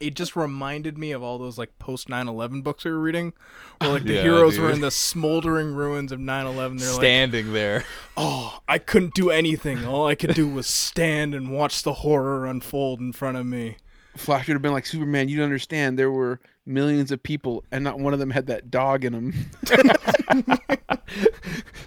[0.00, 3.32] it just reminded me of all those like post 9/11 books we were reading,
[3.78, 6.78] where like the Yeah, heroes were in the smoldering ruins of 9/11.
[6.80, 7.84] They're like, standing there.
[8.16, 9.84] oh, I couldn't do anything.
[9.84, 13.76] All I could do was stand and watch the horror unfold in front of me.
[14.16, 15.28] Flash would have been like Superman.
[15.28, 15.98] You don't understand.
[15.98, 19.50] There were millions of people, and not one of them had that dog in them.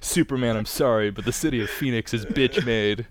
[0.01, 3.07] Superman, I'm sorry, but the city of Phoenix is bitch made.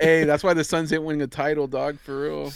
[0.00, 1.98] hey, that's why the Suns ain't winning a title, dog.
[2.00, 2.52] For real.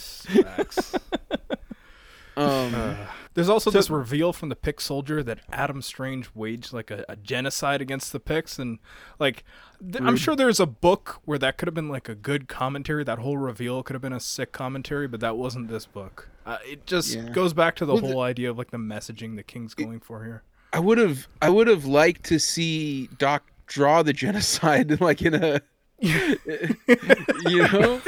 [2.37, 2.95] Um,
[3.35, 7.15] There's also this reveal from the Pykkt soldier that Adam Strange waged like a, a
[7.15, 8.79] genocide against the Pykkts, and
[9.19, 9.43] like
[9.79, 13.03] th- I'm sure there's a book where that could have been like a good commentary.
[13.03, 16.27] That whole reveal could have been a sick commentary, but that wasn't this book.
[16.45, 17.29] Uh, it just Yeah.
[17.29, 19.99] goes back to the Well, the- whole idea of like the messaging the King's going
[19.99, 20.43] for here.
[20.73, 25.35] I would have I would have liked to see Doc draw the genocide like in
[25.35, 25.61] a
[26.01, 28.01] you know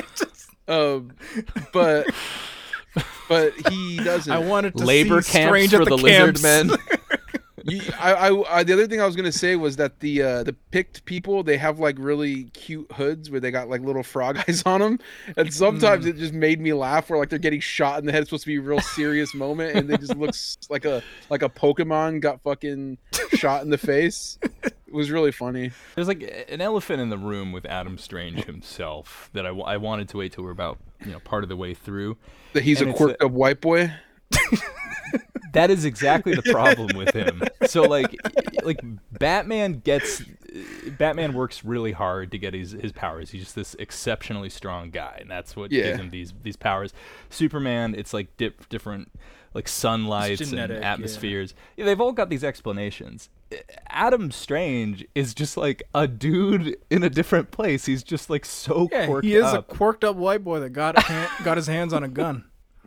[0.68, 1.12] um
[1.74, 2.08] but
[3.32, 6.36] but he doesn't I wanted to Labor see camps Strange for at the, the lizard
[6.42, 6.44] camps.
[6.44, 6.72] men.
[7.64, 10.44] You, I, I, I, the other thing I was gonna say was that the uh,
[10.44, 14.38] the Pykkt people they have like really cute hoods where they got like little frog
[14.48, 15.00] eyes on them,
[15.38, 17.10] and sometimes it just made me laugh.
[17.10, 19.34] Where like they're getting shot in the head, it's supposed to be a real serious
[19.34, 22.98] moment, and they just looks like a like a Pokemon got fucking
[23.34, 24.38] shot in the face.
[24.64, 25.72] It was really funny.
[25.96, 30.10] There's like an elephant in the room with Adam Strange himself that I, I wanted
[30.10, 32.18] to wait till we're about you know part of the way through.
[32.54, 33.94] That he's And a quirked up white boy.
[35.54, 37.42] That is exactly the problem with him.
[37.68, 38.16] So like
[38.64, 38.80] like
[39.12, 40.22] Batman gets
[40.98, 43.32] Batman works really hard to get his his powers.
[43.32, 45.84] He's just this exceptionally strong guy, and that's what Yeah.
[45.84, 46.94] gives him these these powers.
[47.30, 49.12] Superman, it's like dip, different
[49.54, 51.54] like sunlights genetic, and atmospheres.
[51.76, 53.30] Yeah, they've all got these explanations.
[53.90, 57.86] Adam Strange is just like a dude in a different place.
[57.86, 59.70] He's just like so Yeah, quirked he is up.
[59.70, 62.46] a quirked up white boy that got a han- got his hands on a gun.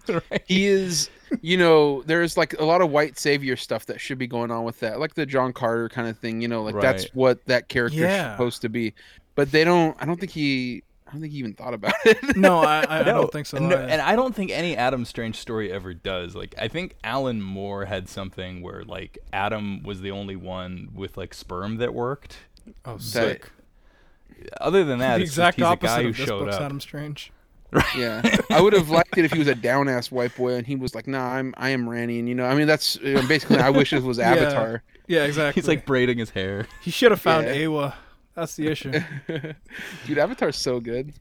[0.46, 1.09] he is
[1.42, 4.64] you know there's like a lot of white savior stuff that should be going on
[4.64, 7.68] with that like the john carter kind of thing you know like that's what that
[7.68, 8.32] character is Yeah.
[8.32, 8.94] supposed to be
[9.34, 12.18] but they don't i don't think he i don't think he even thought about it.
[12.36, 13.59] No, I, I, I don't think so.
[13.59, 16.34] no, and I don't think any Adam Strange story ever does.
[16.34, 21.16] Like, I think Alan Moore had something where like Adam was the only one with
[21.16, 22.38] like sperm that worked.
[22.84, 23.50] oh, That- sick.
[24.61, 26.44] Other than that, the it's exact just, he's opposite a guy who of this showed
[26.46, 26.62] book's up.
[26.62, 27.32] Adam Strange.
[27.96, 30.66] yeah, I would have liked it if he was a down ass white boy and
[30.66, 33.22] he was like, "Nah, I'm I am Ranny," and you know, I mean, that's uh,
[33.28, 34.30] basically I wish it was Yeah.
[34.32, 34.82] Avatar.
[35.06, 35.60] Yeah, exactly.
[35.60, 36.66] He's like braiding his hair.
[36.80, 37.66] he should have found Yeah.
[37.66, 37.94] Awa.
[38.34, 38.92] That's the issue.
[40.06, 41.12] Dude, Avatar's so good.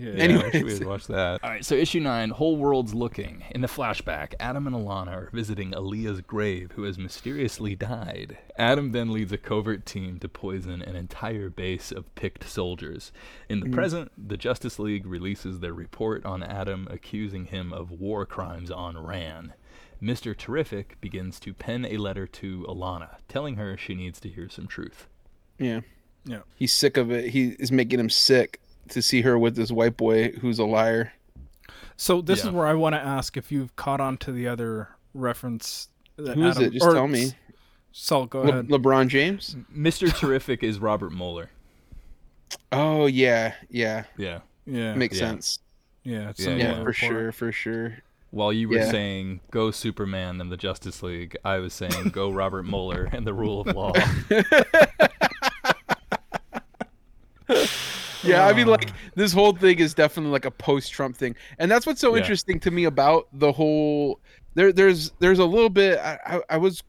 [0.00, 0.12] Yeah.
[0.12, 0.42] Yeah, Anyways.
[0.42, 1.44] I wish we had watched that.
[1.44, 3.44] All right, so issue nine, whole world's looking.
[3.50, 8.38] In the flashback, Adam and Alanna are visiting Aaliyah's grave, who has mysteriously died.
[8.56, 13.12] Adam then leads a covert team to poison an entire base of Pykkt soldiers.
[13.48, 13.72] In the mm.
[13.72, 18.96] present, the Justice League releases their report on Adam, accusing him of war crimes on
[18.98, 19.52] Rann.
[20.02, 20.34] Mr.
[20.34, 24.66] Terrific begins to pen a letter to Alanna, telling her she needs to hear some
[24.66, 25.06] truth.
[25.58, 25.80] Yeah,
[26.24, 26.40] Yeah.
[26.56, 27.30] he's sick of it.
[27.30, 28.60] He is making him sick
[28.90, 31.12] to see her with this white boy who's a liar.
[31.96, 34.88] So this is where I want to ask if you've caught on to the other
[35.14, 35.88] reference.
[36.16, 36.72] That Who is Adam, it?
[36.74, 37.22] Just or tell me.
[37.24, 37.34] S-
[37.92, 38.68] Sal, go Le- ahead.
[38.68, 39.56] LeBron James.
[39.76, 40.14] Mr.
[40.16, 41.50] Terrific is Robert Mueller.
[42.72, 44.40] Oh yeah, yeah, Yeah.
[44.66, 45.28] yeah, makes Yeah.
[45.28, 45.58] sense.
[46.04, 46.86] yeah, it's Yeah, similar Yeah, report.
[46.86, 47.98] for sure, for sure.
[48.30, 48.90] While you were Yeah.
[48.90, 53.34] saying go Superman and the Justice League, I was saying go Robert Mueller and the
[53.34, 53.92] rule of law.
[58.30, 61.86] Yeah, I mean, like this whole thing is definitely like a post-Trump thing, and that's
[61.86, 62.22] what's so Yeah.
[62.22, 64.20] interesting to me about the whole.
[64.54, 65.98] There, there's, there's a little bit.
[65.98, 66.82] I, I, I was,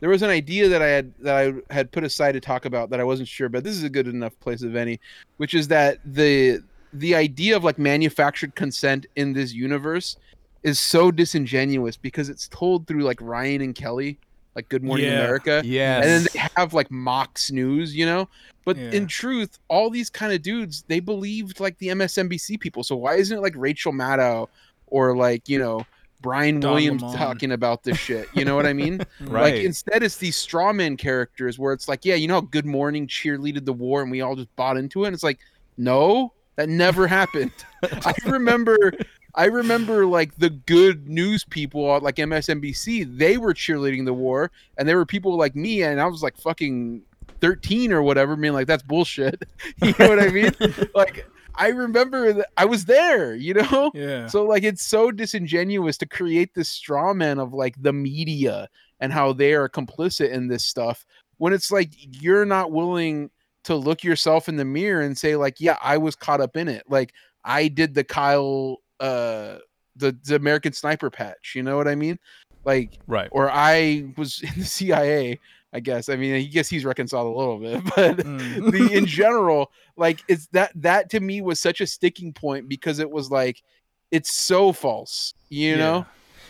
[0.00, 2.90] there was an idea that I had that I had put aside to talk about
[2.90, 5.00] that I wasn't sure, but this is a good enough place of any,
[5.36, 10.16] which is that the the idea of like manufactured consent in this universe
[10.62, 14.18] is so disingenuous because it's told through like Ryan and Kelly,
[14.56, 15.20] like Good Morning Yeah.
[15.20, 15.96] America, Yeah.
[16.00, 18.28] and then they have like mock News, you know.
[18.64, 18.90] But Yeah.
[18.90, 22.82] in truth, all these kind of dudes, they believed like the MSNBC people.
[22.82, 24.48] So why isn't it like Rachel Maddow
[24.88, 25.86] or like you know
[26.22, 27.18] Brian Don Williams Lemon.
[27.18, 28.28] talking about this shit?
[28.34, 29.02] You know what I mean?
[29.20, 29.54] right.
[29.54, 33.06] Like instead, it's these strawman characters where it's like, yeah, you know, how Good Morning
[33.06, 35.08] cheerleaded the war, and we all just bought into it.
[35.08, 35.38] And it's like,
[35.76, 37.52] no, that never happened.
[37.82, 38.92] I remember.
[39.36, 44.50] I remember like the good news people at like MSNBC, they were cheerleading the war,
[44.78, 47.02] and there were people like me, and I was like fucking
[47.40, 49.42] 13 or whatever, being like, that's bullshit.
[49.82, 50.52] you know what I mean?
[50.94, 53.90] like, I remember that I was there, you know?
[53.94, 58.68] yeah, So like it's so disingenuous to create this straw man of like the media
[59.00, 61.04] and how they are complicit in this stuff
[61.38, 61.90] when it's like
[62.22, 63.30] you're not willing
[63.64, 66.68] to look yourself in the mirror and say like yeah I was caught up in
[66.68, 67.12] it like
[67.44, 69.58] I did the Kyle uh
[69.96, 72.18] the, the American sniper patch you know what I mean
[72.64, 73.28] like right.
[73.32, 75.38] or I was in the CIA
[75.72, 78.70] I guess I mean I guess he's reconciled a little bit but Mm.
[78.72, 82.98] the in general like it's that that to me was such a sticking point because
[82.98, 83.62] it was like
[84.10, 85.76] it's so false you Yeah.
[85.76, 85.96] know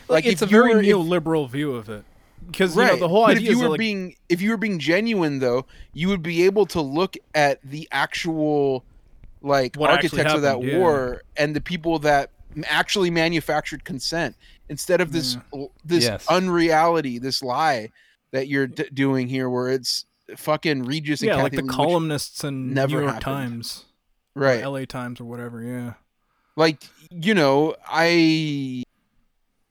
[0.08, 2.04] like like it's if a very were- if- neoliberal view of it
[2.48, 4.56] because you know the whole but idea if you were like, being if you were
[4.56, 8.84] being genuine though you would be able to look at the actual
[9.42, 10.78] like What architects of that yeah.
[10.78, 12.30] war and the people that
[12.68, 14.36] actually manufactured consent
[14.68, 15.36] instead of this
[15.84, 16.26] this Yes.
[16.28, 17.90] unreality this lie
[18.32, 22.42] that you're d- doing here where it's fucking Regis and yeah, like the Lee, columnists
[22.44, 23.22] in never New York happened.
[23.22, 23.84] Times,
[24.34, 24.86] right L.A.
[24.86, 25.62] Times, or whatever.
[25.62, 25.94] Yeah,
[26.56, 28.82] like you know i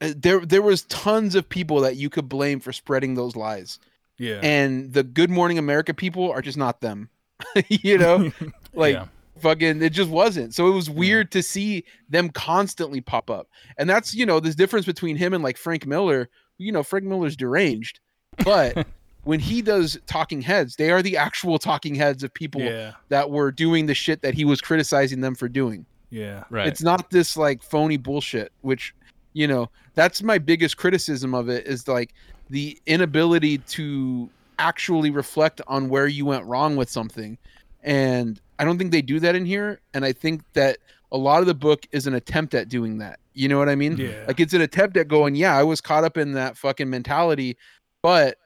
[0.02, 3.78] uh, there there was tons of people that you could blame for spreading those lies
[4.18, 7.10] yeah, and the good morning america people are just not them
[7.70, 8.32] you know
[8.74, 9.08] like Yeah.
[9.40, 10.54] Fucking it just wasn't.
[10.54, 13.48] So it was weird to see them constantly pop up.
[13.78, 17.06] And that's you know this difference between him and like frank miller you know frank
[17.06, 18.00] miller's deranged.
[18.44, 18.88] But
[19.24, 23.30] when he does talking heads they are the actual talking heads of people yeah, that
[23.30, 25.86] were doing the shit that he was criticizing them for doing.
[26.10, 26.68] Yeah, Right.
[26.68, 28.94] it's not this like phony bullshit, which,
[29.34, 32.14] you know, that's my biggest criticism of it is like
[32.50, 34.30] the inability to
[34.60, 37.38] actually reflect on where you went wrong with something.
[37.84, 39.82] And I don't think they do that in here.
[39.94, 40.78] And I think that
[41.12, 43.20] a lot of the book is an attempt at doing that.
[43.34, 43.98] You know what I mean?
[43.98, 44.24] Yeah.
[44.28, 47.58] Like it's an attempt at going, yeah, I was caught up in that fucking mentality,
[48.02, 48.38] but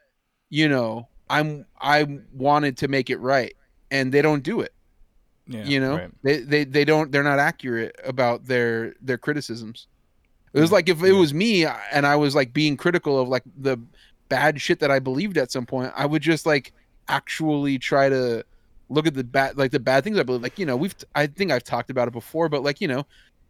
[0.48, 3.54] you know, I'm I wanted to make it right.
[3.92, 4.72] And they don't do it
[5.50, 5.64] yeah.
[5.64, 6.10] you know right.
[6.22, 9.88] they, they they don't they're not accurate about their their criticisms
[10.52, 13.42] it was like if it was me and i was like being critical of like
[13.56, 13.76] the
[14.28, 16.72] bad shit that i believed at some point i would just like
[17.08, 18.44] actually try to
[18.90, 21.26] look at the bad like the bad things i believe like you know we've i
[21.26, 23.06] think i've talked about it before but like you know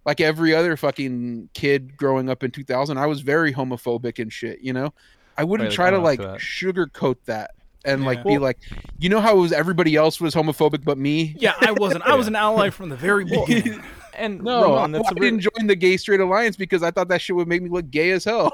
[0.06, 4.60] like every other fucking kid growing up in 2000 i was very homophobic and shit
[4.60, 4.92] you know
[5.36, 6.38] i wouldn't Right, try to like that.
[6.38, 7.50] sugarcoat that
[7.84, 8.06] and Yeah.
[8.08, 8.58] like be like,
[8.98, 11.34] you know how it was everybody else was homophobic but me.
[11.38, 12.06] Yeah, I wasn't.
[12.06, 13.82] I was an ally from the very beginning.
[14.14, 16.82] And No, Ramon, I, that's a I real- didn't join the gay straight alliance because
[16.82, 18.52] I thought that shit would make me look gay as hell.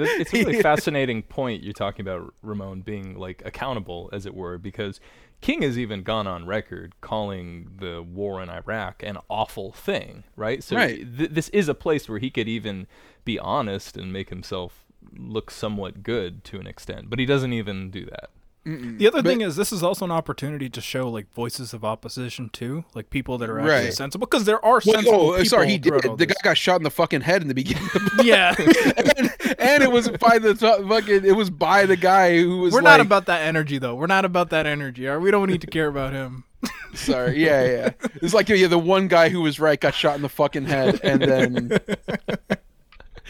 [0.00, 4.58] It's a really fascinating point you're talking about, Ramon, being like accountable, as it were,
[4.58, 5.00] because
[5.40, 10.62] King has even gone on record calling the war in Iraq an awful thing, right?
[10.62, 10.96] So Right.
[11.18, 12.86] th- this is a place where he could even
[13.24, 14.84] be honest and make himself
[15.16, 18.30] look somewhat good to an extent, but he doesn't even do that.
[18.66, 22.48] The other thing is, this is also an opportunity to show like voices of opposition
[22.48, 23.94] too, like people that are actually Right.
[23.94, 25.44] sensible, because there are Well, oh, sensible oh, people.
[25.44, 25.94] sorry, he did.
[26.02, 26.26] The this.
[26.26, 27.86] guy got shot in the fucking head in the beginning.
[27.92, 28.54] The Yeah,
[29.48, 31.24] and, and it was by the fucking.
[31.24, 32.72] It was by the guy who was.
[32.72, 33.94] we're like, not about that energy though.
[33.94, 35.06] We're not about that energy.
[35.06, 35.16] right?
[35.18, 36.42] We don't need to care about him.
[36.94, 37.90] Sorry, yeah, yeah.
[38.22, 40.98] It's like yeah, the one guy who was right got shot in the fucking head,
[41.04, 41.78] and then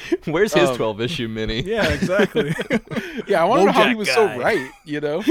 [0.27, 1.61] Where's his Um, 12 issue mini?
[1.67, 2.55] Yeah, exactly.
[3.27, 4.15] yeah, I want to know how he was guy.
[4.15, 4.71] so right.
[4.85, 5.23] You know.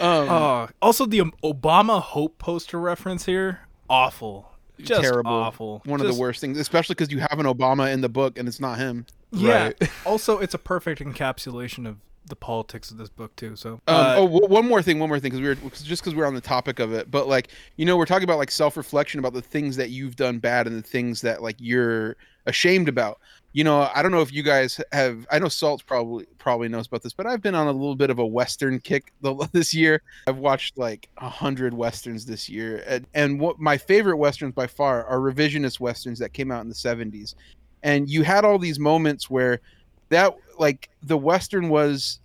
[0.00, 4.50] um, Uh, also, the um, Obama Hope poster reference here, awful.
[4.78, 5.30] Just terrible.
[5.30, 5.82] awful.
[5.84, 8.48] One of the worst things, especially because you have an Obama in the book and
[8.48, 9.06] it's not him.
[9.30, 9.64] Yeah.
[9.66, 9.90] Right.
[10.04, 13.54] also, it's a perfect encapsulation of the politics of this book too.
[13.54, 15.82] So, Um, uh, oh, w- one more thing, one more thing, because we were 'cause-
[15.82, 18.38] just because we're on the topic of it, but like you know, we're talking about
[18.38, 22.16] like self-reflection about the things that you've done bad and the things that like you're
[22.46, 23.20] ashamed about.
[23.52, 25.26] You know, I don't know if you guys have.
[25.30, 28.10] I know Salt's probably probably knows about this, but I've been on a little bit
[28.10, 29.12] of a Western kick
[29.52, 30.02] this year.
[30.26, 34.66] I've watched like a hundred westerns this year, and, and what my favorite westerns by
[34.66, 37.36] far are revisionist westerns that came out in the '70s.
[37.84, 39.60] And you had all these moments where
[40.08, 42.18] that like the western was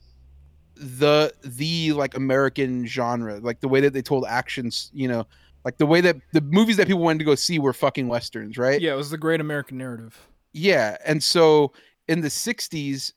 [0.76, 5.28] the the like American genre, like the way that they told actions, you know,
[5.66, 8.58] like the way that the movies that people wanted to go see were fucking westerns,
[8.58, 8.80] right?
[8.80, 10.28] yeah, it was the great American narrative.
[10.54, 11.74] Yeah, and so
[12.08, 13.14] in the '60s,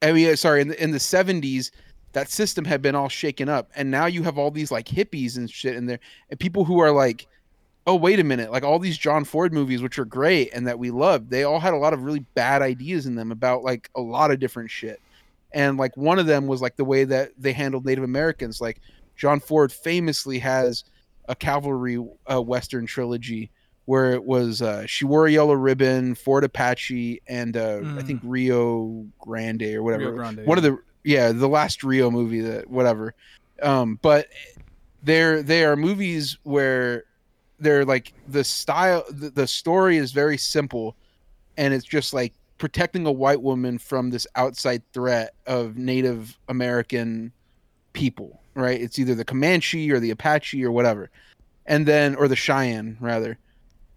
[0.00, 1.70] I mean, uh, sorry, in the in the '70s,
[2.12, 5.36] that system had been all shaken up, and now you have all these like hippies
[5.36, 7.26] and shit in there, and people who are like,
[7.86, 10.78] oh wait a minute, like all these John Ford movies, which are great and that
[10.78, 13.90] we loved, they all had a lot of really bad ideas in them about like
[13.96, 15.00] a lot of different shit,
[15.52, 18.60] and like one of them was like the way that they handled Native Americans.
[18.60, 18.80] Like
[19.16, 20.84] John Ford famously has
[21.28, 21.98] a cavalry
[22.32, 23.50] uh, western trilogy
[23.84, 28.06] where it was uh, She Wore a Yellow Ribbon, Fort Apache, and uh, I Mm.
[28.06, 30.04] think Rio Grande or whatever.
[30.06, 33.14] Rio Grande, One of the yeah, the last Rio movie that whatever.
[33.60, 34.26] Um, but
[35.02, 37.04] they're they are movies where
[37.58, 40.96] they're like the style the, the story is very simple
[41.56, 47.32] and it's just like protecting a white woman from this outside threat of Native American
[47.92, 48.80] people, right?
[48.80, 51.10] It's either the Comanche or the Apache or whatever.
[51.66, 53.38] And then or the Cheyenne rather.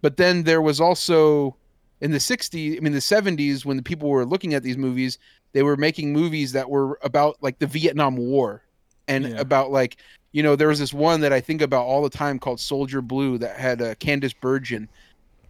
[0.01, 1.55] But then there was also
[2.01, 5.17] in the 60s, I mean the 70s when the people were looking at these movies,
[5.53, 8.61] they were making movies that were about like the Vietnam War
[9.07, 9.39] and Yeah.
[9.39, 9.97] about like
[10.31, 13.01] you know there was this one that I think about all the time called Soldier
[13.01, 14.89] Blue that had uh, Candice Bergen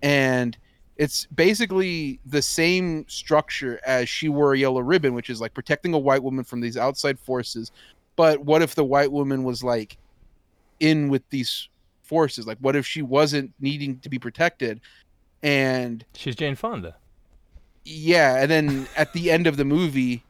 [0.01, 0.57] and
[0.97, 5.93] it's basically the same structure as she wore a yellow ribbon which is like protecting
[5.93, 7.71] a white woman from these outside forces
[8.15, 9.97] but what if the white woman was like
[10.79, 11.69] in with these
[12.03, 12.45] forces?
[12.47, 14.79] Like what if she wasn't needing to be protected?
[15.43, 16.95] And She's Jane Fonda.
[17.83, 20.23] yeah and then at the end of the movie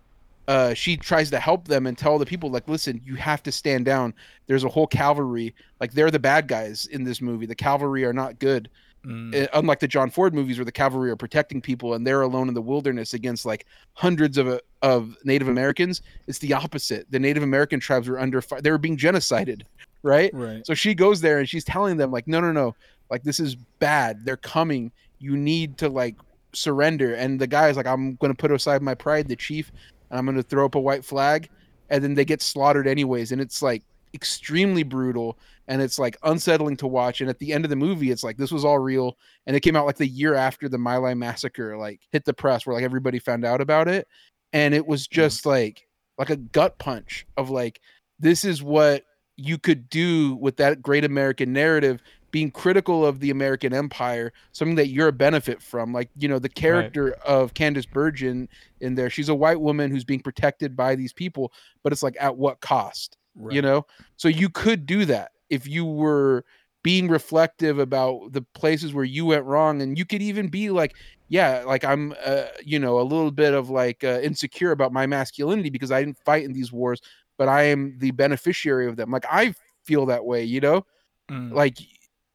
[0.47, 3.51] uh, she tries to help them and tell the people like listen you have to
[3.51, 4.13] stand down.
[4.47, 5.55] There's a whole cavalry.
[5.79, 7.47] Like they're the bad guys in this movie.
[7.47, 8.69] The cavalry are not good
[9.05, 9.43] Mm.
[9.43, 12.47] uh, unlike the John Ford movies where the cavalry are protecting people and they're alone
[12.47, 17.05] in the wilderness against like hundreds of uh, of Native Americans, it's the opposite.
[17.11, 19.61] The Native American tribes were under fire; they were being genocided,
[20.01, 20.31] right?
[20.33, 20.65] Right.
[20.65, 22.75] So she goes there and she's telling them like, no, no, no,
[23.11, 24.25] like this is bad.
[24.25, 24.91] They're coming.
[25.19, 26.15] You need to like
[26.53, 27.13] surrender.
[27.13, 29.71] And the guy is like, I'm gonna put aside my pride, the chief,
[30.09, 31.49] and I'm gonna throw up a white flag,
[31.89, 33.31] and then they get slaughtered anyways.
[33.31, 33.83] And it's like
[34.15, 35.37] extremely brutal
[35.67, 37.21] and it's like unsettling to watch.
[37.21, 39.17] And at the end of the movie, it's like this was all real.
[39.45, 42.33] And it came out like the year after the My Lai massacre like hit the
[42.33, 44.07] press, where like everybody found out about it,
[44.53, 45.87] and it was just like
[46.17, 47.81] like a gut punch of like
[48.19, 49.03] this is what
[49.37, 52.01] you could do with that great American narrative.
[52.31, 56.37] Being critical of the American Empire, something that you're a benefit from, like you know
[56.37, 58.49] the character of Candice Bergen
[58.81, 59.09] in there.
[59.09, 62.59] She's a white woman who's being protected by these people, but it's like at what
[62.59, 63.17] cost?
[63.49, 63.85] You know?
[64.17, 66.45] So you could do that if you were
[66.85, 70.95] being reflective about the places where you went wrong and you could even be like
[71.29, 75.07] yeah like i'm uh, you know a little bit of like uh, insecure about my
[75.07, 77.01] masculinity because i didn't fight in these wars
[77.37, 79.09] but i am the beneficiary of them.
[79.09, 80.85] Like i feel that way you know?
[81.31, 81.53] Mm.
[81.53, 81.79] like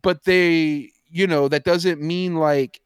[0.03, 2.81] but they you know that doesn't mean like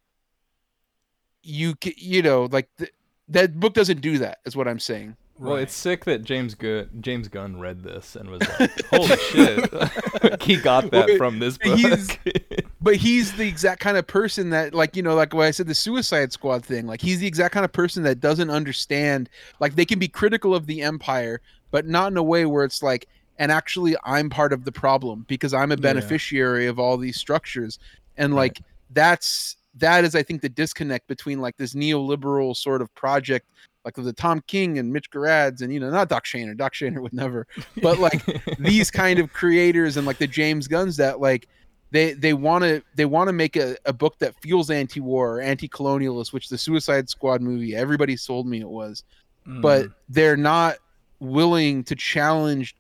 [1.42, 2.92] you you know like th-
[3.28, 6.86] that book doesn't do that is what i'm saying Well, it's sick that James Gu-
[7.00, 11.58] James Gunn read this and was like, "Holy shit!" he got that Well, from this
[11.58, 11.76] book.
[11.76, 12.16] he's-
[12.80, 15.66] but he's the exact kind of person that like you know like what i said
[15.66, 19.74] the suicide squad thing like he's the exact kind of person that doesn't understand like
[19.74, 23.08] they can be critical of the empire but not in a way where it's like
[23.38, 27.78] and actually i'm part of the problem because i'm a beneficiary of all these structures
[28.18, 28.60] and like
[28.90, 33.46] that's that is i think the disconnect between like this neoliberal sort of project
[33.84, 37.00] like the tom king and mitch Gerads and you know not doc shaner doc shaner
[37.02, 37.46] would never
[37.82, 38.24] but like
[38.58, 41.48] these kind of creators and like the james Gunns that like
[41.90, 45.40] they they want to they want to make a, a book that feels anti-war or
[45.40, 49.04] anti-colonialist which the suicide squad movie everybody sold me it was
[49.46, 50.76] but they're not
[51.20, 52.74] willing to challenge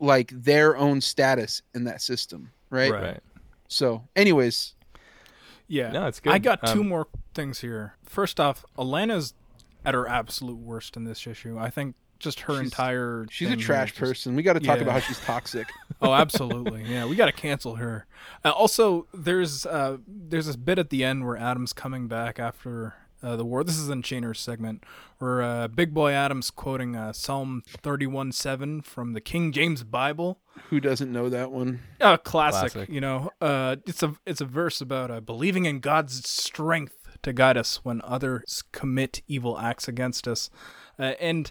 [0.00, 3.02] like their own status in that system right, Right.
[3.02, 3.20] right.
[3.68, 4.74] so anyways
[5.68, 5.90] Yeah.
[5.92, 6.32] No, it's good.
[6.32, 6.60] I good.
[6.60, 7.94] got two Um, more things here.
[8.04, 9.32] First off, Alanna's
[9.84, 11.58] at her absolute worst in this issue.
[11.58, 14.52] I think just her She's- entire she's a thing here trash just- person we got
[14.52, 14.82] to talk Yeah.
[14.84, 15.66] about how she's toxic
[16.00, 16.82] Oh, absolutely.
[16.84, 18.06] Yeah, we got to cancel her.
[18.44, 22.94] Uh, also, there's uh, there's this bit at the end where Adam's coming back after
[23.22, 23.62] uh, the war.
[23.62, 24.82] This is in Shaner's segment
[25.18, 27.62] where uh, Big Boy Adam's quoting uh, Psalm
[28.16, 30.40] 31:7 from the King James Bible.
[30.70, 32.88] who doesn't know that one Uh, classic, Classic.
[32.88, 37.32] You know, uh, it's a it's a verse about uh, believing in God's strength to
[37.32, 40.50] guide us when others commit evil acts against us,
[40.98, 41.50] uh, and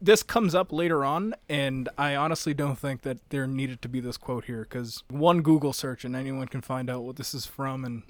[0.00, 1.34] this comes up later on.
[1.48, 5.40] And I honestly don't think that there needed to be this quote here because one
[5.42, 8.02] Google search and anyone can find out what this is from, and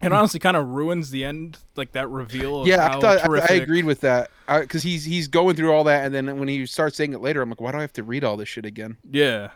[0.00, 2.60] it honestly kind of ruins the end, like that reveal.
[2.62, 5.72] Of yeah how i thought I, I agreed with that because he's he's going through
[5.72, 7.80] all that and then when he starts saying it later i'm like why do i
[7.80, 9.50] have to read all this shit again Yeah.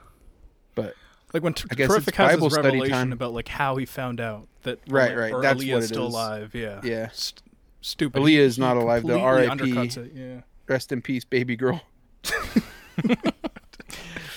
[0.74, 0.94] but
[1.32, 3.12] Like when t- I Terrific has this revelation time.
[3.12, 5.84] about like how he found out that Right, Ale- right, or that's Aaliyah what is
[5.84, 6.14] it still is.
[6.14, 6.54] alive.
[6.54, 7.08] Yeah, Yeah.
[7.12, 7.42] St-
[7.80, 8.20] stupid.
[8.22, 9.20] Aaliyah is not alive, though.
[9.20, 9.70] R.I.P..
[10.14, 10.40] Yeah.
[10.68, 11.82] rest in peace baby girl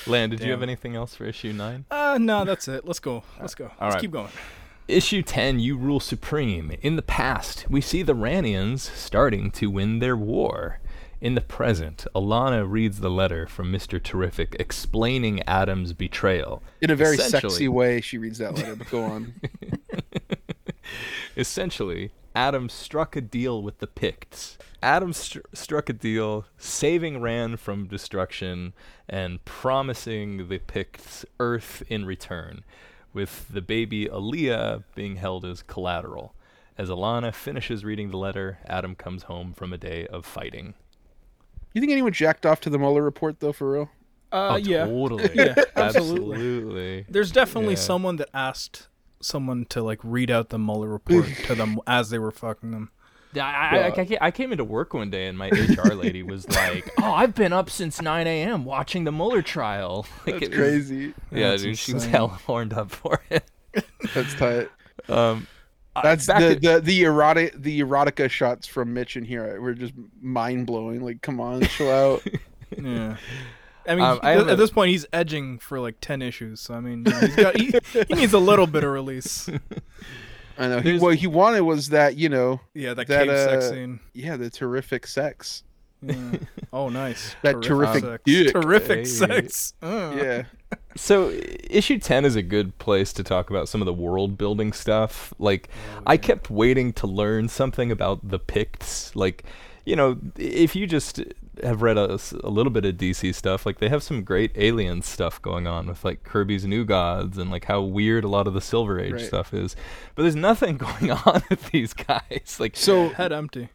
[0.07, 1.85] Lan, did you have anything else for issue nine?
[1.89, 2.85] Uh, no, that's it.
[2.85, 3.23] Let's go.
[3.39, 3.71] Let's go.
[3.81, 4.01] Let's right.
[4.01, 4.29] keep going.
[4.87, 6.71] Issue 10, You Rule Supreme.
[6.83, 10.79] In the past, we see the Rannians starting to win their war.
[11.19, 14.01] In the present, Alanna reads the letter from Mr.
[14.03, 16.61] Terrific explaining Adam's betrayal.
[16.81, 19.33] in a very sexy way she reads that letter but go on
[21.37, 24.57] Essentially, Adam struck a deal with the Pykkts.
[24.83, 28.73] Adam str- struck a deal saving Rann from destruction
[29.07, 32.63] and promising the Pykkts Earth in return,
[33.13, 36.33] with the baby Aleea being held as collateral.
[36.77, 40.73] As Alanna finishes reading the letter, Adam comes home from a day of fighting.
[41.73, 43.89] you think anyone jacked off to the Mueller report though for real
[44.31, 44.85] Uh, oh, yeah.
[44.85, 45.29] totally.
[45.35, 46.35] Yeah, absolutely.
[46.35, 47.05] absolutely.
[47.09, 47.79] There's definitely Yeah.
[47.79, 48.87] someone that asked
[49.25, 52.91] someone to like read out the Mueller report to them as they were fucking them.
[53.33, 56.89] Yeah, I, I, I, came into work one day and my HR lady was like,
[57.01, 58.63] "Oh, I've been up since 9 a.m.
[58.63, 62.29] watching the Mueller trial." Like, that's it was- crazy Yeah, That's dude, she was hell
[62.29, 63.43] horned up for it.
[64.13, 64.69] that's tight
[65.09, 65.47] Um,
[66.01, 69.93] that's the, to- the the erotic the erotica shots from mitch in here were just
[70.21, 72.23] mind-blowing like come on chill out
[72.81, 73.17] Yeah.
[73.87, 76.59] I mean, Um, he- I have at this point, he's edging for like ten issues.
[76.61, 77.73] So I mean, you know, he's got, he,
[78.07, 79.49] he needs a little bit of release.
[80.57, 83.65] i know he, what he wanted was that you know Yeah, that, That, cave sex
[83.65, 83.99] uh, scene.
[84.13, 85.63] yeah the terrific sex
[86.01, 86.15] Yeah.
[86.71, 87.35] Oh, nice.
[87.41, 88.51] That terrific sex.
[88.53, 89.03] Terrific Hey.
[89.05, 89.73] sex.
[89.81, 90.13] Uh.
[90.15, 90.43] yeah
[90.95, 91.29] so
[91.69, 95.33] issue 10 is a good place to talk about some of the world building stuff.
[95.39, 95.67] Like,
[96.07, 99.13] I kept waiting to learn something about the Pykkts.
[99.13, 99.43] Like,
[99.85, 101.21] you know, if you just
[101.63, 105.41] have read a little bit of DC stuff, like they have some great alien stuff
[105.41, 108.61] going on with like Kirby's New Gods and like how weird a lot of the
[108.61, 109.21] Silver Age Right.
[109.21, 109.75] stuff is.
[110.15, 112.57] But there's nothing going on with these guys.
[112.59, 113.69] Like, so Head empty.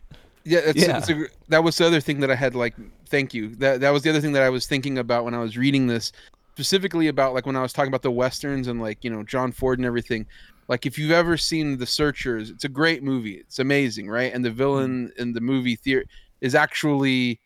[0.44, 0.98] Yeah, it's, Yeah.
[0.98, 2.74] it's a, that was the other thing that I had like.
[3.06, 3.54] Thank you.
[3.56, 5.86] That that was the other thing that I was thinking about when I was reading
[5.86, 6.12] this,
[6.54, 9.52] specifically about like when I was talking about the westerns and like you know John
[9.52, 10.26] Ford and everything.
[10.68, 13.34] Like if you've ever seen The Searchers, it's a great movie.
[13.34, 14.32] It's amazing, right?
[14.32, 15.20] And the villain mm-hmm.
[15.22, 16.04] in the movie theater
[16.40, 17.40] is actually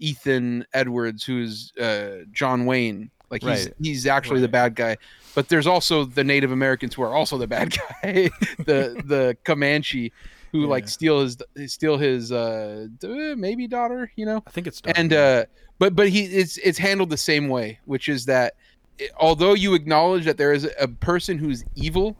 [0.00, 3.10] Ethan Edwards, who's uh, John Wayne.
[3.30, 3.74] Like he's Right.
[3.80, 4.96] he's actually the bad guy.
[5.36, 7.70] But there's also the Native Americans who are also the bad
[8.02, 8.30] guy.
[8.58, 10.12] the the Comanche
[10.50, 14.42] who like steal his steal his uh maybe daughter, you know.
[14.46, 14.94] I think it's done.
[14.96, 15.44] And uh
[15.78, 18.54] but but he it's it's handled the same way, which is that
[18.98, 22.16] it, although you acknowledge that there is a person who's evil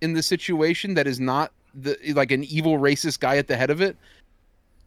[0.00, 3.68] in the situation that is not the like an evil racist guy at the head
[3.68, 3.94] of it,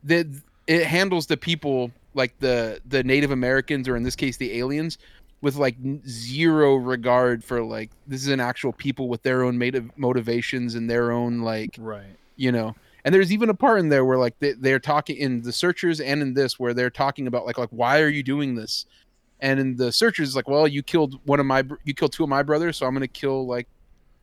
[0.03, 0.25] that
[0.65, 4.97] it handles the people like the the Native Americans or in this case the aliens
[5.41, 5.75] with like
[6.07, 10.89] zero regard for like this is an actual people with their own motiv- motivations and
[10.89, 12.15] their own like right.
[12.35, 12.75] you know
[13.05, 15.99] And there's even a part in there where like they, they're talking in the searchers
[16.01, 18.85] and in this where they're talking about like like why are you doing this?
[19.39, 22.29] And in the searchers like well you killed one of my you killed two of
[22.29, 23.67] my brothers so I'm gonna kill like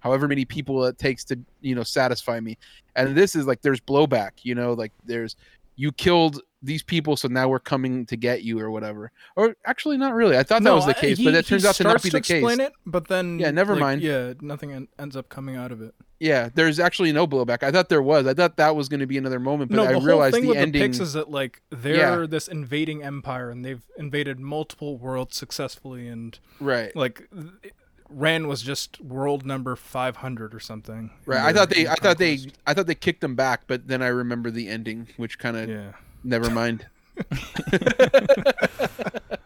[0.01, 2.59] however many people it takes to you know satisfy me.
[2.95, 5.37] And this is like there's blowback you know like there's
[5.77, 9.97] you killed these people so now we're coming to get you or whatever or actually
[9.97, 11.85] not really i thought that was the I- case he- but that turns out to
[11.85, 14.03] not be the case explain it, but then Yeah, never like, mind.
[14.03, 15.95] Yeah, nothing en- ends up coming out of it.
[16.21, 19.07] yeah there's actually no blowback i thought there was i thought that was going to
[19.07, 21.63] be another moment but no, i realized the with ending the Pykkts is that like
[21.71, 22.27] they're Yeah.
[22.27, 27.73] this invading empire and they've invaded multiple worlds successfully, and right like th-
[28.09, 30.97] Rann was just world number five hundred or something.
[30.99, 33.89] in right i thought they i thought they i thought they kicked them back but
[33.89, 35.93] then i remember the ending which kind of Yeah.
[36.27, 36.87] Never mind
[37.19, 37.25] Uh,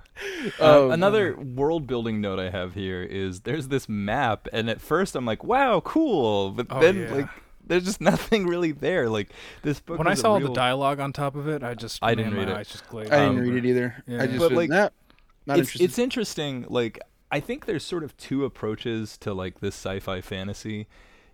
[0.60, 5.14] Um, another world building note I have here is there's this map, and at first
[5.14, 7.14] I'm like, wow, cool, but Oh, then yeah.
[7.14, 7.28] like
[7.66, 9.08] there's just nothing really there.
[9.08, 9.30] Like
[9.62, 9.98] this book.
[9.98, 12.48] When I saw real- the dialogue on top of it, I just I didn't read
[12.48, 12.66] it.
[12.68, 13.42] just i didn't over.
[13.42, 14.22] read it either Yeah.
[14.22, 14.88] i just But, was, like, nah,
[15.46, 16.66] not it's, interested it's interesting.
[16.68, 16.98] Like
[17.30, 20.86] I think there's sort of two approaches to like this sci-fi fantasy.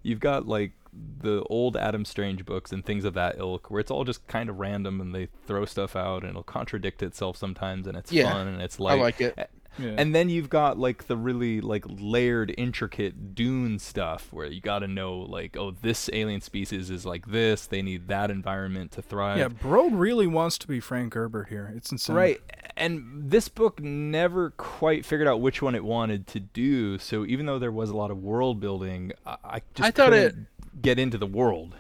[0.03, 0.73] You've got like
[1.21, 4.49] the old Adam Strange books and things of that ilk, where it's all just kind
[4.51, 8.33] of random and they throw stuff out and it'll contradict itself sometimes, and it's Yeah,
[8.33, 9.21] fun and it's like i like.
[9.21, 9.95] like it Yeah.
[9.99, 14.79] And then you've got like the really like layered, intricate Dune stuff where you got
[14.79, 17.67] to know like, oh, this alien species is like this.
[17.67, 19.37] They need that environment to thrive.
[19.37, 21.75] yeah, Brode really wants to be Frank Herbert here.
[21.77, 22.17] It's insane.
[22.17, 22.41] Right.
[22.79, 26.97] And this book never quite figured out which one it wanted to do.
[26.99, 30.13] So even though there was a lot of world building, I, I just I thought
[30.15, 30.47] it- couldn't
[30.81, 31.75] get into the world.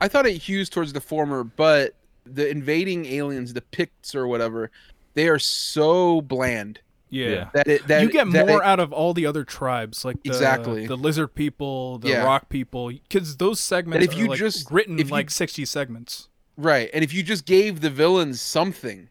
[0.00, 4.70] I thought it hews towards the former, but the invading aliens, the Pykkts or whatever,
[5.14, 6.80] they are so bland
[7.10, 7.28] Yeah.
[7.28, 7.48] Yeah.
[7.54, 10.22] that it that you get that more it- out of all the other tribes, like
[10.22, 10.86] the, Exactly.
[10.86, 12.24] the lizard people, the Yeah.
[12.24, 15.64] rock people, because those segments if are you like just- written if you- like sixty
[15.64, 16.28] segments.
[16.56, 16.90] right.
[16.94, 19.08] And if you just gave the villains something,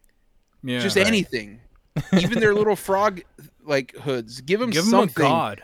[0.64, 1.06] Yeah, just Right.
[1.08, 1.60] anything,
[2.12, 3.22] even their little frog
[3.64, 5.24] like hoods, give them give them something.
[5.24, 5.62] a god.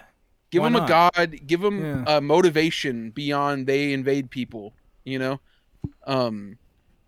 [0.51, 1.39] Give Why them a god.
[1.47, 2.16] Give them Yeah.
[2.16, 4.73] uh, motivation beyond they invade people.
[5.05, 5.41] You know,
[6.07, 6.59] um,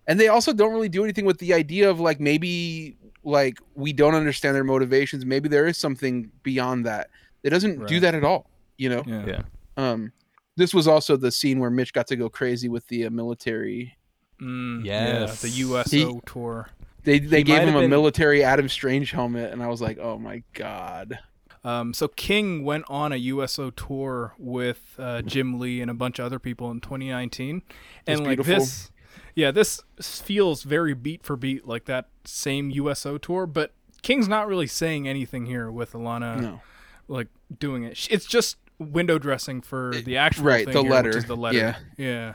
[0.07, 3.93] and they also don't really do anything with the idea of like maybe like we
[3.93, 5.25] don't understand their motivations.
[5.25, 7.09] Maybe there is something beyond that.
[7.43, 8.49] It doesn't do that at all.
[8.77, 9.03] You know.
[9.05, 9.25] Yeah.
[9.25, 9.41] Yeah.
[9.77, 10.11] Um,
[10.57, 13.95] this was also the scene where Mitch got to go crazy with the uh, military.
[14.41, 15.43] Mm, Yes.
[15.43, 16.69] yeah, the USO tour.
[17.03, 19.97] They they He gave him a been- military Adam Strange helmet, and I was like,
[19.99, 21.17] oh my god.
[21.63, 26.19] Um, so King went on a USO tour with uh, Jim Lee and a bunch
[26.19, 27.61] of other people in 2019,
[28.07, 28.55] and like beautiful.
[28.55, 28.91] this,
[29.35, 33.45] yeah, this feels very beat for beat like that same USO tour.
[33.45, 36.61] But King's not really saying anything here with Alanna no.
[37.07, 37.27] like
[37.59, 38.07] doing it.
[38.09, 41.37] It's just window dressing for the actual right, thing the here, which letter, is the
[41.37, 41.57] letter.
[41.57, 41.75] yeah.
[41.97, 42.33] yeah.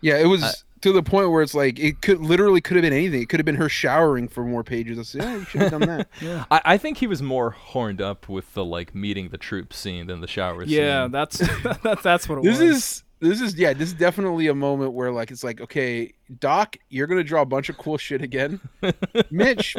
[0.00, 2.92] Yeah, it was to the point where it's like it could literally could have been
[2.92, 3.22] anything.
[3.22, 4.98] It could have been her showering for more pages.
[4.98, 6.08] I said, yeah, you should have done that.
[6.50, 10.08] I, I think he was more horned up with the like meeting the troops scene
[10.08, 10.74] than the shower scene.
[10.74, 11.12] Yeah, scene.
[11.12, 11.38] that's
[11.82, 12.58] that, that's what it this was.
[12.58, 16.12] This is this is yeah, this is definitely a moment where like it's like, okay,
[16.38, 18.60] Doc, you're gonna draw a bunch of cool shit again.
[19.30, 19.76] Mitch,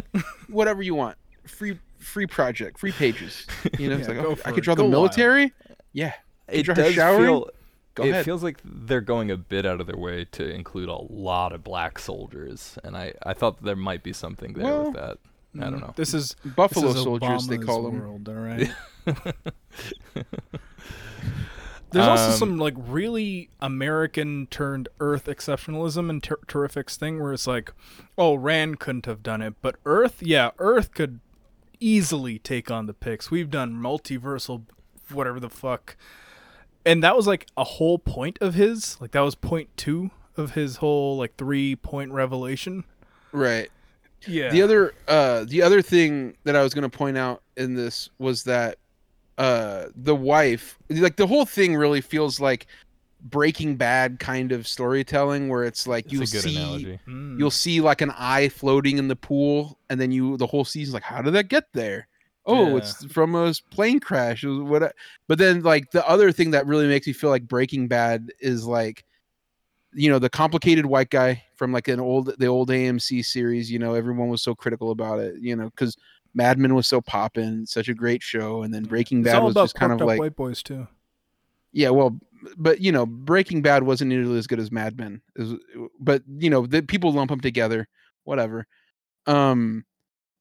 [0.50, 1.18] whatever you want.
[1.46, 3.46] Free free project, free pages.
[3.78, 4.92] You know, it's like go oh, okay, for I could draw Go the wild.
[4.92, 5.54] military.
[5.94, 6.14] Yeah.
[6.48, 7.26] it draw does showering?
[7.26, 7.50] feel.
[7.96, 8.26] Go it ahead.
[8.26, 11.64] feels like they're going a bit out of their way to include a lot of
[11.64, 15.18] black soldiers, and I, I thought there might be something there Well, with that.
[15.58, 15.94] I don't know.
[15.96, 18.00] This is Buffalo this is soldiers, they call them.
[18.02, 18.70] World, all right.
[21.92, 27.32] There's also Um, some like really American turned Earth exceptionalism and ter- terrifics thing where
[27.32, 27.72] it's like,
[28.18, 31.22] oh, Rann couldn't have done it, but Earth, yeah, Earth could
[31.80, 33.32] easily take on the Pykkts.
[33.32, 34.64] We've done multiversal,
[35.10, 35.96] whatever the fuck,
[36.86, 39.00] and that was like a whole point of his.
[39.02, 42.84] Like that was point two of his whole like three point revelation.
[43.32, 43.70] Right.
[44.28, 44.50] Yeah.
[44.50, 48.10] The other uh the other thing that I was going to point out in this
[48.18, 48.78] was that
[49.38, 52.68] uh the wife like the whole thing really feels like
[53.22, 57.00] breaking bad kind of storytelling where it's like It's you a good see analogy.
[57.08, 57.40] Mm.
[57.40, 60.94] you'll see like an eye floating in the pool and then you the whole season's
[60.94, 62.08] like how did that get there
[62.46, 62.78] oh Yeah.
[62.78, 64.94] it's from a plane crash what
[65.28, 68.66] but then like the other thing that really makes me feel like breaking bad is
[68.66, 69.04] like
[69.94, 73.80] you know the complicated white guy from like an old the old amc series you
[73.80, 75.96] know everyone was so critical about it you know because
[76.34, 79.76] mad men was so poppin such a great show and then breaking bad was just
[79.76, 80.86] kind of like white boys too.
[81.72, 82.20] yeah, well,
[82.58, 85.22] but you know, Breaking Bad wasn't nearly as good as Mad Men.
[85.36, 85.56] Was-
[86.00, 87.88] but you know, the people lump them together.
[88.26, 88.68] Whatever.
[89.26, 89.84] Um,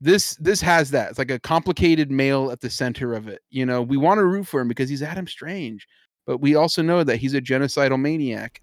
[0.00, 1.10] this this has that.
[1.10, 3.42] It's like a complicated male at the center of it.
[3.50, 5.86] You know, we want to root for him because he's Adam Strange,
[6.26, 8.60] but we also know that he's a genocidal maniac.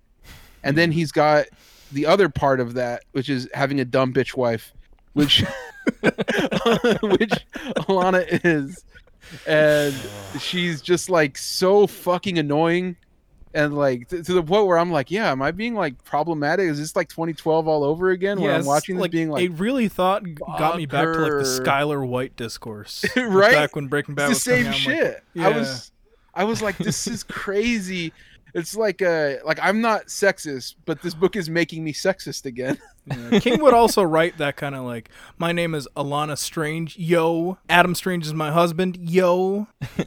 [0.64, 1.48] And then he's got
[1.92, 4.74] the other part of that, which is having a dumb bitch wife,
[5.14, 5.40] which
[6.02, 7.34] which
[7.88, 8.84] Alanna is,
[9.48, 9.94] and
[10.40, 12.96] she's just like so fucking annoying,
[13.54, 16.68] and like to, to the point where I'm like, yeah, am I being like problematic?
[16.68, 18.40] Is this like 2012 all over again?
[18.40, 20.24] Where I'm Yes, watching this being like, it really thought
[20.58, 21.44] got me back to like the.
[21.44, 23.52] Skyler White discourse, Right?
[23.52, 25.24] Back when Breaking Bad it's the same out, I'm like, shit.
[25.40, 25.92] I was,
[26.34, 28.14] I was like, this is crazy.
[28.54, 32.78] It's like uh like I'm not sexist, but this book is making me sexist again.
[33.08, 33.40] Yeah.
[33.40, 35.10] King would also write that kind of like,
[35.40, 37.58] "My name is Alanna Strange, yo.
[37.68, 39.66] Adam Strange is my husband, yo."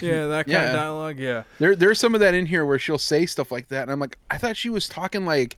[0.00, 0.64] yeah, that kind Yeah.
[0.70, 1.18] of dialogue.
[1.20, 3.92] Yeah, There there's some of that in here where she'll say stuff like that, and
[3.92, 5.56] I'm like, I thought she was talking like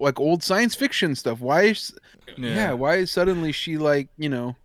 [0.00, 1.38] like old science fiction stuff.
[1.40, 1.94] Why is
[2.36, 4.56] yeah, why is suddenly she like, you know,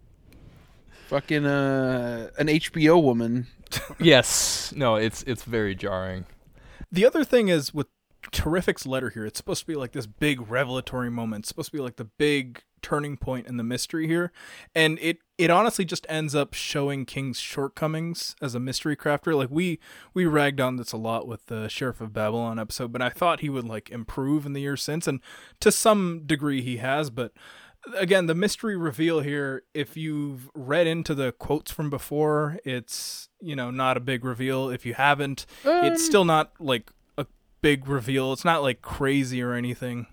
[1.10, 3.46] fucking uh an HBO woman?
[4.00, 4.74] yes.
[4.76, 6.26] No, it's it's very jarring.
[6.92, 7.88] The other thing is with
[8.32, 11.44] Terrific's letter here, it's supposed to be like this big revelatory moment.
[11.44, 14.32] It's supposed to be like the big turning point in the mystery here.
[14.76, 19.36] And it it honestly just ends up showing King's shortcomings as a mystery crafter.
[19.36, 19.80] Like we
[20.14, 23.40] we ragged on this a lot with the Sheriff of Babylon episode, but I thought
[23.40, 25.20] he would like improve in the years since and
[25.60, 27.34] to some degree he has, but
[27.96, 33.56] again, the mystery reveal here, if you've read into the quotes from before, it's, you
[33.56, 34.70] know, not a big reveal.
[34.70, 37.26] If you haven't, it's Um, still not like a
[37.62, 38.34] big reveal.
[38.34, 40.08] It's not like crazy or anything.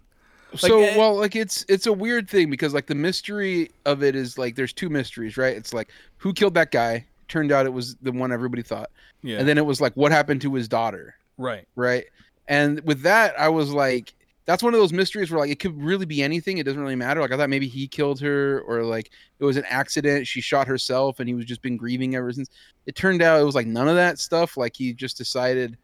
[0.54, 4.14] so eh- well like it's it's a weird thing because like the mystery of it
[4.14, 5.88] is like there's two mysteries right it's like
[6.18, 8.90] who killed that guy turned out it was the one everybody thought
[9.22, 9.38] Yeah.
[9.38, 11.66] and then it was like what happened to his daughter right.
[11.74, 12.04] right
[12.48, 14.12] and with that i was like
[14.44, 16.96] that's one of those mysteries where like it could really be anything it doesn't really
[16.96, 20.40] matter like i thought maybe he killed her or like it was an accident she
[20.40, 22.48] shot herself and he was just been grieving ever since
[22.86, 25.76] it turned out it was like none of that stuff like he just decided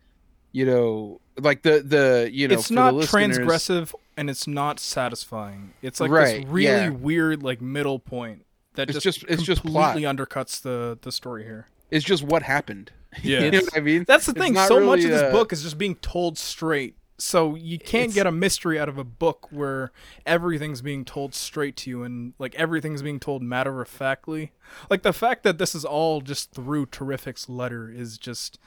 [0.52, 5.72] you know like the the you know it's not transgressive and it's not satisfying.
[5.80, 6.88] It's like Right, this really yeah.
[6.88, 8.44] weird like middle point
[8.74, 10.16] that It's just just- it's just completely plot.
[10.16, 11.68] undercuts the the story here.
[11.92, 12.90] it's just what happened
[13.22, 13.40] Yeah.
[13.44, 14.54] you know i mean That's the thing.
[14.56, 16.96] So much really, of this uh, book is just being told straight.
[17.20, 19.90] So you can't It's- get a mystery out of a book where
[20.24, 24.52] everything's being told straight to you and like everything's being told matter of factly.
[24.88, 28.58] Like the fact that this is all just through Terrific's letter is just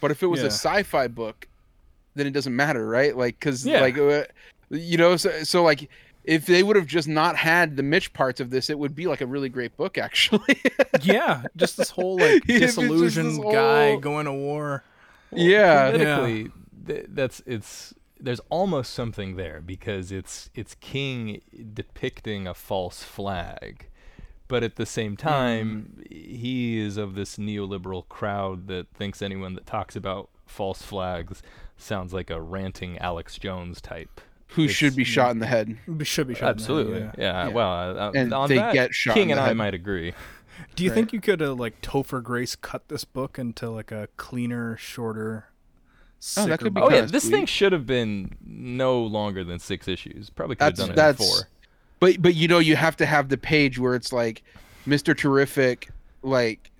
[0.00, 0.46] But if it was Yeah.
[0.46, 1.48] a sci-fi book,
[2.14, 3.16] then it doesn't matter, right?
[3.16, 3.80] Like, because Yeah.
[3.80, 4.24] like, uh,
[4.70, 5.88] you know, so, so like,
[6.24, 9.06] if they would have just not had the Mitch parts of this, it would be
[9.06, 10.60] like a really great book, actually.
[11.02, 14.82] yeah, just this whole like If disillusioned this guy whole- going to war.
[15.32, 16.50] yeah, Politically,
[16.86, 21.40] th- that's it's there's almost something there because it's it's King
[21.74, 23.88] depicting a false flag,
[24.48, 29.66] but at the same time, he is of this neoliberal crowd that thinks anyone that
[29.66, 31.42] talks about false flags
[31.76, 34.20] sounds like a ranting Alex Jones type.
[34.48, 35.78] who It's- should be shot in the head?
[35.86, 37.12] Should be shot in the head, Absolutely, yeah.
[37.16, 37.46] yeah.
[37.46, 37.48] Yeah.
[37.48, 39.56] Well, uh, uh, And on they that, get shot King and I head.
[39.56, 40.12] might agree.
[40.76, 40.94] Do you Right.
[40.94, 45.46] think you could have like Topher Grace cut this book into like a cleaner, shorter?
[46.36, 46.84] Oh, that could be book?
[46.90, 50.30] Oh yeah, kinda this thing should have been no longer than six issues.
[50.30, 51.20] Probably could have That's done it that's.
[51.20, 51.48] in four.
[52.00, 54.42] But but you know you have to have the page where it's like
[54.86, 55.16] Mr.
[55.16, 55.88] Terrific,
[56.22, 56.70] like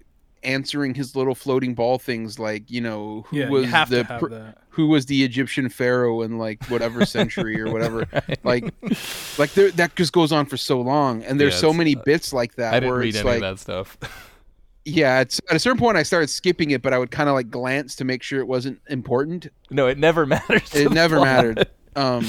[0.45, 4.89] answering his little floating ball things, like you know who Yeah, was the pr- who
[4.89, 8.07] was the Egyptian pharaoh in like whatever century or whatever.
[8.43, 8.73] Like,
[9.39, 11.95] like there, that just goes on for so long, and there's Yeah, so it's- many
[11.97, 13.99] uh, bits like that I didn't where read it's any like, of that stuff.
[14.85, 17.35] yeah, it's at a certain point I started skipping it, but I would kind of
[17.35, 19.49] like glance to make sure it wasn't important.
[19.71, 21.27] no, it never mattered It never plot.
[21.27, 21.69] mattered.
[21.97, 22.27] Um,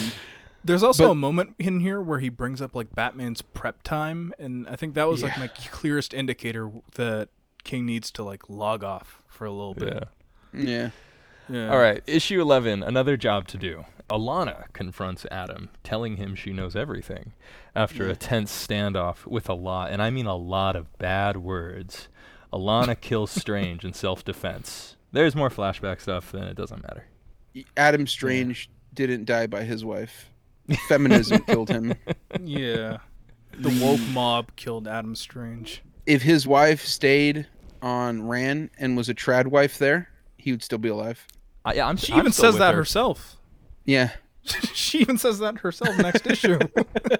[0.65, 4.33] There's also But- a moment in here where he brings up like Batman's prep time,
[4.39, 7.29] and I think that was like my clearest indicator that
[7.65, 9.85] King needs to like log off for a little Yeah.
[10.53, 10.67] bit.
[10.69, 10.89] yeah,
[11.49, 11.69] Yeah.
[11.71, 13.85] All right, issue 11, another job to do.
[14.09, 17.33] Alanna confronts Adam, telling him she knows everything.
[17.75, 22.07] After a tense standoff with a lot, and I mean a lot of bad words,
[22.53, 24.95] Alanna kills Strange in self defense.
[25.11, 27.05] There's more flashback stuff, and it doesn't matter.
[27.77, 30.29] Adam Strange didn't die by his wife.
[30.87, 31.93] Feminism killed him.
[32.39, 32.97] Yeah.
[33.59, 35.81] The woke mob killed Adam Strange.
[36.05, 37.47] If his wife stayed
[37.81, 41.25] on Rann and was a trad wife there, he would still be alive.
[41.65, 42.77] I, yeah, I'm, She I'm even says that her.
[42.79, 43.37] herself.
[43.85, 44.11] Yeah,
[44.73, 46.59] she even says that herself next issue.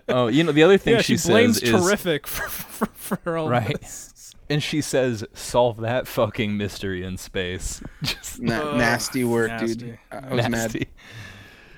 [0.10, 1.82] Oh, you know, the other thing yeah, she, she, blames says is.
[1.82, 2.86] terrific for, for,
[3.18, 3.80] for all Right.
[3.82, 4.13] this.
[4.50, 7.82] And she says, solve that fucking mystery in space.
[8.04, 9.82] Just Na- Ugh, nasty work, dude.
[9.82, 9.98] nasty.
[10.12, 10.76] I, I was mad.
[10.76, 10.88] Yeah.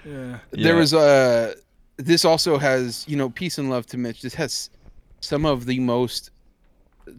[0.06, 0.74] There Yeah.
[0.74, 1.56] was a.
[1.98, 4.22] This also has, you know, peace and love to Mitch.
[4.22, 4.70] This has
[5.22, 6.32] some of the most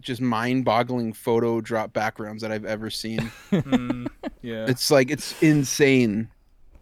[0.01, 3.31] just mind-boggling photo drop backgrounds that I've ever seen.
[3.51, 4.07] Mm,
[4.41, 4.65] yeah.
[4.67, 6.29] it's like it's insane,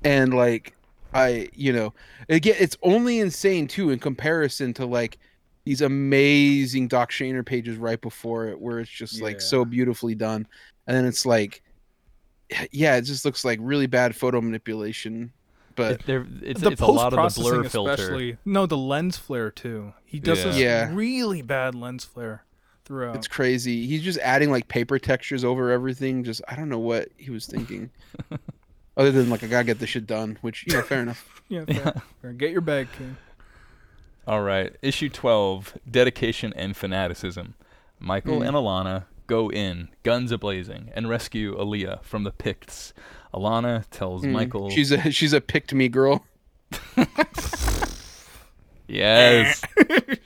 [0.03, 0.75] and like
[1.13, 1.93] I, you know,
[2.29, 5.17] again, it's only insane too in comparison to like
[5.65, 10.47] these amazing Doc Shaner pages right before it, where it's just like so beautifully done,
[10.87, 11.61] and then it's like,
[12.71, 15.33] yeah, it just looks like really bad photo manipulation.
[15.75, 17.91] But It- there- it's, the it's a lot of the post-processing blur filter.
[17.91, 18.37] especially.
[18.45, 19.93] No, the lens flare too.
[20.05, 20.45] He does Yeah.
[20.45, 20.89] this Yeah.
[20.93, 22.45] really bad lens flare
[22.85, 23.15] throughout.
[23.15, 23.85] it's crazy.
[23.87, 26.23] He's just adding like paper textures over everything.
[26.23, 27.89] Just I don't know what he was thinking.
[28.97, 31.41] Other than like I gotta get this shit done, which you know, fair enough.
[31.49, 32.01] yeah, fair.
[32.21, 32.31] Fair.
[32.33, 33.17] Get your bag, King.
[34.27, 37.53] All right, issue 12, dedication and fanaticism.
[37.99, 38.47] Michael Mm.
[38.47, 42.93] and Alanna go in, guns ablazing, and rescue Aleea from the Pykkts.
[43.33, 44.31] Alanna tells Mm.
[44.31, 46.25] Michael, She's a she's a picked me girl.
[48.87, 50.19] "Yes, Dude,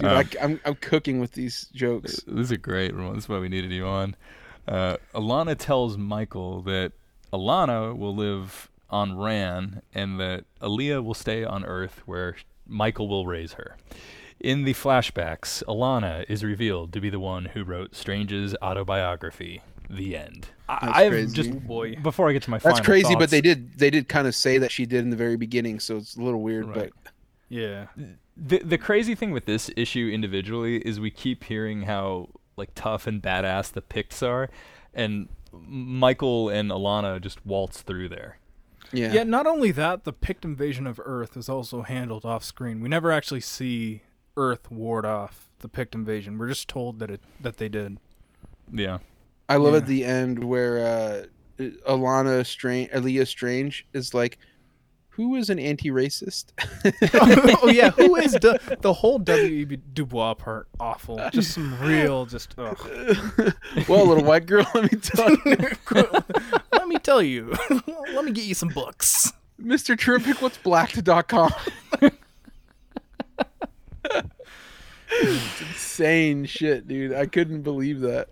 [0.00, 2.22] Um, I, am I'm cooking with these jokes.
[2.26, 3.14] this is a great one.
[3.14, 4.16] This is why we needed you on."
[4.66, 6.92] Uh, Alanna tells Michael that
[7.32, 12.36] Alanna will live on Rann and that Aleea will stay on Earth, where
[12.66, 13.76] Michael will raise her.
[14.40, 19.62] In the flashbacks, Alanna is revealed to be the one who wrote Strange's autobiography.
[19.88, 20.48] The end.
[20.68, 21.34] That's I, I've crazy.
[21.34, 21.96] just Boy.
[21.96, 24.34] before I get to my That's final crazy, but they did they did kind of
[24.34, 26.66] say that she did in the very beginning, so it's a little weird.
[26.74, 26.92] Right.
[27.48, 27.86] Yeah.
[28.36, 33.06] the the crazy thing with this issue individually is we keep hearing how like tough
[33.06, 34.48] and badass the Pykkts are,
[34.94, 38.38] and Michael and Alanna just waltz through there.
[38.92, 42.44] But yeah, Yeah, not only that, the Pykkt invasion of Earth is also handled off
[42.44, 42.80] screen.
[42.80, 44.02] We never actually see
[44.36, 46.38] Earth ward off the Pykkt invasion.
[46.38, 47.98] We're just told that it that they did.
[48.72, 48.98] Yeah.
[49.48, 49.78] I love Yeah.
[49.78, 51.26] at the end where
[51.58, 54.38] uh, Alanna Strange, Aleea Strange is like,
[55.12, 56.46] "Who is an anti-racist?"
[57.62, 59.78] oh yeah, who is the the whole W.E.B.
[59.92, 61.20] Du Bois part awful?
[61.32, 62.54] Just some real, just.
[62.58, 62.78] Ugh.
[63.88, 65.68] well, little white girl, let me tell you,
[66.72, 67.54] Let me tell you.
[68.14, 69.32] Let me get you some books.
[69.60, 69.98] Mr.
[69.98, 71.52] Terrific, what's blacked.com?
[75.10, 77.12] it's insane shit, dude.
[77.12, 78.28] I couldn't believe that.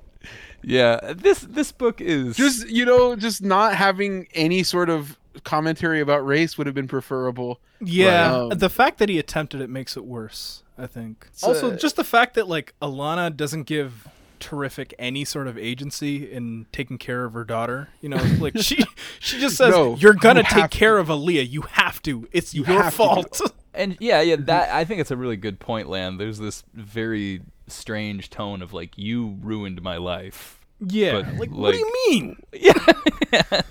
[0.63, 1.15] Yeah.
[1.17, 6.25] This this book is Just you know, just not having any sort of commentary about
[6.27, 7.61] race would have been preferable.
[7.81, 10.63] Yeah, Um, the fact that he attempted it makes it worse.
[10.79, 11.29] I think.
[11.43, 14.09] Also, just the fact that like Alanna doesn't give
[14.39, 17.89] terrific any sort of agency in taking care of her daughter.
[18.01, 18.83] You know, like she
[19.19, 21.49] she just says No, you're gonna you take have care of Aleea.
[21.49, 22.27] You have to.
[22.33, 23.41] It's You your have to do fault.
[23.75, 26.17] and yeah, yeah, that I think it's a really good point, Lan.
[26.17, 30.59] There's this very strange tone of like you ruined my life.
[30.81, 31.13] yeah.
[31.21, 32.37] But, like, what do you mean?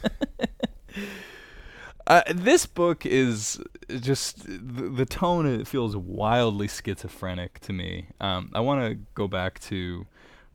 [2.09, 5.45] Uh, this book is just the, the tone.
[5.45, 8.07] It feels wildly schizophrenic to me.
[8.19, 10.07] Um, I want to go back to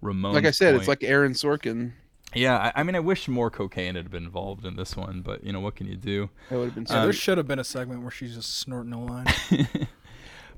[0.03, 0.35] Ramon.
[0.35, 1.93] Like I said, it's like Aaron Sorkin.
[2.35, 2.73] yeah.
[2.75, 5.53] I, I mean, I wish more cocaine had been involved in this one, but you
[5.53, 6.29] know what can you do?
[6.51, 6.87] That would have been.
[6.91, 9.27] Yeah, Um, there should have been a segment where she's just snorting a line.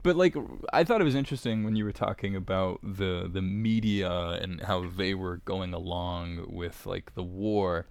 [0.02, 0.36] But like,
[0.73, 4.09] I thought it was interesting when you were talking about the the media
[4.40, 7.86] and how they were going along with like the war,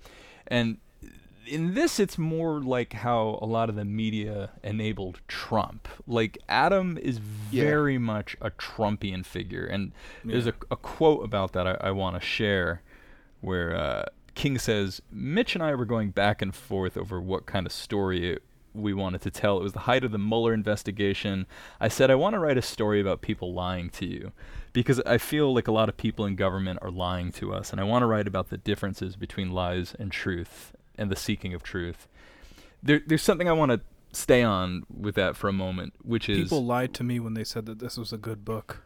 [0.48, 0.78] and
[1.48, 5.88] in this it's more like how a lot of the media enabled Trump.
[6.08, 7.20] Like Adam is
[7.52, 7.64] Yeah.
[7.64, 9.92] very much a Trumpian figure, and
[10.24, 12.82] there's a, a quote about that I, I want to share,
[13.42, 17.66] where uh, King says Mitch and I were going back and forth over what kind
[17.66, 18.44] of story it,
[18.74, 19.58] we wanted to tell.
[19.58, 21.46] It was the height of the Mueller investigation.
[21.80, 24.32] I said I want to write a story about people lying to you
[24.74, 27.80] because I feel like a lot of people in government are lying to us, and
[27.80, 31.64] I want to write about the differences between lies and truth and the seeking of
[31.64, 32.08] truth.
[32.84, 33.82] There, there's something I want to
[34.12, 37.44] stay on with that for a moment, which is People lied to me when they
[37.44, 38.84] said that this was a good book.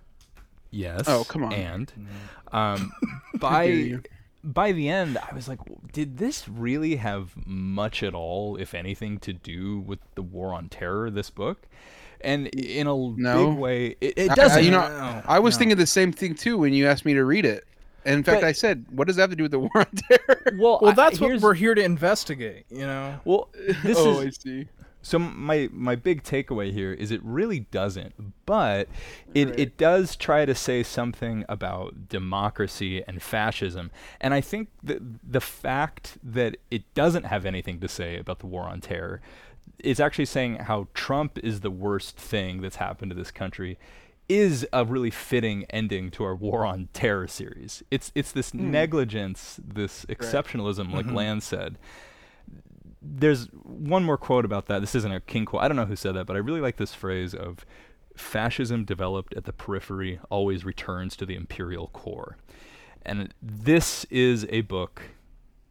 [0.71, 1.03] Yes.
[1.07, 1.53] Oh, come on.
[1.53, 1.87] And
[2.51, 2.55] Mm-hmm.
[2.55, 2.91] um,
[3.39, 3.99] by
[4.43, 5.59] by the end, I was like,
[5.91, 10.69] did this really have much at all, if anything, to do with the war on
[10.69, 11.09] terror?
[11.11, 11.67] This book,
[12.21, 13.49] and in a No.
[13.49, 14.63] big way, it, it I- I- doesn't.
[14.63, 15.59] you know, No, I was no.
[15.59, 17.65] thinking the same thing too when you asked me to read it.
[18.09, 19.71] And in fact, But- I said, "What does that have to do with the war
[19.75, 22.65] on terror?" well, Well, I- that's what we're here to investigate.
[22.69, 23.19] You know.
[23.23, 23.49] Well,
[23.83, 24.67] this oh, is I see.
[25.01, 28.13] So my my big takeaway here is it really doesn't,
[28.45, 28.89] but
[29.33, 29.59] it, Right.
[29.59, 33.91] it does try to say something about democracy and fascism.
[34.19, 38.47] And I think the the fact that it doesn't have anything to say about the
[38.47, 39.21] war on terror
[39.79, 43.77] is actually saying how Trump is the worst thing that's happened to this country
[44.29, 47.83] is a really fitting ending to our war on terror series.
[47.91, 48.71] It's it's this hmm.
[48.71, 51.15] negligence, this exceptionalism like mm-hmm.
[51.15, 51.77] Lan said
[53.01, 54.79] there's one more quote about that.
[54.79, 55.63] This isn't a King quote.
[55.63, 57.65] I don't know who said that, but I really like this phrase of
[58.15, 62.37] fascism developed at the periphery always returns to the imperial core.
[63.03, 65.01] And this is a book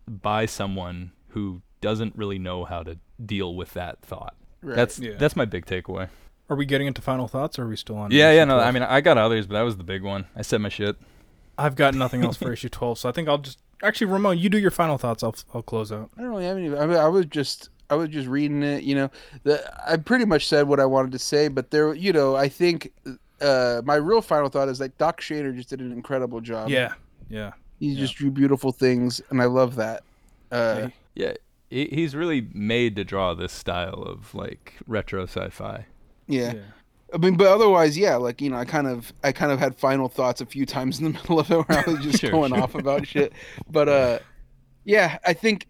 [0.06, 4.35] by someone who doesn't really know how to deal with that thought.
[4.62, 4.76] Right.
[4.76, 5.16] That's Yeah.
[5.18, 6.09] that's my big takeaway.
[6.51, 8.11] Are we getting into final thoughts or are we still on?
[8.11, 8.69] Yeah, yeah, no, 12?
[8.69, 10.27] I mean I got others, but that was the big one.
[10.35, 10.97] I said my shit.
[11.57, 14.49] I've got nothing else for issue 12, so I think I'll just actually Ramon, you
[14.49, 15.23] do your final thoughts.
[15.23, 16.11] I'll I'll close out.
[16.16, 16.75] I don't really have any.
[16.77, 18.83] I, mean, I was just I was just reading it.
[18.83, 19.11] You know,
[19.45, 22.49] the, I pretty much said what I wanted to say, but there, you know, I
[22.49, 22.93] think
[23.41, 26.69] uh, my real final thought is like Doc Shaner just did an incredible job.
[26.69, 26.95] Yeah,
[27.29, 27.53] yeah.
[27.79, 30.03] he just drew beautiful things, and I love that.
[30.51, 30.95] Uh, Hey.
[31.15, 31.33] Yeah,
[31.69, 35.87] he's really made to draw this style of like retro sci-fi.
[36.28, 36.55] Yeah.
[37.14, 39.76] I mean, but otherwise, yeah, like you know, I kind of, I kind of had
[39.78, 42.30] final thoughts a few times in the middle of it where I was just Sure,
[42.30, 42.62] going sure.
[42.62, 43.34] off about shit.
[43.68, 44.20] But uh,
[44.84, 45.66] yeah, I think,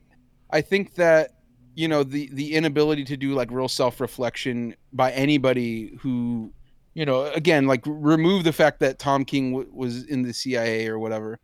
[0.50, 1.32] I think that
[1.76, 6.54] you know the the inability to do like real self reflection by anybody who,
[6.94, 10.88] you know, again, like remove the fact that Tom King w- was in the CIA
[10.88, 11.38] or whatever,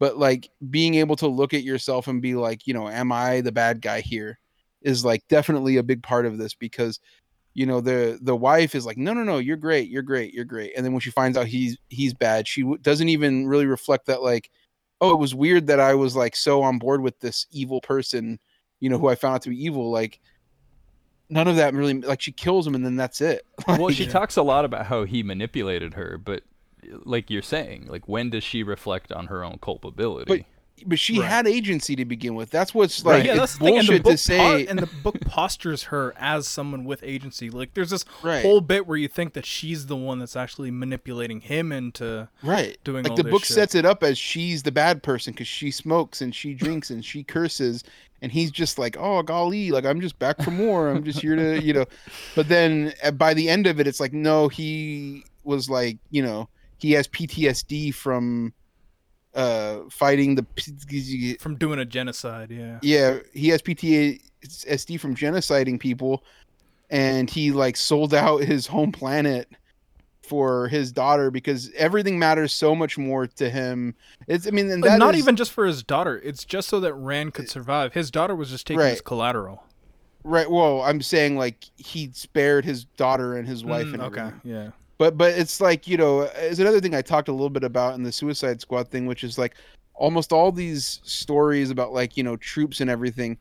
[0.00, 3.40] but like being able to look at yourself and be like, you know, am I
[3.42, 4.38] the bad guy here?
[4.82, 7.00] Is like definitely a big part of this because
[7.54, 10.44] you know the the wife is like no no no you're great you're great you're
[10.44, 10.72] great.
[10.76, 14.06] And then when she finds out he's he's bad she w- doesn't even really reflect
[14.06, 14.50] that like
[15.00, 18.38] oh it was weird that i was like so on board with this evil person
[18.80, 19.90] you know who i found out to be evil.
[19.90, 20.20] Like
[21.28, 23.44] none of that really like she kills him and then that's it.
[23.68, 26.42] Well, Like, she talks a lot about how he manipulated her, but
[27.04, 30.24] like you're saying, like when does she reflect on her own culpability?
[30.38, 30.46] but
[30.94, 31.28] she Right.
[31.28, 34.02] had agency to begin with that's what's Right, like yeah, it's that's the the bullshit
[34.02, 37.50] book to say po- and the book postures her as someone with agency.
[37.50, 38.42] Like, there's this Right.
[38.42, 42.28] whole bit where you think that she's the one that's actually manipulating him into.
[42.42, 43.54] right doing like all the this book shit.
[43.54, 47.04] sets it up as she's the bad person because she smokes and she drinks and
[47.04, 47.84] she curses
[48.20, 51.34] and he's just like oh golly like i'm just back from war i'm just here
[51.34, 51.84] to you know
[52.36, 56.22] but then uh, by the end of it it's like no he was like you
[56.22, 56.48] know
[56.78, 58.52] he has ptsd from
[59.34, 62.78] uh fighting the From doing a genocide, yeah.
[62.82, 66.22] yeah he has ptsd from genociding people
[66.90, 69.48] and he like sold out his home planet
[70.22, 73.94] for his daughter because everything matters so much more to him
[74.28, 76.20] it's i mean and Like, not is- even just for his daughter.
[76.22, 77.92] It's just so that Rann could survive.
[77.94, 78.90] His daughter was just taking Right.
[78.90, 79.64] his collateral.
[80.24, 84.20] right well i'm saying like he spared his daughter and his wife Mm, and okay,
[84.20, 84.40] everything.
[84.44, 84.70] yeah.
[85.02, 87.94] But but it's like you know is another thing i talked a little bit about
[87.96, 89.56] in the suicide squad thing which is like
[89.94, 93.36] almost all these stories about like you know troops and everything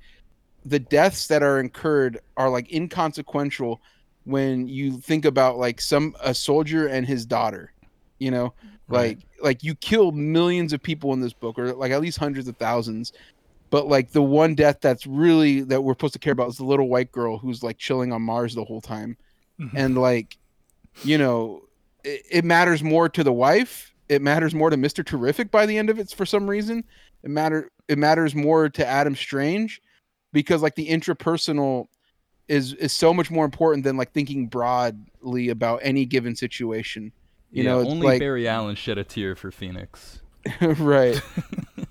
[0.65, 3.79] the deaths that are incurred are like inconsequential
[4.23, 7.71] when you think about like some a soldier and his daughter
[8.17, 8.53] you know
[8.87, 9.17] Right.
[9.17, 12.47] like like you kill millions of people in this book or like at least hundreds
[12.47, 13.13] of thousands
[13.69, 16.65] but like the one death that's really that we're supposed to care about is the
[16.65, 19.15] little white girl who's like chilling on mars the whole time
[19.59, 19.71] Mhm.
[19.75, 20.37] and like
[21.03, 21.63] you know
[22.03, 23.93] it, it matters more to the wife.
[24.09, 26.83] It matters more to mr terrific by the end of it for some reason.
[27.23, 29.81] It matter it matters more to adam strange
[30.33, 31.87] because like the intrapersonal
[32.47, 37.11] is is so much more important than like thinking broadly about any given situation.
[37.51, 40.21] You yeah, know only like Barry Allen shed a tear for Phoenix.
[40.61, 41.21] right.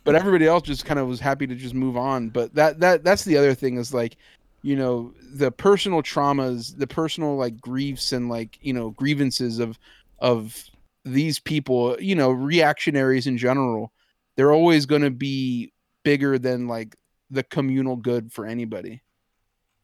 [0.03, 2.31] But everybody else just kind of was happy to just move on.
[2.31, 4.17] But that that that's the other thing is like
[4.63, 9.79] you know the personal traumas the personal like griefs and like you know grievances of
[10.19, 10.65] of
[11.05, 13.93] these people you know reactionaries in general
[14.37, 15.73] they're always going to be
[16.05, 16.95] bigger than like
[17.31, 19.03] the communal good for anybody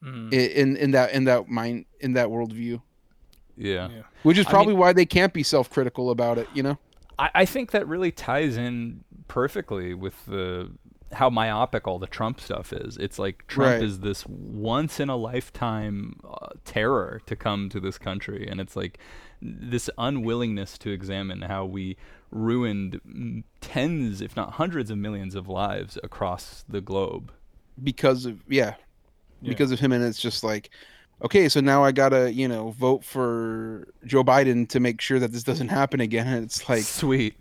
[0.03, 0.31] Mm.
[0.31, 2.79] in in that in that mind in that worldview
[3.57, 3.89] Yeah.
[3.89, 4.01] Yeah.
[4.21, 6.77] which is I probably mean- why they can't be self-critical about it you know
[7.17, 10.69] I, I think that really ties in perfectly with the
[11.13, 12.97] how myopic all the Trump stuff is.
[12.97, 13.83] It's like Trump Right.
[13.83, 18.75] is this once in a lifetime uh, terror to come to this country, and it's
[18.75, 18.99] like
[19.41, 21.95] this unwillingness to examine how we
[22.31, 27.31] ruined tens, if not hundreds of millions of lives across the globe.
[27.83, 28.73] because of yeah,
[29.41, 29.49] Yeah.
[29.49, 30.71] because of him and it's just like
[31.21, 35.31] okay so now i gotta you know vote for joe biden to make sure that
[35.31, 37.35] this doesn't happen again and it's like Sweet.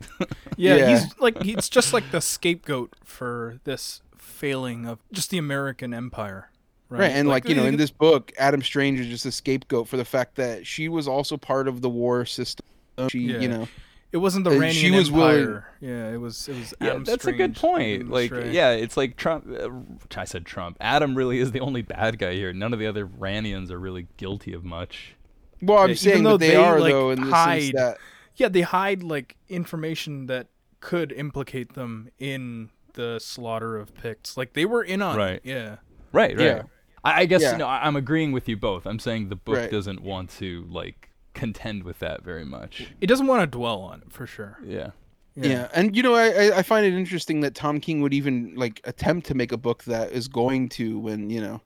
[0.57, 0.89] Yeah, Yeah.
[0.98, 6.51] he's like he's just like the scapegoat for this failing of just the American empire.
[6.89, 9.32] Right, right, and like, you know eh, in this book adam strange is just a
[9.32, 12.65] scapegoat for the fact that she was also part of the war system
[13.11, 13.39] she Yeah.
[13.40, 13.69] you know
[14.16, 17.05] it wasn't the and Rannian she was willing- Yeah, it was it was Yeah, Adam
[17.05, 17.78] that's a good point.
[17.86, 18.52] leading Like, astray.
[18.52, 19.47] yeah, it's like Trump.
[19.48, 19.68] Uh,
[20.16, 20.76] I said Trump.
[20.80, 22.52] Adam really is the only bad guy here.
[22.52, 25.14] None of the other Rannians are really guilty of much.
[25.62, 27.72] well i'm Yeah, saying though that they, they, are like, though in the sense hide
[27.74, 27.98] that
[28.36, 30.48] Yeah, they hide like information that
[30.80, 34.36] could implicate them in the slaughter of Pykkts.
[34.36, 35.34] Like they were in on Right.
[35.34, 35.43] it.
[35.44, 35.76] Yeah.
[36.12, 36.40] Right, right.
[36.47, 36.62] Yeah.
[37.05, 37.56] I, I guess Yeah.
[37.56, 38.86] no, I- I'm agreeing with you both.
[38.86, 39.70] I'm saying the book Right.
[39.70, 42.86] doesn't want to like contend with that very much.
[43.00, 44.58] It doesn't want to dwell on it for sure.
[44.64, 44.90] Yeah.
[45.36, 45.68] yeah.
[45.74, 48.80] and you know I, I i find it interesting that tom king would even like
[48.84, 51.60] attempt to make a book that is going to when you know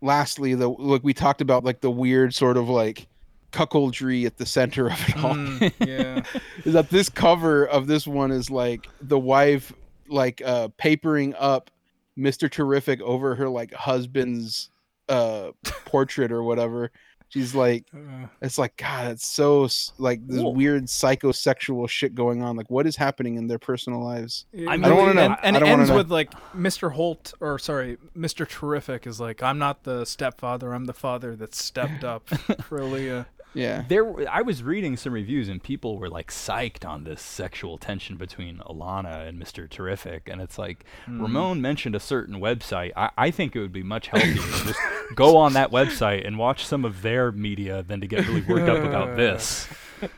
[0.00, 3.06] lastly, the like we talked about like the weird sort of like
[3.52, 6.22] cuckoldry at the center of it all Mm, yeah.
[6.64, 9.72] is that this cover of this one is like the wife
[10.08, 11.70] like uh papering up
[12.16, 12.50] Mr.
[12.50, 14.70] Terrific over her like husband's
[15.08, 15.50] uh
[15.84, 16.90] portrait or whatever.
[17.30, 20.50] She's like Uh, it's like god it's so like this Whoa.
[20.50, 24.96] weird psychosexual shit going on like what is happening in their personal lives I, don't
[24.96, 25.22] wanna know.
[25.22, 25.96] And, and it ends know.
[25.96, 26.92] with like Mr.
[26.92, 28.46] Holt, or sorry, Mr.
[28.48, 32.28] Terrific is like, I'm not the stepfather, I'm the father that stepped up
[32.62, 33.26] for Leah.
[33.54, 37.78] Yeah There, I was reading some reviews and people were like psyched on this sexual
[37.78, 39.68] tension between Alanna and Mr.
[39.68, 41.22] Terrific, and it's like hmm.
[41.22, 42.92] Ramon mentioned a certain website.
[42.96, 44.80] I, I think it would be much healthier to just
[45.14, 48.68] go on that website and watch some of their media than to get really worked
[48.68, 49.68] up about this.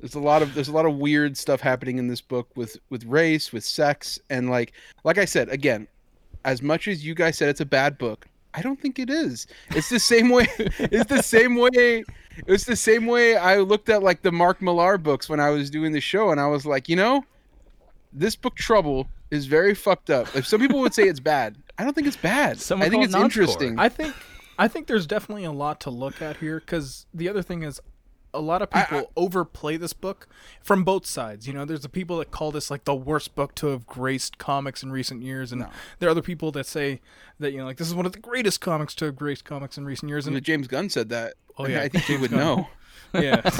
[0.00, 2.76] there's a lot of there's a lot of weird stuff happening in this book with
[2.90, 4.72] with race with sex and like
[5.04, 5.88] like i said again
[6.44, 9.46] as much as you guys said it's a bad book i don't think it is.
[9.70, 12.04] It's the same way it's the same way
[12.46, 15.70] it's the same way i looked at like the mark millar books when i was
[15.70, 17.24] doing the show and i was like you know
[18.12, 20.32] this book trouble is very fucked up.
[20.34, 22.58] Like some people would say it's bad i don't think it's bad.
[22.60, 23.24] Someone i think it's it noncore.
[23.24, 23.78] interesting.
[23.78, 24.14] I think
[24.58, 27.80] I think there's definitely a lot to look at here because the other thing is
[28.36, 30.28] a lot of I- people overplay this book
[30.62, 31.46] from both sides.
[31.46, 34.38] You know, there's the people that call this like the worst book to have graced
[34.38, 35.68] comics in recent years, and No.
[35.98, 37.00] there are other people that say
[37.38, 39.76] that you know like this is one of the greatest comics to have graced comics
[39.78, 40.26] in recent years.
[40.26, 41.34] And And James Gunn said that.
[41.58, 42.38] Oh, yeah, I think he would Gunn.
[42.40, 42.68] know.
[43.14, 43.40] yeah,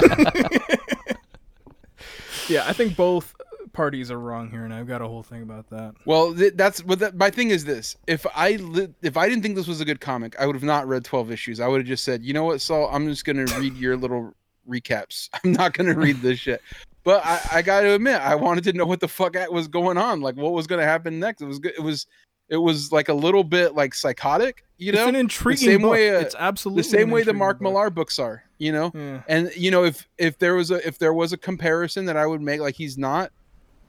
[2.49, 3.35] yeah, I think both
[3.73, 5.95] parties are wrong here, and I've got a whole thing about that.
[6.05, 7.65] Well, th- that's what that, my thing is.
[7.65, 10.57] This if I li- if I didn't think this was a good comic, I would
[10.57, 11.61] have not read twelve issues.
[11.61, 14.35] I would have just said, you know what, Saul, I'm just gonna read your little
[14.69, 15.29] recaps.
[15.45, 16.63] I'm not gonna read this shit.
[17.05, 19.97] But I, I got to admit, I wanted to know what the fuck was going
[19.97, 21.41] on, like what was gonna happen next.
[21.41, 21.73] It was good.
[21.77, 22.07] It was
[22.49, 25.01] it was like a little bit like psychotic, you know.
[25.03, 25.93] it's an intriguing same book.
[25.93, 27.63] way, uh, it's absolutely the same way the Mark book.
[27.73, 28.91] Millar books are, you know.
[28.95, 29.23] Yeah.
[29.29, 32.27] And you know, if if there was a if there was a comparison that I
[32.27, 33.31] would make, like he's not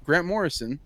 [0.06, 0.80] Grant Morrison,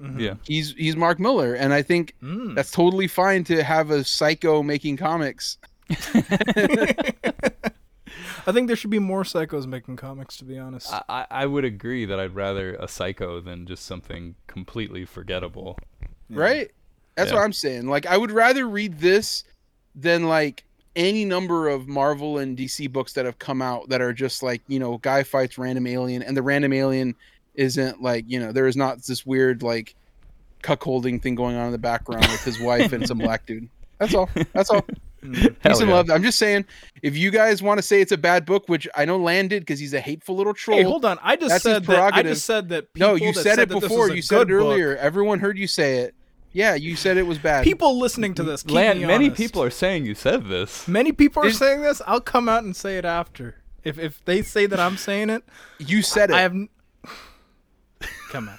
[0.00, 0.18] Mhm.
[0.20, 0.34] Yeah.
[0.44, 2.54] he's he's Mark Millar, and I think Mm.
[2.54, 5.58] that's totally fine to have a psycho making comics.
[8.46, 10.92] I think there should be more psychos making comics, to be honest.
[10.92, 15.78] I, I- I would agree that I'd rather a psycho than just something completely forgettable.
[16.30, 16.70] right?
[17.16, 17.36] That's Yeah.
[17.38, 17.86] what I'm saying.
[17.88, 19.44] Like, I would rather read this
[19.94, 20.64] than like
[20.96, 24.62] any number of Marvel and DC books that have come out that are just like,
[24.68, 27.14] you know, guy fights random alien, and the random alien
[27.54, 29.94] isn't like, you know, there is not this weird like
[30.62, 33.68] cuckolding thing going on in the background with his wife and some black dude.
[33.98, 34.28] That's all.
[34.52, 34.84] That's all.
[35.22, 35.34] Mm.
[35.34, 35.94] Peace Hell and yeah.
[35.94, 36.10] love.
[36.10, 36.64] I'm just saying,
[37.02, 39.62] if you guys want to say it's a bad book, which I know Lan did
[39.62, 40.78] because he's a hateful little troll.
[40.78, 41.18] Hey, hold on.
[41.22, 42.12] I just said that.
[42.14, 42.92] I just said that.
[42.92, 44.10] People no, you that said it that before.
[44.10, 44.96] You said it good book- earlier.
[44.96, 46.14] Everyone heard you say it.
[46.54, 47.64] Yeah, you said it was bad.
[47.64, 50.86] People listening to this, keep Lan, me many people are saying you said this.
[50.86, 52.02] Many people are Did- saying this.
[52.06, 53.56] I'll come out and say it after.
[53.84, 55.44] If if they say that I'm saying it,
[55.78, 56.52] you said it, I have.
[56.52, 56.68] N-
[58.30, 58.58] come on.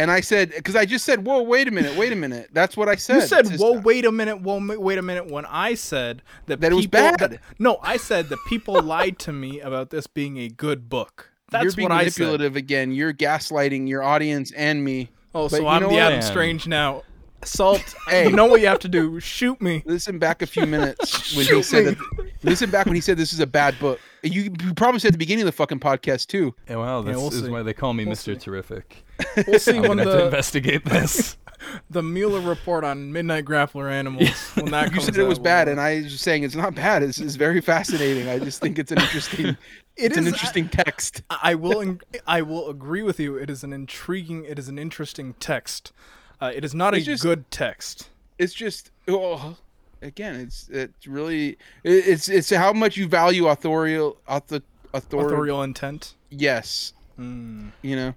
[0.00, 2.76] And I said because I just said, "Whoa, wait a minute, wait a minute." That's
[2.76, 3.16] what I said.
[3.16, 6.72] You said, "Whoa, wait a minute, whoa, wait a minute." When I said that, That
[6.72, 7.18] it was bad.
[7.20, 11.30] that- no, I said that people lied to me about this being a good book.
[11.50, 12.20] That's You're being what I said.
[12.20, 12.92] manipulative again.
[12.92, 15.10] You're gaslighting your audience and me.
[15.34, 16.02] Oh, But so I'm know the what?
[16.02, 17.02] Adam Strange now.
[17.44, 17.94] Salt.
[18.08, 18.28] Hey.
[18.28, 19.20] You know what you have to do?
[19.20, 19.82] Shoot me.
[19.86, 21.90] Listen back a few minutes when he said me.
[21.92, 22.30] that.
[22.42, 24.00] Listen back when he said this is a bad book.
[24.22, 26.54] You, you probably said at the beginning of the fucking podcast too.
[26.68, 27.48] Yeah, well, this we'll is see.
[27.48, 28.34] why they call me We'll Mr.
[28.34, 28.36] see.
[28.36, 29.04] Terrific.
[29.46, 31.36] We'll see I'm when gonna have to the investigate this.
[31.90, 35.44] the Mueller report on Midnight Grappler animals when that You comes said it was out,
[35.44, 37.02] bad, we'll- and I was just saying it's not bad.
[37.04, 38.28] It's, it's very fascinating.
[38.28, 39.46] I just think it's an interesting.
[39.46, 39.56] It
[39.96, 41.22] it's an is- interesting text.
[41.30, 43.36] I will I will agree with you.
[43.36, 44.44] It is an intriguing.
[44.44, 45.92] It is an interesting text.
[46.40, 48.08] Uh, it is not It's a just- good text.
[48.38, 49.56] it's just oh,
[50.02, 54.60] again it's it's really it's it's how much you value authorial author,
[54.94, 56.14] author, Authorial intent.
[56.30, 57.72] yes Mm.
[57.82, 58.14] you know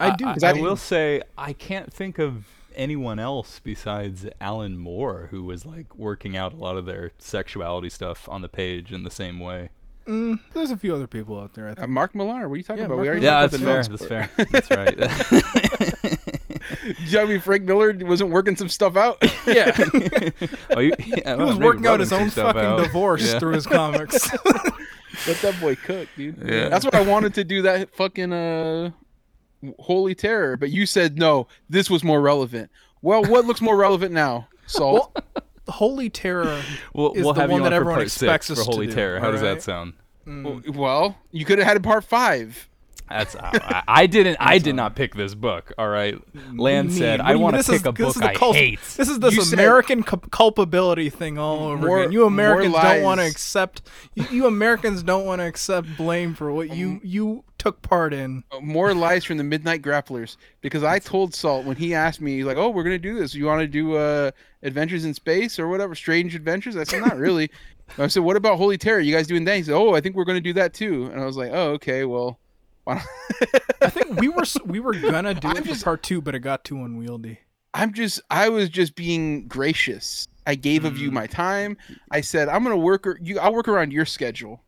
[0.00, 0.24] I do.
[0.26, 5.42] I, I I will say I can't think of anyone else besides Alan Moore who
[5.44, 9.10] was like working out a lot of their sexuality stuff on the page in the
[9.10, 9.70] same way.
[10.06, 11.68] Mm, there's a few other people out there.
[11.76, 11.86] I uh.
[11.86, 13.34] Mark Millar what are you talking Yeah, about Mark we already Millar.
[13.34, 14.30] Yeah, that's about fair.
[14.36, 14.96] the That's fair.
[14.96, 16.18] That's right.
[16.98, 19.72] you I mean Frank Miller wasn't working some stuff out Yeah,
[20.70, 23.38] oh, you, yeah, he was working out his own fucking divorce Yeah.
[23.38, 24.30] through his comics.
[25.26, 26.68] let that boy cook dude Yeah.
[26.68, 28.90] that's what I wanted to do that fucking uh
[29.78, 32.70] holy terror but you said no this was more relevant
[33.02, 35.24] well what looks more relevant now Salt well,
[35.68, 36.62] Holy Terror.
[36.94, 38.92] We'll, is we'll the have one you that everyone expects us for to Holy do,
[38.92, 39.18] Terror.
[39.18, 39.94] How does that sound?
[40.26, 40.74] Mm.
[40.76, 42.68] well you could have had a part five
[43.08, 45.72] That's I, I didn't I did not pick this book.
[45.78, 46.16] All right,
[46.54, 48.56] Lan said I want to this pick is- a this book is the I cult-
[48.56, 48.80] hate.
[48.96, 52.12] This is this You said- American cu- culpability thing all over More- again.
[52.12, 53.82] You Americans don't want to accept.
[54.14, 58.12] You, you Americans don't want to accept blame for what Um, you you took part
[58.12, 58.42] in.
[58.60, 62.44] More lies from the Midnight Grapplers because I told Salt when he asked me he's
[62.44, 63.34] like, "Oh, we're gonna do this.
[63.34, 64.30] You want to do uh,
[64.62, 67.50] Adventures in Space or whatever, Strange Adventures?" I said, "Not really."
[67.98, 68.98] I said, "What about Holy Terror?
[68.98, 71.20] You guys doing that?" He said, "Oh, I think we're gonna do that too." And
[71.20, 72.04] I was like, "Oh, okay.
[72.04, 72.45] Well, why not?"
[72.86, 76.40] I think we were we were gonna do I'm it for part two, but it
[76.40, 77.38] got too unwieldy.
[77.74, 80.26] I'm just I was just being gracious.
[80.46, 80.98] I gave of Mm.
[81.00, 81.76] you my time.
[82.10, 83.06] I said I'm gonna work.
[83.20, 84.62] You, I'll work around your schedule.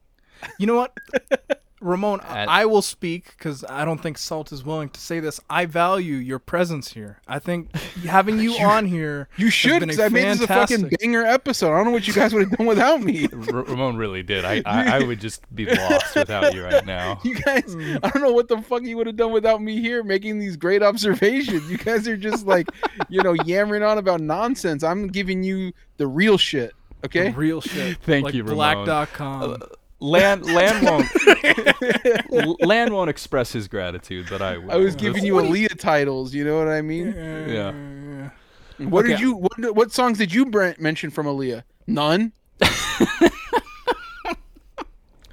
[0.58, 0.96] You know what,
[1.80, 2.20] Ramon?
[2.20, 5.40] At- I will speak because I don't think Salt is willing to say this.
[5.48, 7.20] I value your presence here.
[7.26, 7.74] I think
[8.04, 9.28] having you on here.
[9.36, 11.72] You has should, been a because I made this a fucking banger episode.
[11.72, 13.28] I don't know what you guys would have done without me.
[13.52, 14.44] R- Ramon really did.
[14.44, 17.20] I, I I would just be lost without you right now.
[17.24, 17.98] You guys, mm.
[18.02, 20.56] I don't know what the fuck you would have done without me here making these
[20.56, 21.70] great observations.
[21.70, 22.68] You guys are just like,
[23.08, 24.82] you know, yammering on about nonsense.
[24.82, 26.72] I'm giving you the real shit.
[27.04, 27.30] Okay.
[27.30, 27.98] Real shit.
[27.98, 28.84] Thank like you, Ramon.
[28.84, 29.62] Black.com.
[30.00, 30.84] Lan Lan
[32.30, 34.70] won't Lan won't express his gratitude, but I will.
[34.70, 36.32] I was giving That's- you Aaliyah titles.
[36.34, 37.08] You know what I mean?
[37.16, 38.30] Yeah.
[38.78, 39.34] What did you?
[39.34, 41.64] What, what songs did you br- mention from Aaliyah?
[41.88, 42.32] None.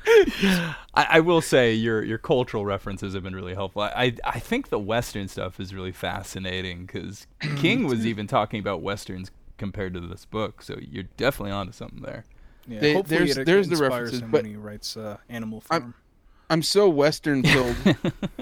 [0.07, 3.81] I, I will say your your cultural references have been really helpful.
[3.83, 7.27] I I, I think the Western stuff is really fascinating because
[7.57, 12.01] King was even talking about westerns compared to this book, so you're definitely onto something
[12.01, 12.25] there.
[12.67, 15.17] Yeah, They- hopefully there's- it there's the inspires references, him but- when he writes uh,
[15.29, 15.93] Animal I'm- Farm.
[16.49, 17.75] I'm so Western pilled.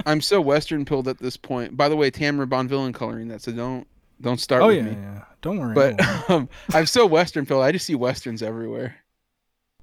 [0.06, 1.78] I'm so Western pilled at this point.
[1.78, 3.88] By the way, Tamara Bonvillain coloring that, so don't
[4.20, 4.92] don't start oh with yeah, me.
[4.92, 5.24] yeah.
[5.42, 5.74] Don't worry.
[5.74, 6.40] But don't worry.
[6.42, 7.64] um, I'm so Western pilled.
[7.64, 8.98] I just see westerns everywhere.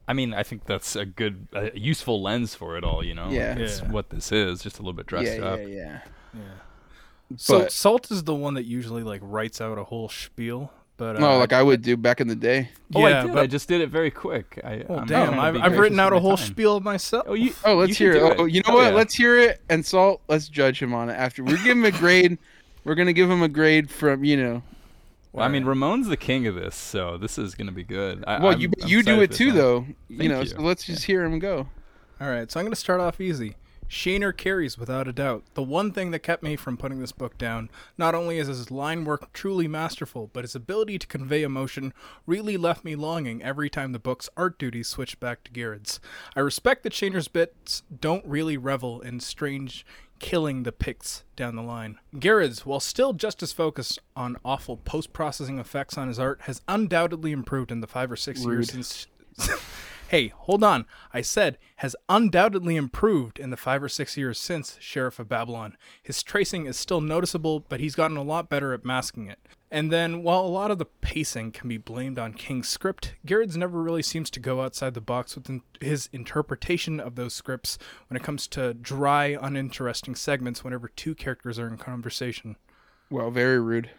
[0.06, 3.02] I mean, I think that's a good, a useful lens for it all.
[3.04, 3.54] You know, Yeah.
[3.54, 3.90] That's Yeah.
[3.90, 5.60] what this is, just a little bit dressed yeah, up.
[5.60, 6.00] yeah, yeah.
[6.34, 6.40] yeah.
[7.36, 10.72] So but- Salt is the one that usually like writes out a whole spiel.
[11.00, 12.68] But uh, No, like I would do back in the day.
[12.94, 13.32] Oh, yeah, I did.
[13.32, 14.60] but I just did it very quick.
[14.62, 15.40] I, oh, I'm damn!
[15.40, 16.46] I've, I've written out a whole time.
[16.46, 17.24] spiel myself.
[17.26, 17.54] Oh, you.
[17.64, 18.36] Oh, let's you hear do it.
[18.38, 18.90] Oh, you know Oh, what?
[18.90, 18.94] yeah.
[18.96, 19.62] Let's hear it.
[19.70, 21.42] And Salt, let's judge him on it after.
[21.42, 22.36] We're giving him a grade.
[22.84, 24.62] We're gonna give him a grade from you know.
[25.32, 28.22] Well, I mean, Ramon's the king of this, so this is gonna be good.
[28.26, 29.96] I, Well, I'm- you I'm you do it too this one.
[30.08, 30.22] though.
[30.22, 30.40] You know.
[30.40, 30.46] you.
[30.48, 31.66] So let's just hear him go.
[32.20, 33.56] All right, so I'm going to start off easy.
[33.90, 35.42] Shaner carries without a doubt.
[35.54, 37.68] The one thing that kept me from putting this book down,
[37.98, 41.92] not only is his line work truly masterful, but his ability to convey emotion
[42.24, 45.98] really left me longing every time the book's art duties switched back to Gerads.
[46.36, 49.84] I respect that Shaner's bits don't really revel in strange
[50.20, 51.98] killing the Pykkts down the line.
[52.16, 57.32] Gerads, while still just as focused on awful post-processing effects on his art, has undoubtedly
[57.32, 59.06] improved in the five or six years since
[60.10, 60.86] Hey, hold on.
[61.14, 65.76] I said has undoubtedly improved in the five or six years since Sheriff of Babylon.
[66.02, 69.38] His tracing is still noticeable, but he's gotten a lot better at masking it.
[69.70, 73.56] And then, while a lot of the pacing can be blamed on King's script, Gerads
[73.56, 77.78] never really seems to go outside the box with in- his interpretation of those scripts
[78.08, 82.56] when it comes to dry, uninteresting segments whenever two characters are in conversation.
[83.10, 83.90] Well, very rude.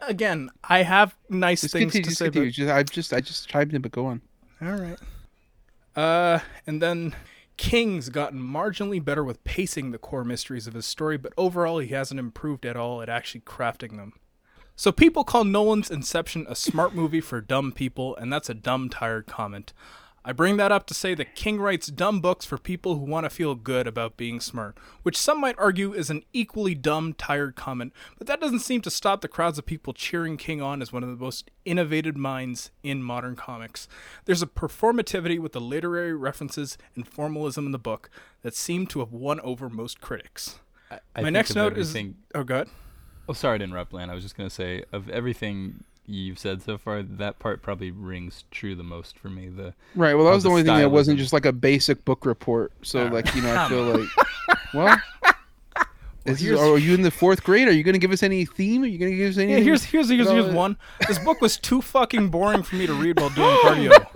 [0.00, 2.04] Again, I have nice Just things continue.
[2.04, 2.50] to Just say, but.
[2.52, 4.22] Just, I just I just chimed in, but go on.
[4.60, 4.98] All right.
[5.94, 7.14] Uh, and then
[7.56, 11.88] King's gotten marginally better with pacing the core mysteries of his story, but overall he
[11.88, 14.12] hasn't improved at all at actually crafting them.
[14.74, 18.90] So people call Nolan's Inception a smart movie for dumb people, and that's a dumb,
[18.90, 19.72] tired comment.
[20.28, 23.24] I bring that up to say that King writes dumb books for people who want
[23.24, 27.54] to feel good about being smart, which some might argue is an equally dumb, tired
[27.54, 30.92] comment, but that doesn't seem to stop the crowds of people cheering King on as
[30.92, 33.86] one of the most innovative minds in modern comics.
[34.24, 38.10] There's a performativity with the literary references and formalism in the book
[38.42, 40.58] that seem to have won over most critics.
[40.90, 42.14] I My next note everything- is.
[42.34, 42.68] Oh, God.
[43.28, 44.10] Oh, sorry to interrupt, Lan.
[44.10, 48.44] I was just gonna say of everything you've said so far, that part probably rings
[48.50, 49.48] true the most for me.
[49.48, 50.14] The Right.
[50.14, 51.20] Well, that was the the only thing that wasn't stylism.
[51.20, 52.72] just like a basic book report.
[52.82, 54.08] So, like, you know, I feel like,
[54.74, 55.00] well,
[56.24, 57.68] is this, are you in the fourth grade?
[57.68, 58.82] Are you going to give us any theme?
[58.82, 59.52] Are you going to give us any?
[59.52, 60.76] Yeah, here's here's here's, here's one.
[61.06, 64.06] This book was too fucking boring for me to read while doing cardio.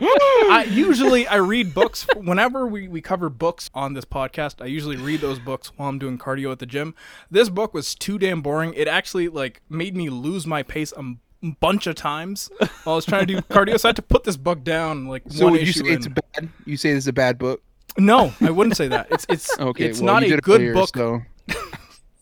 [0.00, 4.60] I usually I read books whenever we, we cover books on this podcast.
[4.60, 6.94] I usually read those books while I'm doing cardio at the gym.
[7.30, 8.74] This book was too damn boring.
[8.74, 11.20] It actually like made me lose my pace a m-
[11.50, 12.50] bunch of times
[12.84, 13.78] while I was trying to do cardio.
[13.78, 16.48] So I had to put this book down like So one you say it's bad?
[16.64, 17.62] You say this is a bad book?
[17.98, 19.08] No, I wouldn't say that.
[19.10, 19.84] It's it's Okay.
[19.84, 20.96] it's well, not a good book.
[20.96, 21.22] So.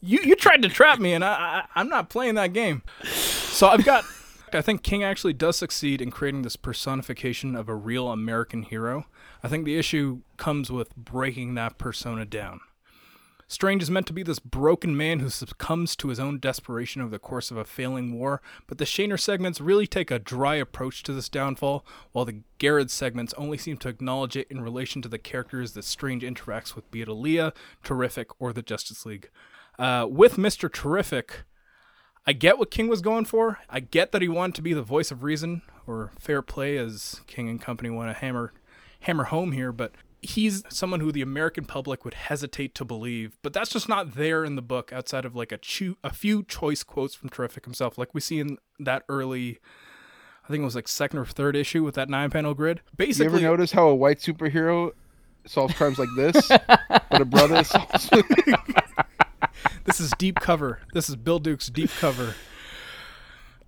[0.00, 2.82] you you tried to trap me and I, I I'm not playing that game.
[3.04, 4.04] So I've got
[4.52, 9.06] I think King actually does succeed in creating this personification of a real American hero.
[9.42, 12.60] I think the issue comes with breaking that persona down.
[13.50, 17.10] Strange is meant to be this broken man who succumbs to his own desperation over
[17.10, 21.02] the course of a failing war, but the Shaner segments really take a dry approach
[21.02, 25.08] to this downfall, while the Gerads segments only seem to acknowledge it in relation to
[25.08, 27.52] the characters that Strange interacts with, be it Aleea,
[27.82, 29.28] Terrific, or the Justice League.
[29.80, 30.72] Uh, with Mr.
[30.72, 31.42] Terrific,
[32.24, 33.58] I get what King was going for.
[33.68, 37.20] I get that he wanted to be the voice of reason, or fair play, as
[37.26, 38.52] King and company want to hammer
[39.00, 43.52] hammer home here, but he's someone who the American public would hesitate to believe, but
[43.52, 45.58] that's just not there in the book outside of like a
[46.04, 49.58] a few choice quotes from Terrific himself, like we see in that early,
[50.44, 52.78] I think it was like second or third issue with that nine panel grid.
[52.78, 54.92] You Basically, ever notice how a white superhero
[55.46, 58.10] solves crimes like this, but a brother solves
[59.84, 60.80] this is deep cover.
[60.92, 62.34] This is Bill Duke's deep cover.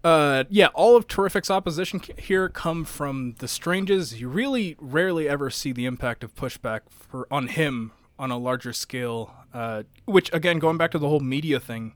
[0.05, 4.21] Uh, yeah, all of Terrific's opposition here come from the Stranges.
[4.21, 8.73] You really rarely ever see the impact of pushback for on him on a larger
[8.73, 9.33] scale.
[9.55, 11.95] Uh, which again, going back to the whole media thing,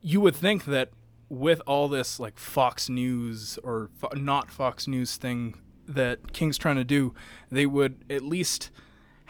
[0.00, 0.90] you would think that
[1.28, 5.54] with all this like Fox News or fo- not Fox News thing
[5.86, 7.14] that King's trying to do,
[7.50, 8.70] they would at least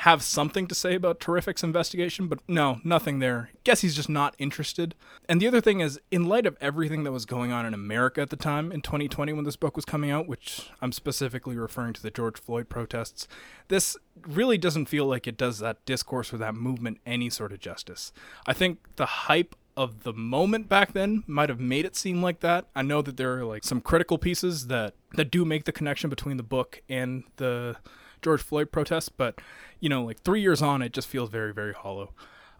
[0.03, 3.51] have something to say about Terrific's investigation, but no, nothing there.
[3.65, 4.95] Guess he's just not interested.
[5.29, 8.21] And the other thing is, in light of everything that was going on in America
[8.21, 11.95] at the time in 2020 when this book was coming out, which I'm specifically referring
[11.95, 13.27] to the George Floyd protests,
[13.67, 17.59] this really doesn't feel like it does that discourse or that movement any sort of
[17.59, 18.13] justice.
[18.47, 22.39] I think the hype of the moment back then might have made it seem like
[22.41, 22.67] that.
[22.75, 26.09] I know that there are like some critical pieces that that do make the connection
[26.09, 27.77] between the book and the
[28.23, 29.41] George Floyd protests, but
[29.81, 32.13] you know, like three years on, it just feels very, very hollow.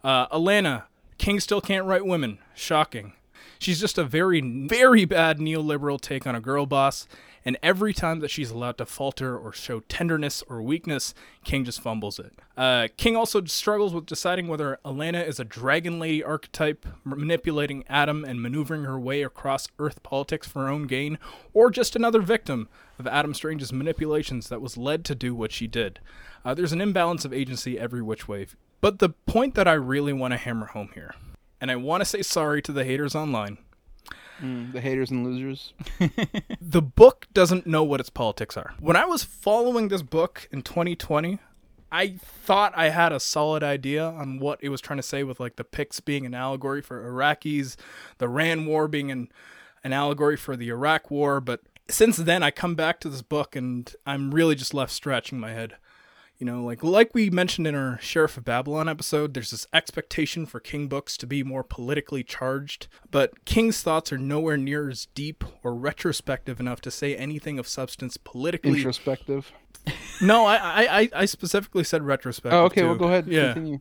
[0.03, 0.83] Uh, Alanna,
[1.17, 2.39] King still can't write women.
[2.55, 3.13] Shocking.
[3.59, 7.07] She's just a very, very bad neoliberal take on a girl boss,
[7.45, 11.13] and every time that she's allowed to falter or show tenderness or weakness,
[11.43, 12.33] King just fumbles it.
[12.57, 18.25] Uh, King also struggles with deciding whether Alanna is a dragon lady archetype, manipulating Adam
[18.25, 21.17] and maneuvering her way across Earth politics for her own gain,
[21.53, 22.67] or just another victim
[22.97, 25.99] of Adam Strange's manipulations that was led to do what she did.
[26.43, 28.47] Uh, there's an imbalance of agency every which way.
[28.81, 31.15] But the point that I really want to hammer home here,
[31.59, 33.57] and I want to say sorry to the haters online,
[34.41, 35.73] Mm, the haters and losers.
[36.61, 38.73] the book doesn't know what its politics are.
[38.79, 41.39] When I was following this book in 2020,
[41.91, 45.39] I thought I had a solid idea on what it was trying to say with
[45.39, 47.75] like the Pykkts being an allegory for Iraqis,
[48.19, 49.29] the Rann War being an
[49.83, 53.55] an allegory for the Iraq War, but since then I come back to this book
[53.55, 55.75] and I'm really just left scratching my head.
[56.39, 60.45] You know, like like we mentioned in our Sheriff of Babylon episode, there's this expectation
[60.45, 65.07] for King books to be more politically charged, but King's thoughts are nowhere near as
[65.07, 68.77] deep or retrospective enough to say anything of substance politically.
[68.77, 69.51] Introspective.
[70.21, 72.57] no, I, I I- specifically said retrospective.
[72.57, 72.81] Oh, okay.
[72.81, 72.87] too.
[72.87, 73.27] Well, go ahead.
[73.27, 73.79] Yeah, Continue.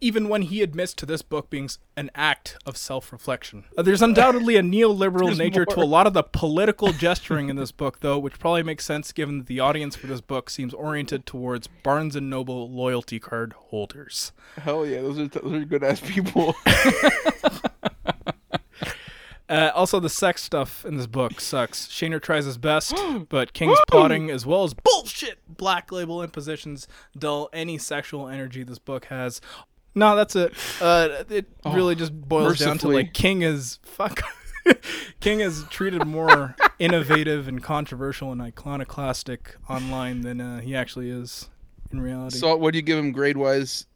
[0.00, 3.64] Even when he admits to this book being an act of self-reflection.
[3.76, 7.72] Uh, there's undoubtedly a neoliberal nature to a lot of the political gesturing in this
[7.72, 11.26] book, though, which probably makes sense given that the audience for this book seems oriented
[11.26, 14.32] towards Barnes and Noble loyalty card holders.
[14.56, 16.54] Hell yeah, those are those are good ass people.
[19.48, 21.86] Uh, also, the sex stuff in this book sucks.
[21.88, 22.94] Shaner tries his best,
[23.30, 28.78] but King's plotting, as well as bullshit black label impositions, dull any sexual energy this
[28.78, 29.40] book has.
[29.94, 30.52] No, that's it.
[30.80, 34.20] Uh, it really just boils down to like King is fuck.
[35.20, 41.48] King is treated more innovative and controversial and iconoclastic online than uh, he actually is
[41.90, 42.36] in reality.
[42.38, 43.86] so, what do you give him grade wise?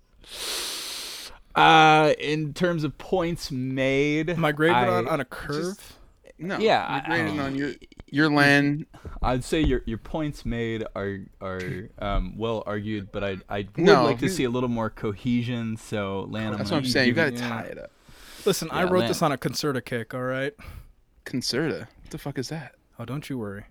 [1.55, 5.99] Uh, in terms of points made, Am I graded on, on a curve?
[6.39, 6.57] No.
[6.59, 7.73] Yeah, you're I- grading I- on your
[8.13, 8.87] your land.
[9.23, 13.79] I'd say your your points made are are um, well argued, but I I would
[13.79, 15.77] No, like to see a little more cohesion.
[15.77, 17.09] So, Lan, That's I'm what I'm saying.
[17.09, 17.49] You give got to yeah.
[17.49, 17.91] tie it up.
[18.45, 20.15] Listen, I wrote Lan- this on a concerta kick.
[20.15, 20.53] All right.
[21.25, 21.81] Concerta.
[22.03, 22.75] What the fuck is that?
[22.99, 23.65] Oh, don't you worry.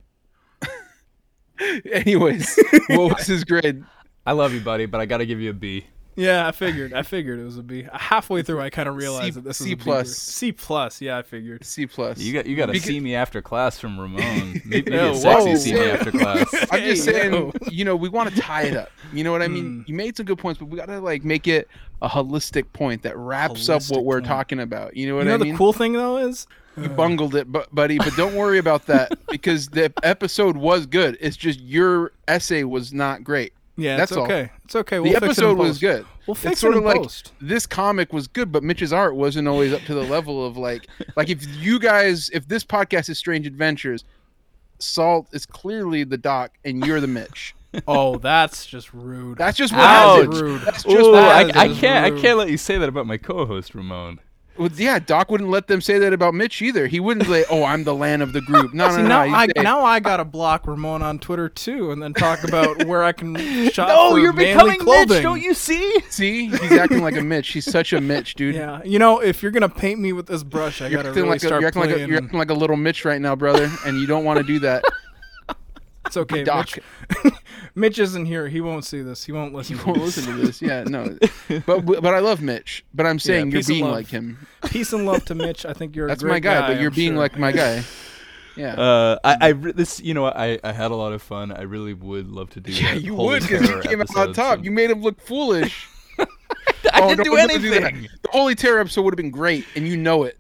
[1.91, 2.57] Anyways,
[2.89, 3.83] what was his grade?
[4.25, 5.85] I love you, buddy, but I got to give you a B.
[6.15, 6.93] Yeah, I figured.
[6.93, 7.87] I figured it was a B.
[7.93, 10.03] Halfway through, I kind of realized C- that this C is a B plus.
[10.07, 10.15] grade.
[10.15, 11.01] C plus.
[11.01, 11.63] Yeah, I figured.
[11.65, 12.17] C plus.
[12.19, 14.61] You got you got to Because- see me after class from Ramon.
[14.65, 15.55] Maybe, maybe Yo, a sexy whoa.
[15.55, 16.53] see me after class.
[16.71, 17.51] I'm just saying, yo.
[17.71, 18.89] you know, we want to tie it up.
[19.13, 19.83] You know what I mean?
[19.83, 19.87] Mm.
[19.89, 21.67] You made some good points, but we got to like make it
[22.01, 24.25] a holistic point that wraps up what we're point.
[24.27, 24.97] talking about.
[24.97, 25.57] You know what you know I the mean?
[25.57, 26.45] cool thing though is
[26.77, 31.17] You bungled it, bu- buddy, but don't worry about that because the episode was good.
[31.21, 33.53] It's just your essay was not great.
[33.81, 34.23] Yeah, That's it's all.
[34.25, 34.51] okay.
[34.65, 34.97] It's okay.
[34.97, 35.81] The We'll fix it in episode was post.
[35.81, 36.05] good.
[36.27, 37.33] We'll fix it's sort it of in like post.
[37.41, 40.87] this comic was good, but Mitch's art wasn't always up to the level of like
[41.15, 44.03] like if you guys if this podcast is Strange Adventures,
[44.79, 47.55] Salt is clearly the Doc and you're the Mitch.
[47.87, 49.37] Oh, that's just rude.
[49.37, 50.17] That's just what Ouch.
[50.23, 50.41] happens.
[50.41, 50.61] rude.
[50.63, 51.55] That's just Ooh, what I, happens.
[51.55, 52.05] I can't.
[52.17, 54.19] I can't let you say that about my co-host Ramon.
[54.61, 56.85] Well, yeah, Doc wouldn't let them say that about Mitch either.
[56.85, 59.07] He wouldn't say, "Oh, I'm the land of the group." No, no, See, no.
[59.07, 62.83] now I say, now I gotta block Ramon on Twitter too, and then talk about
[62.85, 63.35] where I can
[63.71, 65.09] shop No, you're becoming clothing.
[65.09, 65.23] Mitch.
[65.23, 65.99] Don't you see?
[66.09, 67.49] See, he's acting like a Mitch.
[67.49, 68.53] He's such a Mitch, dude.
[68.53, 71.29] Yeah, you know, if you're gonna paint me with this brush, I You're gotta really
[71.29, 73.35] like a, start you're, acting like a, you're acting like a little Mitch right now,
[73.35, 74.83] brother, and you don't want to do that.
[76.05, 76.69] it's okay, Doc.
[77.23, 77.33] Mitch.
[77.75, 78.47] Mitch isn't here.
[78.47, 79.23] He won't see this.
[79.23, 79.75] He won't listen.
[79.77, 80.17] You to won't this.
[80.17, 80.61] listen to this.
[80.61, 81.17] Yeah, no.
[81.65, 82.83] But but I love Mitch.
[82.93, 84.45] But I'm saying you're being like him.
[84.65, 85.65] Peace and love to Mitch.
[85.65, 86.07] I think you're.
[86.07, 87.19] That's a great my guy, but I'm you're being sure.
[87.19, 87.83] like my guy.
[88.57, 88.73] Yeah.
[88.73, 91.53] Uh, I, I re- this, you know, I, I had a lot of fun.
[91.53, 92.73] I really would love to do.
[92.73, 94.57] yeah, you would because you came out on top.
[94.57, 95.87] some- You made him look foolish.
[96.93, 97.83] I Oh, didn't do don't- don't that.
[97.83, 98.07] anything.
[98.23, 100.37] The Holy Terror episode would have been great, and you know it.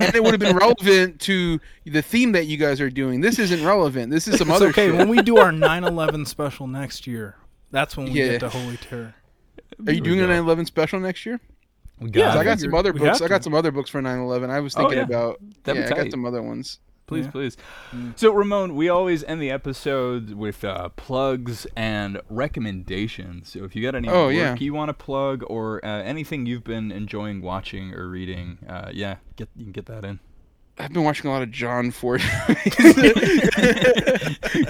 [0.00, 3.20] and it would have been relevant to the theme that you guys are doing.
[3.20, 4.10] This isn't relevant.
[4.10, 4.88] This is some It's other okay.
[4.88, 4.96] shit.
[4.96, 7.36] When we do our 9/11 special next year,
[7.70, 8.28] that's when we Yeah.
[8.32, 9.14] get to Holy Terror.
[9.86, 11.40] Are you doing a 9/11 special next year?
[12.00, 13.20] We Yeah, 'Cause got I got some other books.
[13.22, 14.50] I got some other books for 9/11.
[14.50, 15.04] I was Oh, thinking yeah.
[15.04, 15.40] about.
[15.64, 16.78] That'd yeah, I got some other ones.
[17.06, 17.30] Please, Yeah.
[17.32, 17.56] please.
[18.16, 23.50] So, Ramon, we always end the episode with uh, plugs and recommendations.
[23.50, 24.56] So, if you got any Oh, work yeah.
[24.58, 29.16] you want to plug or uh, anything you've been enjoying watching or reading, uh, yeah,
[29.36, 30.18] get you can get that in.
[30.78, 32.20] I've been watching a lot of John Ford.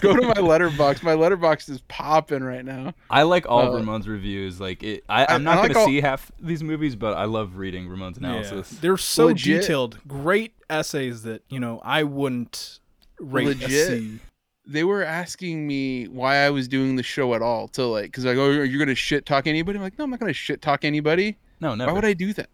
[0.01, 1.03] Go to my Letterboxd.
[1.03, 2.93] My Letterboxd is popping right now.
[3.11, 4.61] I like all Uh, Ramon's reviews.
[4.61, 7.17] Like, it, I, I- I'm not I like gonna all- see half these movies, but
[7.17, 8.29] I love reading Ramon's Yeah.
[8.29, 8.71] analysis.
[8.81, 9.63] They're so Legit.
[9.63, 9.99] detailed.
[10.07, 12.81] Great essays that you know I wouldn't
[13.19, 13.89] rate Legit.
[13.89, 14.19] C.
[14.67, 17.69] They were asking me why I was doing the show at all.
[17.69, 20.11] To like, because I go, "Are you gonna shit talk anybody?" I'm like, "No, I'm
[20.11, 21.37] not gonna shit talk anybody.
[21.61, 21.91] No, never.
[21.91, 22.49] Why would I do that?"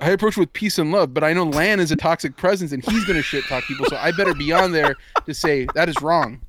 [0.00, 2.84] I approach with peace and love, but I know Lan is a toxic presence and
[2.84, 4.96] he's gonna shit talk people, so I better be on there
[5.26, 6.40] to say that is wrong.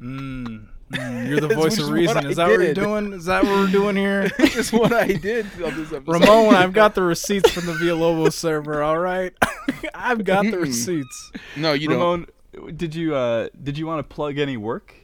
[0.00, 2.26] Mm, mm, you're the voice of what reason.
[2.26, 3.12] I Is that what you're doing?
[3.12, 4.28] Is that what we're doing here?
[4.38, 6.08] Just what I did on this episode.
[6.08, 8.82] Ramon, I've got the receipts from the Villalobos server.
[8.82, 9.32] All right,
[9.94, 11.32] I've got the receipts.
[11.56, 12.26] No, you don't.
[12.52, 14.94] Ramon, did you uh, did you want to plug any work?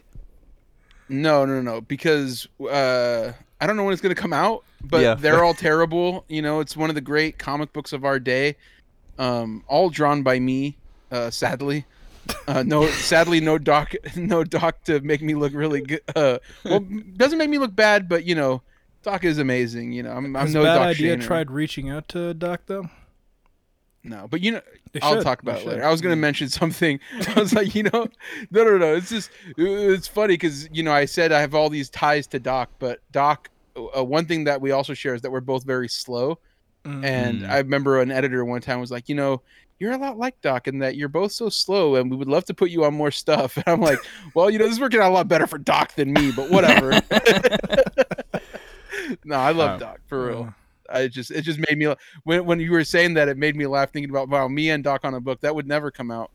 [1.08, 5.14] No, no, no, because uh, I don't know when it's gonna come out, but Yeah.
[5.14, 6.24] they're all terrible.
[6.28, 8.56] You know, it's one of the great comic books of our day,
[9.18, 10.76] um, all drawn by me.
[11.10, 11.84] Uh, sadly,
[12.48, 16.00] uh, no, sadly, no doc, no doc to make me look really good.
[16.16, 16.80] Uh, well,
[17.16, 18.62] doesn't make me look bad, but you know,
[19.02, 19.92] Doc is amazing.
[19.92, 21.22] You know, I'm, I'm no bad Doc idea Shaner.
[21.22, 22.90] tried reaching out to Doc though.
[24.02, 24.60] No, but you know,
[24.92, 25.22] They I'll should.
[25.24, 25.68] talk They about it should.
[25.74, 25.84] later.
[25.84, 26.98] I was gonna mention something.
[27.36, 28.08] I was like, you know,
[28.50, 28.94] no, no, no.
[28.94, 32.38] It's just, it's funny because you know, I said I have all these ties to
[32.40, 33.48] Doc, but Doc,
[33.96, 36.38] uh, one thing that we also share is that we're both very slow.
[36.84, 37.04] Mm.
[37.04, 37.50] And Mm.
[37.50, 39.42] I remember an editor one time was like, you know,
[39.78, 42.44] you're a lot like Doc in that you're both so slow, and we would love
[42.46, 43.56] to put you on more stuff.
[43.66, 43.98] And I'm like,
[44.34, 46.50] well, you know, this is working out a lot better for Doc than me, but
[46.50, 46.92] whatever.
[49.24, 50.42] no, I love Um, Doc for real.
[50.48, 50.52] Uh,
[50.88, 51.92] I just it just made me
[52.22, 54.84] when when you were saying that it made me laugh thinking about wow me and
[54.84, 56.30] Doc on a book that would never come out.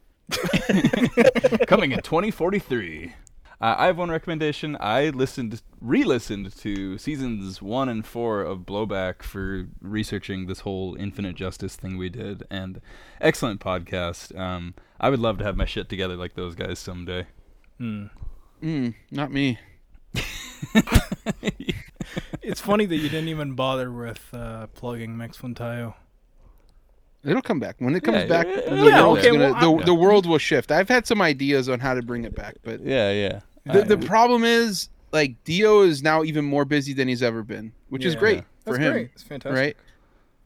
[1.68, 3.13] Coming in 2043.
[3.61, 4.75] Uh, I have one recommendation.
[4.79, 11.35] I listened, re-listened to seasons one and four of Blowback for researching this whole Infinite
[11.35, 12.81] Justice thing we did, and
[13.19, 14.35] excellent podcast.
[14.38, 17.27] Um, I would love to have my shit together like those guys someday.
[17.79, 18.09] mm.
[18.63, 19.59] Mm, not me.
[22.41, 25.93] It's funny that you didn't even bother with uh, plugging Max Fontayo.
[27.23, 28.47] It'll come back when it comes Yeah, back.
[28.47, 30.71] yeah, the, yeah, okay, gonna- well, the, the world will shift.
[30.71, 33.39] I've had some ideas on how to bring it back, but Yeah, yeah.
[33.65, 37.71] The, the problem is like Dio is now even more busy than he's ever been,
[37.89, 38.19] which is Yeah.
[38.19, 38.91] great for That's him.
[38.93, 39.09] great.
[39.13, 39.57] It's fantastic.
[39.57, 39.77] right?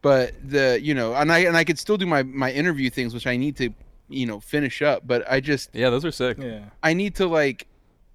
[0.02, 3.14] But the you know, and I and I could still do my my interview things,
[3.14, 3.70] which I need to
[4.10, 5.08] you know finish up.
[5.08, 6.38] But I just Yeah, those are sick.
[6.40, 6.66] Yeah.
[6.84, 7.66] I need to like,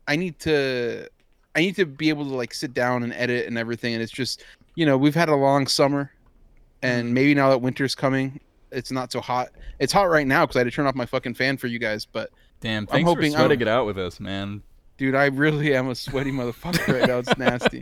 [0.06, 1.08] I need to,
[1.56, 3.94] I need to be able to like sit down and edit and everything.
[3.94, 4.44] And it's just
[4.76, 6.12] you know we've had a long summer,
[6.82, 7.12] and Mhm.
[7.12, 8.38] maybe now that winter's coming,
[8.70, 9.48] it's not so hot.
[9.80, 11.80] It's hot right now because I had to turn off my fucking fan for you
[11.80, 12.06] guys.
[12.06, 14.62] But Damn, thanks hoping for I'm- sweating it out with us, man.
[15.00, 17.18] Dude, I really am a sweaty motherfucker right now.
[17.20, 17.80] It's nasty.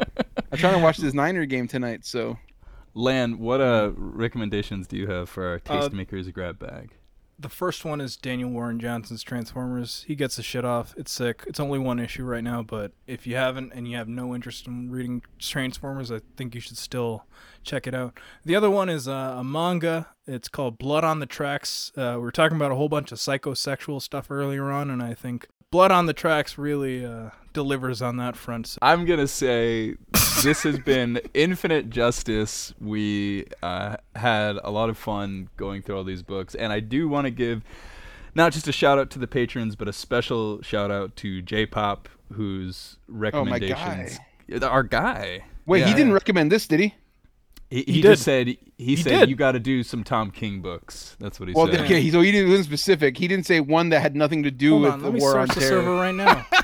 [0.52, 2.38] I'm trying to watch this Niner game tonight, so
[2.94, 6.92] Lan, what uh recommendations do you have for our Uh, tastemakers grab bag?
[7.36, 10.04] The first one is Daniel Warren Johnson's Transformers.
[10.06, 10.94] He gets the shit off.
[10.96, 11.42] It's sick.
[11.48, 14.68] It's only one issue right now, but if you haven't and you have no interest
[14.68, 17.26] in reading Transformers, I think you should still
[17.64, 18.16] check it out.
[18.44, 20.08] The other one is uh, a manga.
[20.26, 21.90] It's called Blood on the Tracks.
[21.96, 25.14] Uh, we were talking about a whole bunch of psychosexual stuff earlier on, and I
[25.14, 28.68] think Blood on the Tracks really uh, delivers on that front.
[28.68, 29.96] So I'm gonna say
[30.42, 32.72] this has been infinite justice.
[32.80, 37.06] We uh, had a lot of fun going through all these books, and I do
[37.06, 37.62] want to give
[38.34, 42.08] not just a shout out to the patrons, but a special shout out to J-Pop,
[42.32, 44.18] whose recommendations.
[44.62, 45.44] Our guy.
[45.66, 46.94] Wait, he didn't recommend this, did he?
[47.70, 49.28] He, He he just said he, said did.
[49.30, 51.16] you got to do some Tom King books.
[51.20, 51.80] That's what he Well, said.
[51.82, 53.18] okay, he- so he didn't wasn't specific.
[53.18, 55.20] He didn't say one that had nothing to do hold with on, the let me
[55.20, 55.68] war on the terror.
[55.68, 56.46] server right now.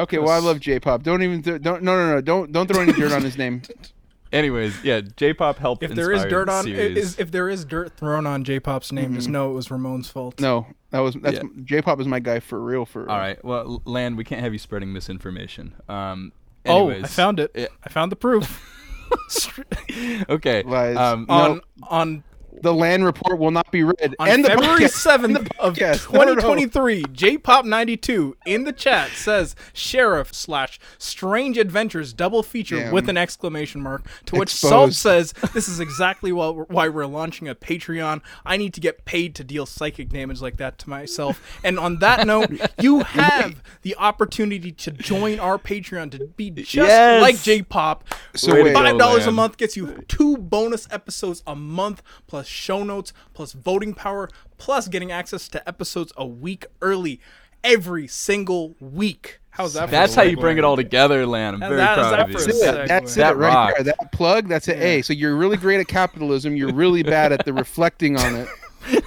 [0.00, 1.02] Okay, well, I love J-pop.
[1.02, 3.62] Don't even th- don't no no no don't don't throw any dirt on his name.
[4.32, 5.82] Anyways, yeah, J-pop helped.
[5.82, 9.28] if there is dirt on, is, if there is dirt thrown on J-Pop's name, just
[9.28, 10.38] know it was Ramon's fault.
[10.38, 11.42] No, that was that's Yeah.
[11.64, 13.10] J-pop is my guy for real for real.
[13.10, 13.42] All right.
[13.44, 15.74] Well, Lan, we can't have you spreading misinformation.
[15.88, 16.32] Um,
[16.66, 17.50] Oh, I found it.
[17.54, 17.66] Yeah.
[17.82, 18.77] I found the proof.
[20.28, 20.62] Okay.
[20.62, 20.96] Lies.
[20.96, 22.24] Um, on on
[22.62, 24.14] The land report will not be read.
[24.18, 26.12] on the February seventh of podcast.
[26.18, 26.40] No, no, no.
[26.40, 32.92] 2023, J-Pop92 in the chat says Sheriff slash Strange Adventures double feature Damn.
[32.92, 34.06] with an exclamation mark.
[34.26, 38.20] To which Salt says, "This is exactly why we're, why we're launching a Patreon.
[38.44, 41.98] I need to get paid to deal psychic damage like that to myself." And on
[42.00, 47.22] that note, you have the opportunity to join our Patreon to be just Yes.
[47.22, 48.04] like J-Pop.
[48.34, 51.54] So Way to wait, go, Five dollars a month gets you two bonus episodes a
[51.54, 57.20] month, plus show notes, plus voting power, plus getting access to episodes a week early
[57.62, 59.40] every single week.
[59.50, 59.90] How's that?
[59.90, 61.54] That's how you bring it all together, Lan.
[61.54, 62.34] I'm That- very that- proud of you.
[62.38, 62.88] That's it.
[62.88, 63.74] That's That it right rocked.
[63.78, 63.84] there.
[63.98, 65.02] That plug, that's an A.
[65.02, 66.54] So you're really great at capitalism.
[66.56, 68.48] You're really bad at the reflecting on it.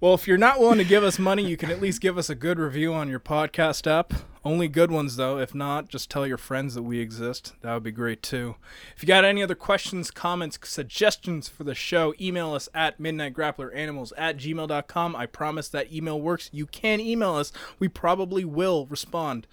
[0.00, 2.28] Well, if you're not willing to give us money, you can at least give us
[2.28, 4.12] a good review on your podcast app.
[4.44, 5.38] Only good ones, though.
[5.38, 7.54] If not, just tell your friends that we exist.
[7.62, 8.56] That would be great, too.
[8.94, 14.12] If you got any other questions, comments, suggestions for the show, email us at midnightgrappleranimals
[14.18, 15.16] at gmail.com.
[15.16, 16.50] I promise that email works.
[16.52, 17.52] You can email us.
[17.78, 19.46] We probably will respond.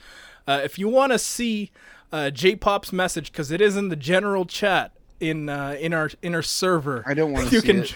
[0.45, 1.71] Uh, if you want to see
[2.11, 4.91] uh, J-Pop's message, because it is in the general chat
[5.21, 7.95] in uh, in our in our server, I don't wanna see can it.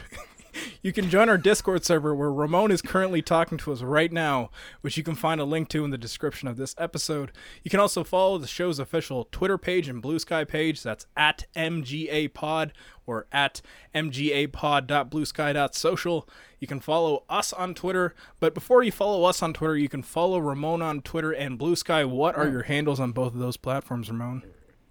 [0.81, 4.49] You can join our Discord server where Ramon is currently talking to us right now,
[4.81, 7.31] which you can find a link to in the description of this episode.
[7.63, 10.83] You can also follow the show's official Twitter page and Bluesky page.
[10.83, 12.73] That's at MGA Pod
[13.05, 13.61] or at
[13.93, 16.29] mgapod.bluesky.social.
[16.59, 20.01] You can follow us on Twitter, but before you follow us on Twitter, you can
[20.01, 22.09] follow Ramon on Twitter and Bluesky.
[22.09, 24.43] What are your handles on both of those platforms, Ramon?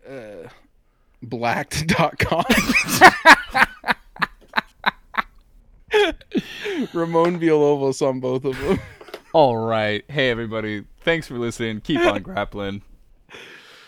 [0.08, 0.48] Uh,
[1.22, 2.44] Blacked.com.
[6.92, 8.78] Ramon Villalobos on both of them.
[9.32, 10.04] All right.
[10.08, 10.84] Hey, everybody.
[11.00, 11.80] Thanks for listening.
[11.80, 12.82] Keep on grappling.